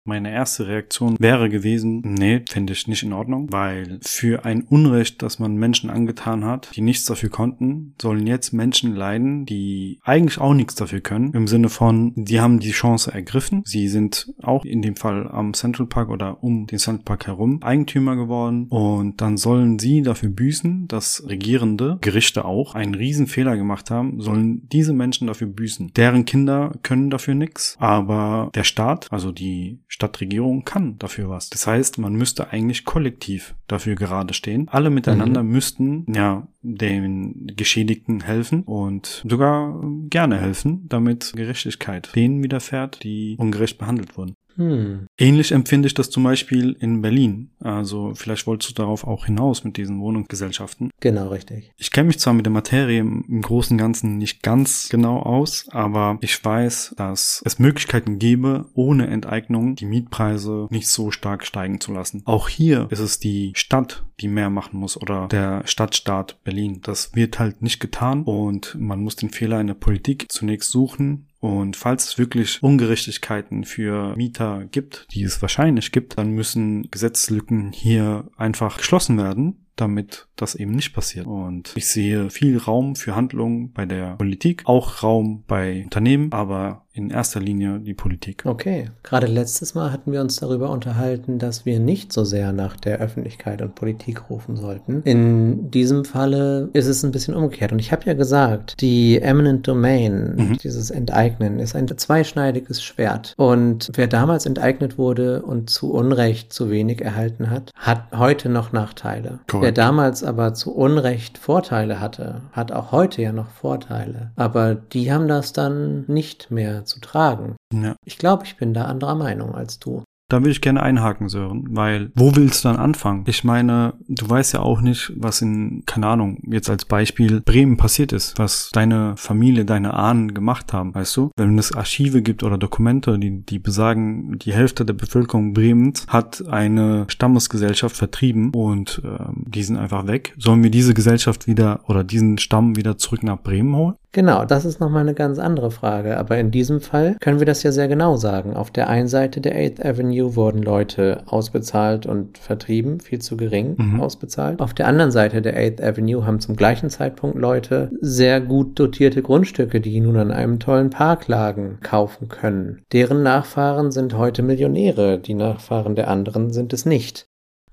Meine 0.09 0.31
erste 0.31 0.65
Reaktion 0.65 1.17
wäre 1.19 1.49
gewesen, 1.49 2.01
nee, 2.03 2.43
finde 2.49 2.73
ich 2.73 2.87
nicht 2.87 3.03
in 3.03 3.13
Ordnung, 3.13 3.51
weil 3.51 3.99
für 4.01 4.43
ein 4.43 4.63
Unrecht, 4.63 5.21
das 5.21 5.37
man 5.37 5.53
Menschen 5.53 5.91
angetan 5.91 6.45
hat, 6.45 6.71
die 6.75 6.81
nichts 6.81 7.05
dafür 7.05 7.29
konnten, 7.29 7.93
sollen 8.01 8.25
jetzt 8.25 8.51
Menschen 8.51 8.95
leiden, 8.95 9.45
die 9.45 9.99
eigentlich 10.03 10.39
auch 10.39 10.55
nichts 10.55 10.73
dafür 10.73 11.01
können. 11.01 11.31
Im 11.33 11.47
Sinne 11.47 11.69
von, 11.69 12.13
die 12.15 12.41
haben 12.41 12.59
die 12.59 12.71
Chance 12.71 13.13
ergriffen. 13.13 13.61
Sie 13.65 13.87
sind 13.87 14.33
auch 14.41 14.65
in 14.65 14.81
dem 14.81 14.95
Fall 14.95 15.29
am 15.29 15.53
Central 15.53 15.85
Park 15.85 16.09
oder 16.09 16.43
um 16.43 16.65
den 16.65 16.79
Central 16.79 17.05
Park 17.05 17.27
herum 17.27 17.61
Eigentümer 17.61 18.15
geworden 18.15 18.65
und 18.69 19.21
dann 19.21 19.37
sollen 19.37 19.77
sie 19.77 20.01
dafür 20.01 20.29
büßen, 20.29 20.87
dass 20.87 21.23
regierende 21.27 21.99
Gerichte 22.01 22.45
auch 22.45 22.73
einen 22.73 22.95
riesen 22.95 23.27
Fehler 23.27 23.57
gemacht 23.57 23.91
haben, 23.91 24.19
sollen 24.21 24.67
diese 24.69 24.93
Menschen 24.93 25.27
dafür 25.27 25.47
büßen. 25.47 25.91
Deren 25.95 26.25
Kinder 26.25 26.71
können 26.81 27.11
dafür 27.11 27.35
nichts, 27.35 27.77
aber 27.79 28.49
der 28.55 28.63
Staat, 28.63 29.05
also 29.11 29.31
die 29.31 29.77
Stadtregierung 29.99 30.63
kann 30.63 30.97
dafür 30.97 31.29
was. 31.29 31.49
Das 31.49 31.67
heißt, 31.67 31.97
man 31.97 32.13
müsste 32.13 32.51
eigentlich 32.51 32.85
kollektiv 32.85 33.53
dafür 33.67 33.95
gerade 33.95 34.33
stehen. 34.33 34.69
Alle 34.69 34.89
miteinander 34.89 35.43
mhm. 35.43 35.49
müssten 35.49 36.05
ja 36.13 36.47
den 36.61 37.51
Geschädigten 37.57 38.21
helfen 38.21 38.63
und 38.63 39.25
sogar 39.27 39.83
gerne 40.09 40.39
helfen, 40.39 40.87
damit 40.87 41.33
Gerechtigkeit 41.35 42.15
denen 42.15 42.41
widerfährt, 42.41 43.03
die 43.03 43.35
ungerecht 43.37 43.77
behandelt 43.77 44.17
wurden. 44.17 44.35
Hm. 44.55 45.07
Ähnlich 45.17 45.51
empfinde 45.51 45.87
ich 45.87 45.93
das 45.93 46.09
zum 46.09 46.23
Beispiel 46.23 46.75
in 46.79 47.01
Berlin. 47.01 47.49
Also 47.59 48.13
vielleicht 48.15 48.47
wolltest 48.47 48.71
du 48.71 48.81
darauf 48.81 49.05
auch 49.05 49.25
hinaus 49.25 49.63
mit 49.63 49.77
diesen 49.77 50.01
Wohnungsgesellschaften. 50.01 50.91
Genau, 50.99 51.29
richtig. 51.29 51.71
Ich 51.77 51.91
kenne 51.91 52.07
mich 52.07 52.19
zwar 52.19 52.33
mit 52.33 52.45
der 52.45 52.53
Materie 52.53 52.99
im, 52.99 53.23
im 53.27 53.41
Großen 53.41 53.73
und 53.73 53.77
Ganzen 53.77 54.17
nicht 54.17 54.43
ganz 54.43 54.89
genau 54.89 55.19
aus, 55.19 55.67
aber 55.69 56.17
ich 56.21 56.43
weiß, 56.43 56.95
dass 56.97 57.41
es 57.45 57.59
Möglichkeiten 57.59 58.19
gäbe, 58.19 58.65
ohne 58.73 59.07
Enteignung 59.07 59.75
die 59.75 59.85
Mietpreise 59.85 60.67
nicht 60.69 60.87
so 60.89 61.11
stark 61.11 61.45
steigen 61.45 61.79
zu 61.79 61.93
lassen. 61.93 62.23
Auch 62.25 62.49
hier 62.49 62.87
ist 62.89 62.99
es 62.99 63.19
die 63.19 63.53
Stadt, 63.55 64.03
die 64.19 64.27
mehr 64.27 64.49
machen 64.49 64.79
muss 64.79 64.97
oder 65.01 65.27
der 65.27 65.65
Stadtstaat 65.65 66.43
Berlin. 66.43 66.81
Das 66.83 67.15
wird 67.15 67.39
halt 67.39 67.61
nicht 67.61 67.79
getan 67.79 68.23
und 68.23 68.75
man 68.77 69.01
muss 69.01 69.15
den 69.15 69.29
Fehler 69.29 69.61
in 69.61 69.67
der 69.67 69.73
Politik 69.73 70.25
zunächst 70.29 70.71
suchen 70.71 71.28
und 71.39 71.77
falls 71.77 72.05
es 72.05 72.17
wirklich 72.17 72.61
Ungerechtigkeiten 72.61 73.63
für 73.63 74.15
Mieter 74.15 74.65
gibt, 74.65 75.07
die 75.11 75.23
es 75.23 75.41
wahrscheinlich 75.41 75.91
gibt, 75.91 76.17
dann 76.17 76.31
müssen 76.31 76.89
Gesetzeslücken 76.91 77.71
hier 77.71 78.29
einfach 78.35 78.77
geschlossen 78.77 79.17
werden, 79.17 79.65
damit 79.77 80.27
das 80.35 80.55
eben 80.55 80.71
nicht 80.71 80.93
passiert. 80.93 81.27
Und 81.27 81.73
ich 81.77 81.87
sehe 81.87 82.29
viel 82.29 82.57
Raum 82.57 82.97
für 82.97 83.15
Handlungen 83.15 83.71
bei 83.71 83.85
der 83.85 84.15
Politik, 84.17 84.63
auch 84.65 85.01
Raum 85.01 85.45
bei 85.47 85.83
Unternehmen, 85.83 86.33
aber 86.33 86.85
in 86.93 87.11
erster 87.11 87.39
Linie 87.39 87.79
die 87.79 87.93
Politik. 87.93 88.43
Okay. 88.45 88.89
Gerade 89.03 89.27
letztes 89.27 89.75
Mal 89.75 89.91
hatten 89.91 90.11
wir 90.11 90.21
uns 90.21 90.37
darüber 90.37 90.69
unterhalten, 90.71 91.37
dass 91.37 91.65
wir 91.65 91.79
nicht 91.79 92.11
so 92.11 92.23
sehr 92.23 92.51
nach 92.51 92.75
der 92.77 92.97
Öffentlichkeit 92.99 93.61
und 93.61 93.75
Politik 93.75 94.29
rufen 94.29 94.55
sollten. 94.55 95.01
In 95.03 95.69
diesem 95.71 96.03
Falle 96.03 96.69
ist 96.73 96.87
es 96.87 97.03
ein 97.03 97.11
bisschen 97.11 97.35
umgekehrt. 97.35 97.71
Und 97.71 97.79
ich 97.79 97.91
habe 97.91 98.05
ja 98.05 98.13
gesagt, 98.15 98.81
die 98.81 99.21
Eminent 99.21 99.67
Domain, 99.67 100.35
Mhm. 100.35 100.57
dieses 100.57 100.89
Enteignen, 100.89 101.59
ist 101.59 101.75
ein 101.75 101.87
zweischneidiges 101.87 102.83
Schwert. 102.83 103.33
Und 103.37 103.89
wer 103.93 104.07
damals 104.07 104.45
enteignet 104.47 104.97
wurde 104.97 105.43
und 105.43 105.69
zu 105.69 105.91
Unrecht 105.93 106.51
zu 106.51 106.69
wenig 106.71 107.01
erhalten 107.01 107.49
hat, 107.51 107.71
hat 107.75 108.05
heute 108.15 108.49
noch 108.49 108.71
Nachteile. 108.71 109.39
Korrekt. 109.47 109.63
Wer 109.63 109.71
damals 109.71 110.23
aber 110.23 110.53
zu 110.55 110.73
Unrecht 110.75 111.37
Vorteile 111.37 111.99
hatte, 111.99 112.41
hat 112.51 112.71
auch 112.71 112.91
heute 112.91 113.21
ja 113.21 113.31
noch 113.31 113.49
Vorteile. 113.51 114.31
Aber 114.35 114.73
die 114.75 115.11
haben 115.13 115.27
das 115.27 115.53
dann 115.53 116.05
nicht 116.07 116.49
mehr 116.49 116.79
zu 116.89 116.99
tragen. 116.99 117.55
Ja. 117.73 117.95
Ich 118.05 118.17
glaube, 118.17 118.45
ich 118.45 118.57
bin 118.57 118.73
da 118.73 118.85
anderer 118.85 119.15
Meinung 119.15 119.55
als 119.55 119.79
du. 119.79 120.03
Da 120.29 120.41
würde 120.41 120.51
ich 120.51 120.61
gerne 120.61 120.83
einhaken, 120.83 121.27
Sören, 121.27 121.65
weil 121.71 122.11
wo 122.13 122.35
willst 122.35 122.63
du 122.63 122.69
dann 122.69 122.77
anfangen? 122.77 123.23
Ich 123.27 123.43
meine, 123.43 123.95
du 124.07 124.29
weißt 124.29 124.53
ja 124.53 124.59
auch 124.59 124.79
nicht, 124.79 125.11
was 125.15 125.41
in, 125.41 125.83
keine 125.87 126.05
Ahnung, 126.05 126.39
jetzt 126.47 126.69
als 126.69 126.85
Beispiel 126.85 127.41
Bremen 127.41 127.77
passiert 127.77 128.13
ist, 128.13 128.37
was 128.37 128.69
deine 128.71 129.15
Familie, 129.17 129.65
deine 129.65 129.95
Ahnen 129.95 130.35
gemacht 130.35 130.71
haben, 130.71 130.93
weißt 130.93 131.17
du? 131.17 131.31
Wenn 131.35 131.57
es 131.57 131.75
Archive 131.75 132.21
gibt 132.21 132.43
oder 132.43 132.59
Dokumente, 132.59 133.17
die, 133.17 133.43
die 133.43 133.57
besagen, 133.57 134.37
die 134.37 134.53
Hälfte 134.53 134.85
der 134.85 134.93
Bevölkerung 134.93 135.53
Bremens 135.53 136.05
hat 136.07 136.47
eine 136.47 137.05
Stammesgesellschaft 137.07 137.97
vertrieben 137.97 138.51
und 138.53 139.01
ähm, 139.03 139.45
die 139.47 139.63
sind 139.63 139.77
einfach 139.77 140.05
weg. 140.05 140.35
Sollen 140.37 140.61
wir 140.61 140.69
diese 140.69 140.93
Gesellschaft 140.93 141.47
wieder 141.47 141.81
oder 141.87 142.03
diesen 142.03 142.37
Stamm 142.37 142.75
wieder 142.75 142.99
zurück 142.99 143.23
nach 143.23 143.41
Bremen 143.41 143.75
holen? 143.75 143.95
Genau, 144.11 144.43
das 144.43 144.65
ist 144.65 144.79
nochmal 144.79 145.01
eine 145.01 145.13
ganz 145.13 145.37
andere 145.37 145.69
Frage. 145.69 146.17
Aber 146.17 146.37
in 146.39 146.49
diesem 146.49 146.81
Fall 146.81 147.15
können 147.19 147.37
wir 147.39 147.45
das 147.45 147.61
ja 147.61 147.71
sehr 147.71 147.87
genau 147.87 148.15
sagen. 148.17 148.55
Auf 148.55 148.71
der 148.71 148.89
einen 148.89 149.07
Seite 149.07 149.39
der 149.39 149.55
8th 149.55 149.85
Avenue 149.85 150.35
wurden 150.35 150.63
Leute 150.63 151.21
ausbezahlt 151.27 152.07
und 152.07 152.39
vertrieben, 152.39 152.99
viel 153.01 153.19
zu 153.19 153.37
gering 153.37 153.75
Mhm. 153.77 154.01
ausbezahlt. 154.01 154.61
Auf 154.61 154.73
der 154.73 154.87
anderen 154.87 155.11
Seite 155.11 155.43
der 155.43 155.55
8th 155.57 155.81
Avenue 155.83 156.25
haben 156.25 156.39
zum 156.39 156.55
gleichen 156.55 156.89
Zeitpunkt 156.89 157.37
Leute 157.37 157.91
sehr 158.01 158.41
gut 158.41 158.79
dotierte 158.79 159.21
Grundstücke, 159.21 159.79
die 159.79 159.99
nun 160.01 160.17
an 160.17 160.31
einem 160.31 160.59
tollen 160.59 160.89
Park 160.89 161.27
lagen, 161.27 161.77
kaufen 161.83 162.29
können. 162.29 162.81
Deren 162.91 163.21
Nachfahren 163.21 163.91
sind 163.91 164.17
heute 164.17 164.41
Millionäre, 164.41 165.19
die 165.19 165.35
Nachfahren 165.35 165.95
der 165.95 166.07
anderen 166.07 166.51
sind 166.51 166.73
es 166.73 166.85
nicht. 166.85 167.28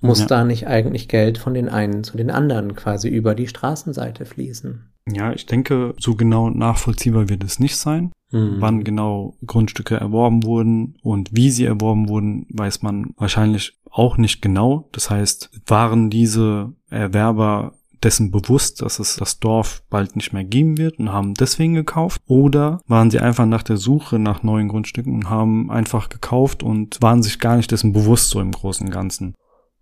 Muss 0.07 0.21
Ja. 0.21 0.27
da 0.27 0.45
nicht 0.45 0.67
eigentlich 0.67 1.09
Geld 1.09 1.39
von 1.39 1.55
den 1.55 1.69
einen 1.69 2.05
zu 2.05 2.17
den 2.17 2.31
anderen 2.31 2.75
quasi 2.75 3.09
über 3.09 3.35
die 3.35 3.49
Straßenseite 3.49 4.25
fließen? 4.25 4.91
Ja, 5.13 5.33
ich 5.33 5.47
denke, 5.47 5.95
so 5.99 6.15
genau 6.17 6.51
nachvollziehbar 6.51 7.29
wird 7.29 7.45
es 7.45 7.61
nicht 7.61 7.77
sein. 7.77 8.11
Hm. 8.33 8.57
Wann 8.59 8.83
genau 8.83 9.37
Grundstücke 9.47 9.97
erworben 9.97 10.45
wurden 10.45 10.97
und 11.03 11.29
wie 11.33 11.51
sie 11.51 11.65
erworben 11.65 12.09
wurden, 12.09 12.47
weiß 12.51 12.83
man 12.83 13.15
wahrscheinlich 13.17 13.79
auch 13.91 14.17
nicht 14.17 14.43
genau. 14.43 14.89
Das 14.93 15.11
heißt, 15.11 15.51
waren 15.67 16.11
diese 16.11 16.73
Erwerber 16.91 17.75
dessen 18.03 18.31
bewusst, 18.31 18.83
dass 18.83 18.99
es 18.99 19.17
das 19.17 19.39
Dorf 19.39 19.83
bald 19.91 20.17
nicht 20.17 20.33
mehr 20.33 20.45
geben 20.45 20.77
wird 20.77 20.99
und 20.99 21.13
haben 21.13 21.35
deswegen 21.35 21.75
gekauft? 21.75 22.21
Oder 22.27 22.81
waren 22.89 23.11
sie 23.11 23.21
einfach 23.21 23.47
nach 23.47 23.63
der 23.63 23.77
Suche 23.77 24.19
nach 24.19 24.43
neuen 24.43 24.69
Grundstücken 24.69 25.15
und 25.15 25.31
haben 25.31 25.71
einfach 25.71 26.09
gekauft 26.09 26.63
und 26.63 26.99
waren 27.01 27.23
sich 27.23 27.39
gar 27.39 27.57
nicht 27.57 27.71
dessen 27.71 27.93
bewusst 27.93 28.31
so 28.31 28.41
im 28.41 28.51
Großen 28.53 28.87
und 28.87 28.93
Ganzen? 28.93 29.35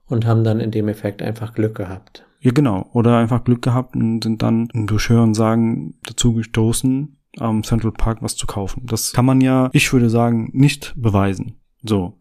Und 0.06 0.26
haben 0.26 0.44
dann 0.44 0.60
in 0.60 0.70
dem 0.70 0.88
Effekt 0.88 1.22
einfach 1.22 1.54
Glück 1.54 1.76
gehabt. 1.76 2.26
Ja, 2.40 2.52
genau. 2.52 2.88
Oder 2.92 3.16
einfach 3.18 3.44
Glück 3.44 3.62
gehabt 3.62 3.96
und 3.96 4.22
sind 4.22 4.42
dann 4.42 4.68
durch 4.72 5.08
Hören 5.08 5.34
sagen 5.34 5.94
dazu 6.04 6.34
gestoßen, 6.34 7.16
am 7.38 7.62
Central 7.64 7.92
Park 7.92 8.18
was 8.22 8.36
zu 8.36 8.46
kaufen. 8.46 8.82
Das 8.84 9.12
kann 9.12 9.24
man 9.24 9.40
ja, 9.40 9.70
ich 9.72 9.92
würde 9.92 10.10
sagen, 10.10 10.50
nicht 10.52 10.92
beweisen. 10.96 11.56
So. 11.82 12.18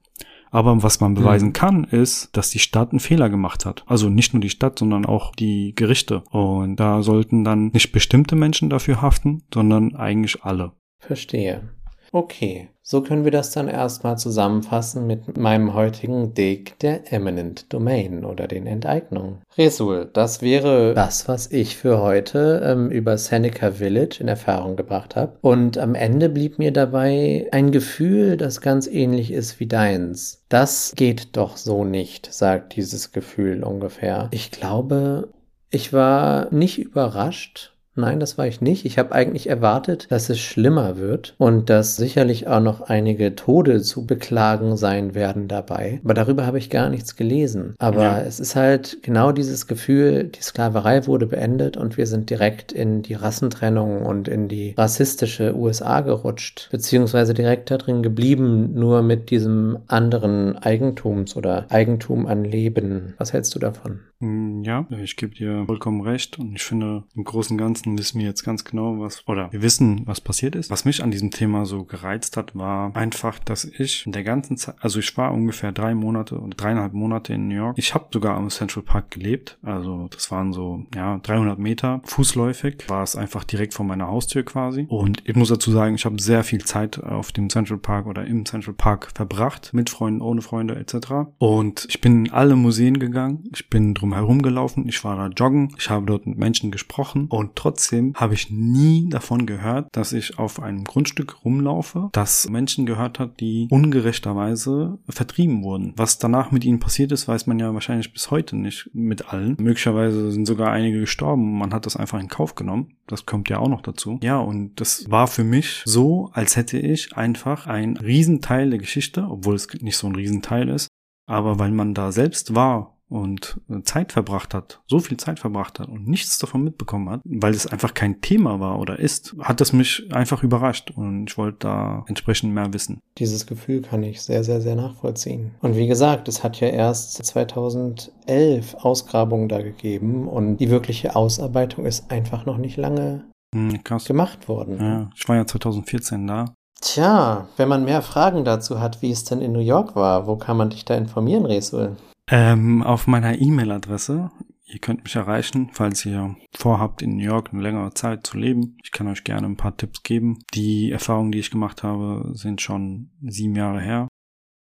Aber 0.50 0.84
was 0.84 1.00
man 1.00 1.16
beweisen 1.16 1.48
Mhm. 1.50 1.54
kann, 1.54 1.84
ist, 1.86 2.30
dass 2.38 2.52
die 2.52 2.60
Stadt 2.60 2.92
einen 2.92 3.00
Fehler 3.00 3.30
gemacht 3.30 3.66
hat. 3.66 3.84
Also 3.88 4.10
nicht 4.10 4.34
nur 4.34 4.42
die 4.42 4.52
Stadt, 4.52 4.78
sondern 4.78 5.04
auch 5.06 5.34
die 5.36 5.74
Gerichte. 5.76 6.22
Und 6.30 6.76
da 6.76 7.02
sollten 7.02 7.44
dann 7.44 7.68
nicht 7.74 7.92
bestimmte 7.92 8.36
Menschen 8.36 8.70
dafür 8.70 9.02
haften, 9.02 9.42
sondern 9.52 9.96
eigentlich 9.96 10.44
alle. 10.44 10.74
Verstehe. 11.00 11.70
Okay, 12.12 12.70
so 12.86 13.02
können 13.02 13.24
wir 13.24 13.32
das 13.32 13.52
dann 13.52 13.70
erstmal 13.70 14.18
zusammenfassen 14.18 15.08
mit 15.08 15.38
meinem 15.38 15.74
heutigen 15.74 16.34
Dig 16.34 16.78
der 16.80 17.14
Eminent 17.14 17.72
Domain 17.72 18.26
oder 18.26 18.46
den 18.48 18.68
Enteignungen. 18.68 19.42
Resul, 19.58 20.10
das 20.12 20.42
wäre 20.42 20.94
das, 20.94 21.30
was 21.30 21.50
ich 21.50 21.78
für 21.78 22.02
heute 22.02 22.62
ähm, 22.66 22.92
über 22.92 23.18
Seneca 23.18 23.72
Village 23.72 24.18
in 24.20 24.28
Erfahrung 24.28 24.76
gebracht 24.76 25.16
habe. 25.16 25.38
Und 25.40 25.78
am 25.78 25.96
Ende 25.96 26.28
blieb 26.28 26.60
mir 26.60 26.74
dabei 26.74 27.48
ein 27.54 27.72
Gefühl, 27.72 28.36
das 28.36 28.60
ganz 28.60 28.88
ähnlich 28.88 29.32
ist 29.32 29.62
wie 29.62 29.68
deins. 29.68 30.44
Das 30.50 30.92
geht 30.96 31.38
doch 31.38 31.56
so 31.56 31.86
nicht, 31.86 32.34
sagt 32.34 32.76
dieses 32.76 33.14
Gefühl 33.14 33.64
ungefähr. 33.64 34.28
Ich 34.32 34.52
glaube, 34.52 35.30
ich 35.70 35.94
war 35.94 36.54
nicht 36.54 36.80
überrascht, 36.80 37.73
Nein, 37.96 38.20
das 38.20 38.38
war 38.40 38.48
ich 38.48 38.60
nicht. 38.60 38.86
Ich 38.86 38.98
habe 38.98 39.12
eigentlich 39.14 39.48
erwartet, 39.48 40.08
dass 40.10 40.30
es 40.30 40.40
schlimmer 40.40 40.98
wird 40.98 41.36
und 41.38 41.70
dass 41.70 41.96
sicherlich 41.96 42.48
auch 42.48 42.60
noch 42.60 42.82
einige 42.82 43.36
Tode 43.36 43.82
zu 43.84 44.06
beklagen 44.08 44.78
sein 44.78 45.14
werden 45.14 45.48
dabei. 45.48 46.00
Aber 46.04 46.16
darüber 46.16 46.48
habe 46.48 46.58
ich 46.58 46.72
gar 46.72 46.90
nichts 46.90 47.16
gelesen. 47.16 47.76
Aber 47.78 48.02
Ja. 48.04 48.22
es 48.22 48.40
ist 48.40 48.56
halt 48.56 48.98
genau 49.04 49.32
dieses 49.32 49.68
Gefühl, 49.68 50.24
die 50.26 50.42
Sklaverei 50.42 51.06
wurde 51.06 51.28
beendet 51.28 51.78
und 51.78 51.96
wir 51.98 52.08
sind 52.08 52.32
direkt 52.32 52.72
in 52.72 53.04
die 53.04 53.14
Rassentrennung 53.14 54.02
und 54.04 54.28
in 54.28 54.48
die 54.48 54.74
rassistische 54.76 55.56
USA 55.56 56.02
gerutscht, 56.02 56.70
beziehungsweise 56.72 57.36
direkt 57.36 57.70
da 57.70 57.78
drin 57.78 58.02
geblieben, 58.02 58.74
nur 58.74 59.04
mit 59.04 59.30
diesem 59.30 59.78
anderen 59.88 60.58
Eigentums 60.58 61.36
oder 61.36 61.68
Eigentum 61.70 62.26
an 62.26 62.44
Leben. 62.44 63.14
Was 63.20 63.34
hältst 63.34 63.54
du 63.54 63.60
davon? 63.60 64.00
Hm, 64.24 64.64
Ja, 64.64 64.86
ich 65.04 65.18
gebe 65.18 65.36
dir 65.36 65.66
vollkommen 65.66 66.00
recht 66.02 66.40
und 66.40 66.56
ich 66.56 66.64
finde, 66.64 67.04
im 67.14 67.26
Großen 67.26 67.56
und 67.56 67.58
Ganzen 67.58 67.98
wissen 67.98 68.20
wir 68.20 68.26
jetzt 68.26 68.44
ganz 68.44 68.64
genau, 68.64 69.00
was, 69.00 69.28
oder 69.28 69.52
wir 69.52 69.62
wissen, 69.62 70.04
was 70.06 70.22
passiert 70.22 70.56
ist. 70.56 70.70
Was 70.70 70.86
mich 70.86 71.04
an 71.04 71.12
diesem 71.12 71.30
Thema 71.32 71.66
so 71.66 71.84
gereizt 71.84 72.38
hat, 72.38 72.56
war 72.56 72.96
einfach, 72.96 73.40
dass 73.40 73.66
ich 73.66 74.06
in 74.06 74.14
der 74.14 74.24
ganzen 74.24 74.56
Zeit, 74.56 74.76
also 74.80 75.00
ich 75.00 75.18
war 75.18 75.34
ungefähr 75.34 75.74
drei 75.74 75.94
Monate 75.94 76.40
oder 76.40 76.56
dreieinhalb 76.56 76.94
Monate 76.94 77.34
in 77.34 77.50
New 77.50 77.56
York. 77.56 77.78
Ich 77.78 77.94
habe 77.94 78.08
sogar 78.14 78.38
am 78.38 78.50
Central 78.50 78.84
Park 78.84 79.12
gelebt, 79.12 79.58
also 79.62 80.08
das 80.10 80.32
waren 80.32 80.54
so, 80.54 80.86
ja, 80.96 81.18
300 81.18 81.60
Meter 81.60 82.02
fußläufig, 82.06 82.90
war 82.90 83.04
es 83.04 83.18
einfach 83.18 83.44
direkt 83.44 83.74
vor 83.74 83.86
meiner 83.86 84.08
Haustür 84.08 84.44
quasi. 84.44 84.86
Und 84.88 85.22
ich 85.28 85.36
muss 85.36 85.50
dazu 85.50 85.72
sagen, 85.72 85.96
ich 85.96 86.06
habe 86.06 86.22
sehr 86.22 86.46
viel 86.46 86.64
Zeit 86.64 87.04
auf 87.04 87.34
dem 87.34 87.50
Central 87.50 87.78
Park 87.80 88.06
oder 88.08 88.26
im 88.26 88.46
Central 88.46 88.74
Park 88.74 89.12
verbracht, 89.14 89.74
mit 89.74 89.90
Freunden, 89.90 90.22
ohne 90.22 90.42
Freunde 90.42 90.76
etc. 90.78 90.96
Und 91.40 91.86
ich 91.90 92.00
bin 92.00 92.26
in 92.28 92.32
alle 92.32 92.56
Museen 92.56 93.00
gegangen, 93.00 93.44
ich 93.54 93.70
bin 93.70 93.94
drum 93.94 94.13
herumgelaufen, 94.16 94.88
ich 94.88 95.04
war 95.04 95.16
da 95.16 95.28
joggen, 95.28 95.76
ich 95.78 95.90
habe 95.90 96.06
dort 96.06 96.26
mit 96.26 96.38
Menschen 96.38 96.72
gesprochen 96.72 97.28
und 97.30 97.56
trotzdem 97.56 98.14
habe 98.16 98.34
ich 98.34 98.50
nie 98.50 99.10
davon 99.10 99.46
gehört, 99.46 99.88
dass 99.92 100.14
ich 100.14 100.40
auf 100.40 100.62
einem 100.62 100.84
Grundstück 100.84 101.44
rumlaufe, 101.44 102.10
das 102.12 102.50
Menschen 102.50 102.86
gehört 102.86 103.20
hat, 103.20 103.40
die 103.40 103.68
ungerechterweise 103.70 105.00
vertrieben 105.10 105.64
wurden. 105.64 105.94
Was 105.96 106.18
danach 106.18 106.52
mit 106.52 106.66
ihnen 106.66 106.80
passiert 106.80 107.12
ist, 107.12 107.28
weiß 107.28 107.48
man 107.48 107.60
ja 107.60 107.74
wahrscheinlich 107.74 108.14
bis 108.14 108.32
heute 108.32 108.56
nicht 108.56 108.90
mit 108.94 109.32
allen. 109.32 109.56
Möglicherweise 109.60 110.32
sind 110.32 110.46
sogar 110.46 110.72
einige 110.72 111.00
gestorben, 111.00 111.58
man 111.58 111.74
hat 111.74 111.86
das 111.86 111.96
einfach 111.96 112.20
in 112.20 112.28
Kauf 112.28 112.56
genommen. 112.56 112.96
Das 113.08 113.26
kommt 113.26 113.50
ja 113.50 113.60
auch 113.60 113.68
noch 113.68 113.82
dazu. 113.82 114.20
Ja, 114.24 114.40
und 114.40 114.80
das 114.80 115.10
war 115.10 115.28
für 115.28 115.44
mich 115.44 115.82
so, 115.86 116.30
als 116.34 116.56
hätte 116.56 116.78
ich 116.80 117.18
einfach 117.18 117.68
einen 117.68 117.98
Riesenteil 117.98 118.70
der 118.70 118.80
Geschichte, 118.80 119.28
obwohl 119.30 119.56
es 119.56 119.68
nicht 119.82 119.98
so 119.98 120.08
ein 120.08 120.16
Riesenteil 120.16 120.70
ist, 120.70 120.88
aber 121.26 121.60
weil 121.60 121.72
man 121.72 121.94
da 121.94 122.12
selbst 122.12 122.56
war 122.56 122.93
und 123.14 123.62
äh, 123.70 123.84
Zeit 123.84 124.12
verbracht 124.12 124.54
hat, 124.54 124.82
so 124.88 125.00
viel 125.00 125.18
Zeit 125.18 125.40
verbracht 125.40 125.80
hat 125.80 125.88
und 125.88 126.08
nichts 126.08 126.40
davon 126.40 126.64
mitbekommen 126.64 127.10
hat, 127.10 127.22
weil 127.24 127.54
es 127.54 127.68
einfach 127.68 127.94
kein 127.94 128.22
Thema 128.22 128.60
war 128.60 128.80
oder 128.80 128.98
ist, 129.00 129.36
hat 129.40 129.62
das 129.62 129.72
mich 129.72 130.12
einfach 130.12 130.42
überrascht 130.42 130.92
und 130.92 131.30
ich 131.30 131.38
wollte 131.38 131.60
da 131.60 132.06
entsprechend 132.08 132.54
mehr 132.54 132.74
wissen. 132.74 133.00
Dieses 133.20 133.46
Gefühl 133.46 133.84
kann 133.84 134.02
ich 134.02 134.22
sehr, 134.22 134.44
sehr, 134.44 134.62
sehr 134.62 134.76
nachvollziehen. 134.76 135.52
Und 135.62 135.76
wie 135.76 135.88
gesagt, 135.88 136.28
es 136.28 136.44
hat 136.44 136.60
ja 136.60 136.70
erst 136.70 137.24
2011 137.24 138.76
Ausgrabungen 138.76 139.48
da 139.48 139.62
gegeben 139.62 140.28
und 140.28 140.58
die 140.58 140.72
wirkliche 140.72 141.16
Ausarbeitung 141.16 141.86
ist 141.86 142.10
einfach 142.10 142.46
noch 142.46 142.58
nicht 142.58 142.78
lange 142.78 143.26
Hm, 143.54 143.82
gemacht 143.84 144.48
worden. 144.48 144.80
Ja, 144.80 145.10
ich 145.16 145.30
war 145.30 145.36
ja 145.36 145.46
2014 145.46 146.26
da. 146.26 146.56
Tja, 146.82 147.48
wenn 147.56 147.70
man 147.70 147.86
mehr 147.86 148.02
Fragen 148.02 148.44
dazu 148.44 148.80
hat, 148.80 149.02
wie 149.04 149.12
es 149.12 149.24
denn 149.24 149.42
in 149.42 149.52
New 149.52 149.60
York 149.60 149.96
war, 149.96 150.26
wo 150.26 150.36
kann 150.36 150.58
man 150.58 150.72
dich 150.72 150.84
da 150.84 150.96
informieren, 150.96 151.46
Resul? 151.46 151.96
Ähm, 152.36 152.82
auf 152.82 153.06
meiner 153.06 153.40
E-Mail-Adresse. 153.40 154.32
Ihr 154.66 154.80
könnt 154.80 155.04
mich 155.04 155.16
erreichen, 155.16 155.70
falls 155.72 156.04
ihr 156.04 156.36
vorhabt, 156.52 157.04
in 157.04 157.18
New 157.18 157.24
York 157.24 157.54
eine 157.54 157.62
längere 157.62 157.94
Zeit 157.94 158.26
zu 158.26 158.40
leben. 158.40 158.76
Ich 158.84 158.92
kann 158.92 159.08
euch 159.08 159.24
gerne 159.24 159.46
ein 159.46 159.56
paar 159.56 159.78
Tipps 159.78 160.02
geben. 160.02 160.40
Die 160.56 160.90
Erfahrungen, 160.90 161.32
die 161.32 161.38
ich 161.38 161.52
gemacht 161.52 161.84
habe, 161.84 162.32
sind 162.34 162.60
schon 162.60 163.12
sieben 163.22 163.56
Jahre 163.56 163.82
her. 163.82 164.08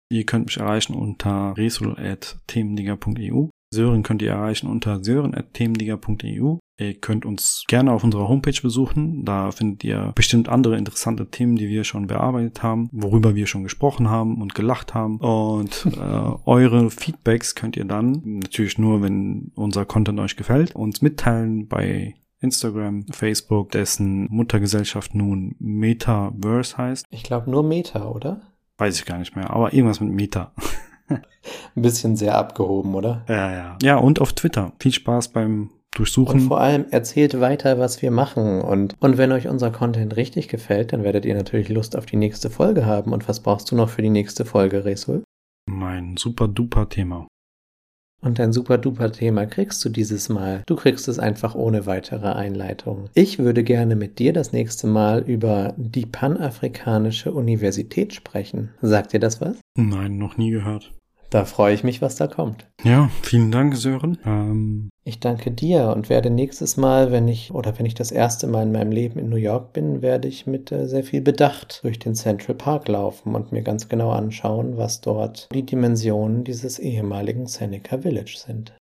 Ihr 0.09 0.25
könnt 0.25 0.47
mich 0.47 0.57
erreichen 0.57 0.93
unter 0.93 1.55
resul.themendinger.eu. 1.55 3.47
Sören 3.73 4.03
könnt 4.03 4.21
ihr 4.21 4.31
erreichen 4.31 4.69
unter 4.69 5.03
sören.themenliga.eu. 5.03 6.57
Ihr 6.79 6.93
könnt 6.95 7.25
uns 7.25 7.65
gerne 7.67 7.91
auf 7.91 8.03
unserer 8.03 8.27
Homepage 8.27 8.59
besuchen. 8.61 9.25
Da 9.25 9.51
findet 9.51 9.83
ihr 9.83 10.11
bestimmt 10.15 10.47
andere 10.47 10.77
interessante 10.77 11.29
Themen, 11.29 11.55
die 11.55 11.67
wir 11.67 11.83
schon 11.83 12.07
bearbeitet 12.07 12.63
haben, 12.63 12.89
worüber 12.91 13.35
wir 13.35 13.47
schon 13.47 13.63
gesprochen 13.63 14.09
haben 14.09 14.41
und 14.41 14.55
gelacht 14.55 14.93
haben. 14.93 15.17
Und 15.17 15.87
äh, 15.97 16.31
eure 16.45 16.89
Feedbacks 16.89 17.55
könnt 17.55 17.75
ihr 17.75 17.85
dann, 17.85 18.21
natürlich 18.25 18.77
nur, 18.77 19.01
wenn 19.01 19.51
unser 19.55 19.85
Content 19.85 20.19
euch 20.19 20.35
gefällt, 20.35 20.75
uns 20.75 21.01
mitteilen 21.01 21.67
bei 21.67 22.15
Instagram, 22.39 23.05
Facebook, 23.11 23.71
dessen 23.71 24.27
Muttergesellschaft 24.29 25.15
nun 25.15 25.55
Metaverse 25.59 26.77
heißt. 26.77 27.05
Ich 27.09 27.23
glaube 27.23 27.49
nur 27.49 27.63
Meta, 27.63 28.09
oder? 28.09 28.41
Weiß 28.77 28.99
ich 28.99 29.05
gar 29.05 29.17
nicht 29.17 29.35
mehr, 29.35 29.49
aber 29.49 29.73
irgendwas 29.73 30.01
mit 30.01 30.11
Meta. 30.11 30.53
Ein 31.09 31.81
bisschen 31.81 32.15
sehr 32.15 32.35
abgehoben, 32.35 32.95
oder? 32.95 33.23
Ja, 33.27 33.51
ja. 33.51 33.77
Ja, 33.81 33.97
und 33.97 34.21
auf 34.21 34.33
Twitter. 34.33 34.71
Viel 34.79 34.93
Spaß 34.93 35.29
beim 35.29 35.69
Durchsuchen. 35.91 36.41
Und 36.41 36.47
vor 36.47 36.59
allem 36.59 36.85
erzählt 36.89 37.39
weiter, 37.39 37.77
was 37.77 38.01
wir 38.01 38.11
machen. 38.11 38.61
Und, 38.61 38.95
und 38.99 39.17
wenn 39.17 39.31
euch 39.31 39.47
unser 39.47 39.71
Content 39.71 40.15
richtig 40.15 40.47
gefällt, 40.47 40.93
dann 40.93 41.03
werdet 41.03 41.25
ihr 41.25 41.35
natürlich 41.35 41.69
Lust 41.69 41.95
auf 41.95 42.05
die 42.05 42.15
nächste 42.15 42.49
Folge 42.49 42.85
haben. 42.85 43.13
Und 43.13 43.27
was 43.27 43.41
brauchst 43.41 43.71
du 43.71 43.75
noch 43.75 43.89
für 43.89 44.01
die 44.01 44.09
nächste 44.09 44.45
Folge, 44.45 44.85
Resul? 44.85 45.23
Mein 45.69 46.17
super 46.17 46.47
duper 46.47 46.89
Thema. 46.89 47.27
Und 48.23 48.39
ein 48.39 48.53
super 48.53 48.77
duper 48.77 49.11
Thema 49.11 49.45
kriegst 49.45 49.83
du 49.83 49.89
dieses 49.89 50.29
Mal. 50.29 50.63
Du 50.65 50.77
kriegst 50.77 51.07
es 51.09 51.19
einfach 51.19 51.55
ohne 51.55 51.85
weitere 51.85 52.31
Einleitung. 52.31 53.09
Ich 53.13 53.37
würde 53.37 53.63
gerne 53.63 53.97
mit 53.97 54.17
dir 54.17 54.31
das 54.31 54.53
nächste 54.53 54.87
Mal 54.87 55.23
über 55.27 55.73
die 55.75 56.05
Panafrikanische 56.05 57.33
Universität 57.33 58.13
sprechen. 58.13 58.69
Sagt 58.81 59.11
dir 59.11 59.19
das 59.19 59.41
was? 59.41 59.57
Nein, 59.77 60.17
noch 60.17 60.37
nie 60.37 60.51
gehört. 60.51 60.93
Da 61.33 61.45
freue 61.45 61.73
ich 61.73 61.83
mich, 61.83 61.99
was 61.99 62.15
da 62.15 62.27
kommt. 62.27 62.67
Ja, 62.83 63.09
vielen 63.23 63.49
Dank, 63.49 63.75
Sören. 63.75 64.19
Ähm, 64.23 64.91
Ich 65.03 65.19
danke 65.19 65.49
dir 65.49 65.87
und 65.87 66.07
werde 66.07 66.29
nächstes 66.29 66.77
Mal, 66.77 67.11
wenn 67.11 67.27
ich 67.27 67.51
oder 67.51 67.79
wenn 67.79 67.87
ich 67.87 67.95
das 67.95 68.11
erste 68.11 68.45
Mal 68.45 68.61
in 68.61 68.71
meinem 68.71 68.91
Leben 68.91 69.17
in 69.17 69.29
New 69.29 69.37
York 69.37 69.73
bin, 69.73 70.03
werde 70.03 70.27
ich 70.27 70.45
mit 70.45 70.71
äh, 70.71 70.87
sehr 70.87 71.03
viel 71.03 71.21
Bedacht 71.21 71.79
durch 71.81 71.97
den 71.97 72.13
Central 72.13 72.53
Park 72.53 72.87
laufen 72.87 73.33
und 73.33 73.51
mir 73.51 73.63
ganz 73.63 73.89
genau 73.89 74.11
anschauen, 74.11 74.77
was 74.77 75.01
dort 75.01 75.49
die 75.51 75.65
Dimensionen 75.65 76.43
dieses 76.43 76.77
ehemaligen 76.77 77.47
Seneca 77.47 77.97
Village 77.97 78.35
sind. 78.37 78.77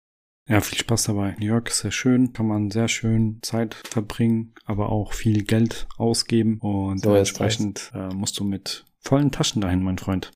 ja, 0.47 0.61
viel 0.61 0.77
Spaß 0.77 1.03
dabei. 1.03 1.35
New 1.39 1.47
York 1.47 1.67
ist 1.67 1.79
sehr 1.79 1.91
schön, 1.91 2.31
kann 2.31 2.47
man 2.47 2.71
sehr 2.71 2.87
schön 2.87 3.39
Zeit 3.41 3.73
verbringen, 3.73 4.53
aber 4.63 4.89
auch 4.89 5.11
viel 5.11 5.43
Geld 5.43 5.85
ausgeben 5.97 6.59
und 6.61 7.03
So 7.03 7.13
ist 7.13 7.37
dementsprechend 7.37 7.91
äh, 7.93 8.07
musst 8.15 8.39
du 8.39 8.45
mit 8.45 8.85
vollen 9.01 9.31
Taschen 9.31 9.61
dahin, 9.61 9.83
mein 9.83 9.97
Freund. 9.97 10.31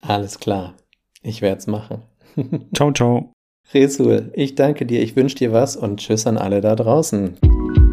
Alles 0.00 0.40
klar. 0.40 0.74
Ich 1.22 1.42
werde 1.42 1.58
es 1.58 1.66
machen. 1.66 2.02
ciao, 2.74 2.92
ciao. 2.92 3.32
Resul, 3.72 4.32
ich 4.34 4.54
danke 4.54 4.86
dir, 4.86 5.02
ich 5.02 5.14
wünsche 5.16 5.36
dir 5.36 5.52
was 5.52 5.76
und 5.76 6.00
tschüss 6.00 6.26
an 6.26 6.38
alle 6.38 6.60
da 6.60 6.74
draußen. 6.74 7.36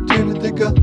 Themendigger, 0.08 0.74